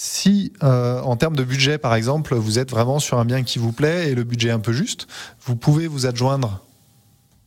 Si, 0.00 0.52
euh, 0.62 1.00
en 1.00 1.16
termes 1.16 1.34
de 1.34 1.42
budget, 1.42 1.76
par 1.76 1.96
exemple, 1.96 2.36
vous 2.36 2.60
êtes 2.60 2.70
vraiment 2.70 3.00
sur 3.00 3.18
un 3.18 3.24
bien 3.24 3.42
qui 3.42 3.58
vous 3.58 3.72
plaît 3.72 4.12
et 4.12 4.14
le 4.14 4.22
budget 4.22 4.50
est 4.50 4.52
un 4.52 4.60
peu 4.60 4.72
juste, 4.72 5.08
vous 5.44 5.56
pouvez 5.56 5.88
vous 5.88 6.06
adjoindre 6.06 6.64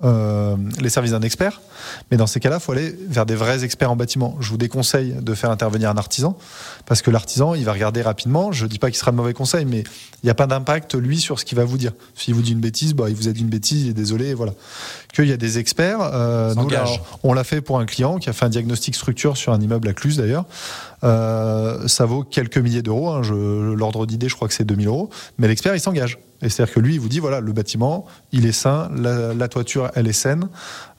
euh, 0.03 0.55
les 0.79 0.89
services 0.89 1.11
d'un 1.11 1.21
expert. 1.21 1.61
Mais 2.09 2.17
dans 2.17 2.27
ces 2.27 2.39
cas-là, 2.39 2.57
il 2.59 2.63
faut 2.63 2.71
aller 2.71 2.95
vers 3.07 3.25
des 3.25 3.35
vrais 3.35 3.63
experts 3.63 3.91
en 3.91 3.95
bâtiment. 3.95 4.35
Je 4.39 4.49
vous 4.49 4.57
déconseille 4.57 5.15
de 5.19 5.33
faire 5.33 5.51
intervenir 5.51 5.89
un 5.89 5.97
artisan, 5.97 6.37
parce 6.85 7.01
que 7.01 7.11
l'artisan, 7.11 7.53
il 7.53 7.65
va 7.65 7.73
regarder 7.73 8.01
rapidement. 8.01 8.51
Je 8.51 8.65
ne 8.65 8.69
dis 8.69 8.79
pas 8.79 8.89
qu'il 8.89 8.97
sera 8.97 9.11
de 9.11 9.17
mauvais 9.17 9.33
conseil, 9.33 9.65
mais 9.65 9.79
il 9.79 10.25
n'y 10.25 10.29
a 10.29 10.33
pas 10.33 10.47
d'impact, 10.47 10.95
lui, 10.95 11.19
sur 11.19 11.39
ce 11.39 11.45
qu'il 11.45 11.57
va 11.57 11.65
vous 11.65 11.77
dire. 11.77 11.91
S'il 12.15 12.33
vous 12.33 12.41
dit 12.41 12.51
une 12.51 12.59
bêtise, 12.59 12.93
bah, 12.93 13.09
il 13.09 13.15
vous 13.15 13.27
a 13.27 13.31
dit 13.31 13.41
une 13.41 13.49
bêtise, 13.49 13.83
il 13.83 13.89
est 13.89 13.93
désolé, 13.93 14.33
voilà. 14.33 14.53
Qu'il 15.13 15.27
y 15.27 15.33
a 15.33 15.37
des 15.37 15.57
experts. 15.59 15.99
Euh, 16.01 16.55
nous, 16.55 16.69
là, 16.69 16.85
on 17.23 17.33
l'a 17.33 17.43
fait 17.43 17.61
pour 17.61 17.79
un 17.79 17.85
client 17.85 18.17
qui 18.17 18.29
a 18.29 18.33
fait 18.33 18.45
un 18.45 18.49
diagnostic 18.49 18.95
structure 18.95 19.37
sur 19.37 19.53
un 19.53 19.61
immeuble 19.61 19.87
à 19.87 19.93
Cluse, 19.93 20.17
d'ailleurs. 20.17 20.45
Euh, 21.03 21.87
ça 21.87 22.05
vaut 22.05 22.23
quelques 22.23 22.57
milliers 22.57 22.81
d'euros. 22.81 23.09
Hein. 23.09 23.21
L'ordre 23.75 24.05
d'idée, 24.05 24.29
je 24.29 24.35
crois 24.35 24.47
que 24.47 24.53
c'est 24.53 24.63
2000 24.63 24.87
euros. 24.87 25.09
Mais 25.37 25.47
l'expert, 25.47 25.75
il 25.75 25.79
s'engage. 25.79 26.17
Et 26.41 26.49
c'est-à-dire 26.49 26.73
que 26.73 26.79
lui, 26.79 26.95
il 26.95 26.99
vous 26.99 27.09
dit 27.09 27.19
voilà, 27.19 27.39
le 27.39 27.51
bâtiment, 27.51 28.05
il 28.31 28.45
est 28.45 28.51
sain, 28.51 28.89
la, 28.95 29.47
toiture, 29.47 29.91
elle 29.95 30.07
est 30.07 30.13
saine, 30.13 30.49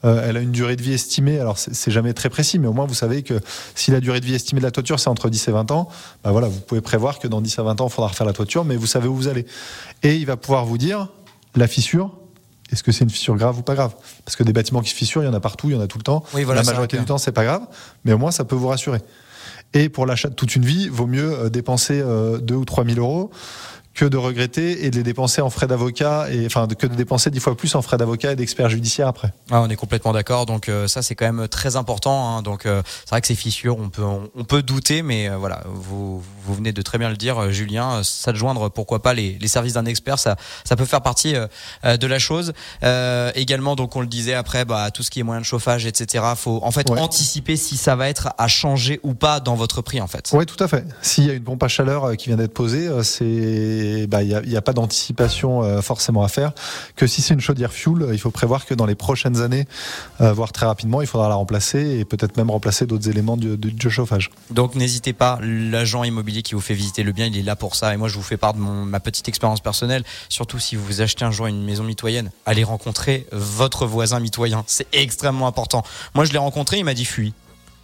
euh, 0.05 0.25
elle 0.27 0.37
a 0.37 0.39
une 0.39 0.51
durée 0.51 0.75
de 0.75 0.81
vie 0.81 0.93
estimée. 0.93 1.39
Alors, 1.39 1.57
c'est 1.57 1.91
jamais 1.91 2.13
très 2.13 2.29
précis, 2.29 2.59
mais 2.59 2.67
au 2.67 2.73
moins, 2.73 2.85
vous 2.85 2.93
savez 2.93 3.23
que 3.23 3.39
si 3.75 3.91
la 3.91 3.99
durée 3.99 4.21
de 4.21 4.25
vie 4.25 4.35
estimée 4.35 4.61
de 4.61 4.65
la 4.65 4.71
toiture, 4.71 4.99
c'est 4.99 5.09
entre 5.09 5.29
10 5.29 5.47
et 5.47 5.51
20 5.51 5.71
ans, 5.71 5.89
bah 6.23 6.31
voilà, 6.31 6.47
vous 6.47 6.59
pouvez 6.59 6.81
prévoir 6.81 7.19
que 7.19 7.27
dans 7.27 7.41
10 7.41 7.59
à 7.59 7.63
20 7.63 7.81
ans, 7.81 7.87
il 7.87 7.91
faudra 7.91 8.09
refaire 8.09 8.27
la 8.27 8.33
toiture, 8.33 8.63
mais 8.63 8.75
vous 8.75 8.87
savez 8.87 9.07
où 9.07 9.15
vous 9.15 9.27
allez. 9.27 9.45
Et 10.01 10.15
il 10.15 10.25
va 10.25 10.37
pouvoir 10.37 10.65
vous 10.65 10.77
dire 10.77 11.09
la 11.55 11.67
fissure, 11.67 12.11
est-ce 12.71 12.81
que 12.81 12.91
c'est 12.91 13.03
une 13.03 13.09
fissure 13.09 13.35
grave 13.35 13.59
ou 13.59 13.61
pas 13.61 13.75
grave? 13.75 13.93
Parce 14.25 14.35
que 14.35 14.43
des 14.43 14.53
bâtiments 14.53 14.81
qui 14.81 14.89
se 14.89 14.95
fissurent, 14.95 15.23
il 15.23 15.27
y 15.27 15.29
en 15.29 15.33
a 15.33 15.39
partout, 15.39 15.69
il 15.69 15.75
y 15.75 15.77
en 15.77 15.81
a 15.81 15.87
tout 15.87 15.99
le 15.99 16.03
temps. 16.03 16.23
Oui, 16.33 16.43
voilà, 16.43 16.61
la 16.61 16.67
majorité 16.67 16.97
du 16.97 17.05
temps, 17.05 17.17
c'est 17.17 17.31
pas 17.31 17.43
grave, 17.43 17.61
mais 18.05 18.13
au 18.13 18.17
moins, 18.17 18.31
ça 18.31 18.45
peut 18.45 18.55
vous 18.55 18.67
rassurer. 18.67 18.99
Et 19.73 19.89
pour 19.89 20.05
l'achat 20.05 20.29
de 20.29 20.35
toute 20.35 20.55
une 20.55 20.65
vie, 20.65 20.87
vaut 20.87 21.07
mieux 21.07 21.33
euh, 21.33 21.49
dépenser 21.49 21.99
2 21.99 22.05
euh, 22.05 22.55
ou 22.55 22.65
3 22.65 22.85
000 22.85 22.99
euros 22.99 23.31
que 23.93 24.05
de 24.05 24.17
regretter 24.17 24.85
et 24.85 24.91
de 24.91 24.97
les 24.97 25.03
dépenser 25.03 25.41
en 25.41 25.49
frais 25.49 25.67
d'avocat 25.67 26.27
et 26.31 26.45
enfin 26.45 26.67
que 26.67 26.87
de 26.87 26.95
dépenser 26.95 27.29
dix 27.29 27.39
fois 27.39 27.55
plus 27.55 27.75
en 27.75 27.81
frais 27.81 27.97
d'avocat 27.97 28.31
et 28.31 28.35
d'experts 28.35 28.69
judiciaires 28.69 29.07
après. 29.07 29.33
Ah, 29.51 29.61
on 29.61 29.69
est 29.69 29.75
complètement 29.75 30.13
d'accord. 30.13 30.45
Donc 30.45 30.67
euh, 30.67 30.87
ça 30.87 31.01
c'est 31.01 31.13
quand 31.13 31.31
même 31.31 31.47
très 31.47 31.75
important. 31.75 32.29
Hein. 32.29 32.41
Donc 32.41 32.65
euh, 32.65 32.81
c'est 33.01 33.11
vrai 33.11 33.21
que 33.21 33.27
ces 33.27 33.35
fissures, 33.35 33.77
on 33.77 33.89
peut 33.89 34.03
on, 34.03 34.43
peut 34.43 34.63
douter, 34.63 35.03
mais 35.03 35.29
euh, 35.29 35.37
voilà, 35.37 35.63
vous 35.67 36.23
vous 36.45 36.55
venez 36.55 36.73
de 36.73 36.81
très 36.81 36.97
bien 36.97 37.09
le 37.09 37.17
dire, 37.17 37.51
Julien. 37.51 38.01
S'adjoindre 38.03 38.69
pourquoi 38.69 39.01
pas 39.01 39.13
les, 39.13 39.37
les 39.39 39.47
services 39.47 39.73
d'un 39.73 39.85
expert, 39.85 40.17
ça 40.17 40.37
ça 40.63 40.75
peut 40.75 40.85
faire 40.85 41.01
partie 41.01 41.33
de 41.83 42.07
la 42.07 42.19
chose. 42.19 42.53
également 43.35 43.75
donc 43.75 43.95
on 43.95 44.01
le 44.01 44.07
disait 44.07 44.33
après, 44.33 44.65
bah 44.65 44.89
tout 44.91 45.03
ce 45.03 45.11
qui 45.11 45.19
est 45.19 45.23
moyen 45.23 45.41
de 45.41 45.45
chauffage, 45.45 45.85
etc. 45.85 46.23
Faut 46.35 46.59
en 46.63 46.71
fait 46.71 46.89
anticiper 46.89 47.55
si 47.57 47.77
ça 47.77 47.95
va 47.95 48.09
être 48.09 48.29
à 48.37 48.47
changer 48.47 48.99
ou 49.03 49.13
pas 49.13 49.39
dans 49.39 49.55
votre 49.55 49.81
prix 49.81 50.01
en 50.01 50.07
fait. 50.07 50.31
Oui 50.33 50.45
tout 50.45 50.61
à 50.61 50.67
fait. 50.67 50.85
S'il 51.01 51.25
y 51.25 51.29
a 51.29 51.33
une 51.33 51.43
pompe 51.43 51.63
à 51.63 51.67
chaleur 51.67 52.17
qui 52.17 52.29
vient 52.29 52.37
d'être 52.37 52.53
posée, 52.53 52.89
c'est 53.03 53.82
bah, 54.07 54.23
il 54.23 54.41
n'y 54.47 54.55
a, 54.55 54.61
pas 54.61 54.73
d'anticipation 54.73 55.63
euh, 55.63 55.81
forcément 55.81 56.23
à 56.23 56.27
faire. 56.27 56.53
Que 56.95 57.07
si 57.07 57.21
c'est 57.21 57.33
une 57.33 57.41
chaudière 57.41 57.71
fuel, 57.71 58.07
il 58.11 58.19
faut 58.19 58.31
prévoir 58.31 58.65
que 58.65 58.73
dans 58.73 58.85
les 58.85 58.95
prochaines 58.95 59.41
années, 59.41 59.67
euh, 60.21 60.33
voire 60.33 60.51
très 60.51 60.65
rapidement, 60.65 61.01
il 61.01 61.07
faudra 61.07 61.29
la 61.29 61.35
remplacer 61.35 61.99
et 61.99 62.05
peut-être 62.05 62.37
même 62.37 62.51
remplacer 62.51 62.85
d'autres 62.85 63.09
éléments 63.09 63.37
du, 63.37 63.89
chauffage. 63.89 64.31
Donc 64.49 64.75
n'hésitez 64.75 65.13
pas, 65.13 65.39
l'agent 65.41 66.03
immobilier 66.03 66.41
qui 66.41 66.55
vous 66.55 66.61
fait 66.61 66.73
visiter 66.73 67.03
le 67.03 67.11
bien, 67.11 67.27
il 67.27 67.37
est 67.37 67.43
là 67.43 67.55
pour 67.55 67.75
ça. 67.75 67.93
Et 67.93 67.97
moi, 67.97 68.07
je 68.07 68.15
vous 68.15 68.23
fais 68.23 68.37
part 68.37 68.53
de 68.53 68.59
ma 68.59 68.99
petite 68.99 69.27
expérience 69.27 69.59
personnelle. 69.59 70.03
Surtout 70.29 70.59
si 70.59 70.75
vous 70.75 71.01
achetez 71.01 71.25
un 71.25 71.31
jour 71.31 71.47
une 71.47 71.63
maison 71.63 71.83
mitoyenne, 71.83 72.31
allez 72.45 72.63
rencontrer 72.63 73.27
votre 73.31 73.85
voisin 73.85 74.19
mitoyen. 74.19 74.63
C'est 74.67 74.87
extrêmement 74.93 75.47
important. 75.47 75.83
Moi, 76.15 76.25
je 76.25 76.31
l'ai 76.31 76.37
rencontré, 76.37 76.77
il 76.77 76.85
m'a 76.85 76.93
dit 76.93 77.05
fuis. 77.05 77.33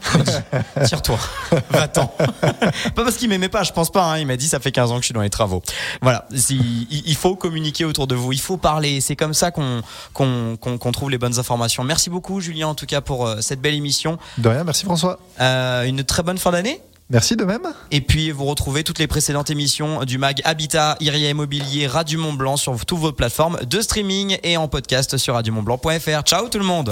Tire-toi, 0.86 1.20
va-t'en. 1.70 2.08
pas 2.42 3.04
parce 3.04 3.18
qu'il 3.18 3.30
m'aimait 3.30 3.50
pas, 3.50 3.64
je 3.64 3.72
pense 3.72 3.92
pas. 3.92 4.04
Hein. 4.04 4.20
Il 4.20 4.28
m'a 4.28 4.38
dit 4.38 4.48
ça 4.48 4.60
fait 4.60 4.72
15 4.72 4.92
ans 4.92 4.96
que 4.96 5.02
je 5.02 5.06
suis 5.06 5.14
dans 5.14 5.22
les 5.22 5.30
travaux. 5.30 5.62
Voilà, 6.02 6.28
il 6.32 7.16
faut 7.16 7.36
communiquer 7.36 7.86
autour 7.86 8.08
de 8.08 8.16
vous, 8.16 8.32
il 8.32 8.40
faut 8.40 8.58
parler. 8.58 9.02
C'est 9.02 9.16
comme 9.16 9.34
ça 9.34 9.52
qu'on 9.52 10.92
trouve 10.92 11.10
les 11.10 11.18
bonnes 11.18 11.40
informations. 11.40 11.84
Merci 11.84 12.10
beaucoup, 12.10 12.40
Julien, 12.40 12.68
en 12.68 12.76
tout 12.76 12.86
cas 12.86 13.02
pour 13.02 13.28
euh, 13.28 13.42
cette 13.42 13.62
belle 13.62 13.76
émission. 13.76 14.18
De 14.38 14.50
rien, 14.50 14.64
merci 14.64 14.86
François. 14.86 15.20
Euh, 15.40 15.84
une 15.84 16.04
très 16.04 16.24
bonne 16.24 16.38
fin 16.38 16.52
d'année. 16.52 16.82
Merci 17.12 17.36
de 17.36 17.44
même. 17.44 17.64
Et 17.90 18.02
puis 18.02 18.30
vous 18.30 18.46
retrouvez 18.46 18.84
toutes 18.84 19.00
les 19.00 19.08
précédentes 19.08 19.50
émissions 19.50 20.04
du 20.04 20.20
mag 20.20 20.42
Habitat, 20.44 20.96
Iria 21.00 21.32
Immobilier, 21.32 21.88
Radio 21.88 22.20
Mont 22.20 22.34
Blanc 22.34 22.56
sur 22.56 22.86
toutes 22.86 23.00
vos 23.00 23.12
plateformes 23.12 23.58
de 23.66 23.82
streaming 23.82 24.38
et 24.44 24.58
en 24.58 24.68
podcast 24.68 25.18
sur 25.18 25.34
radiomontblanc.fr. 25.34 26.22
Ciao 26.22 26.50
tout 26.50 26.60
le 26.60 26.66
monde. 26.66 26.88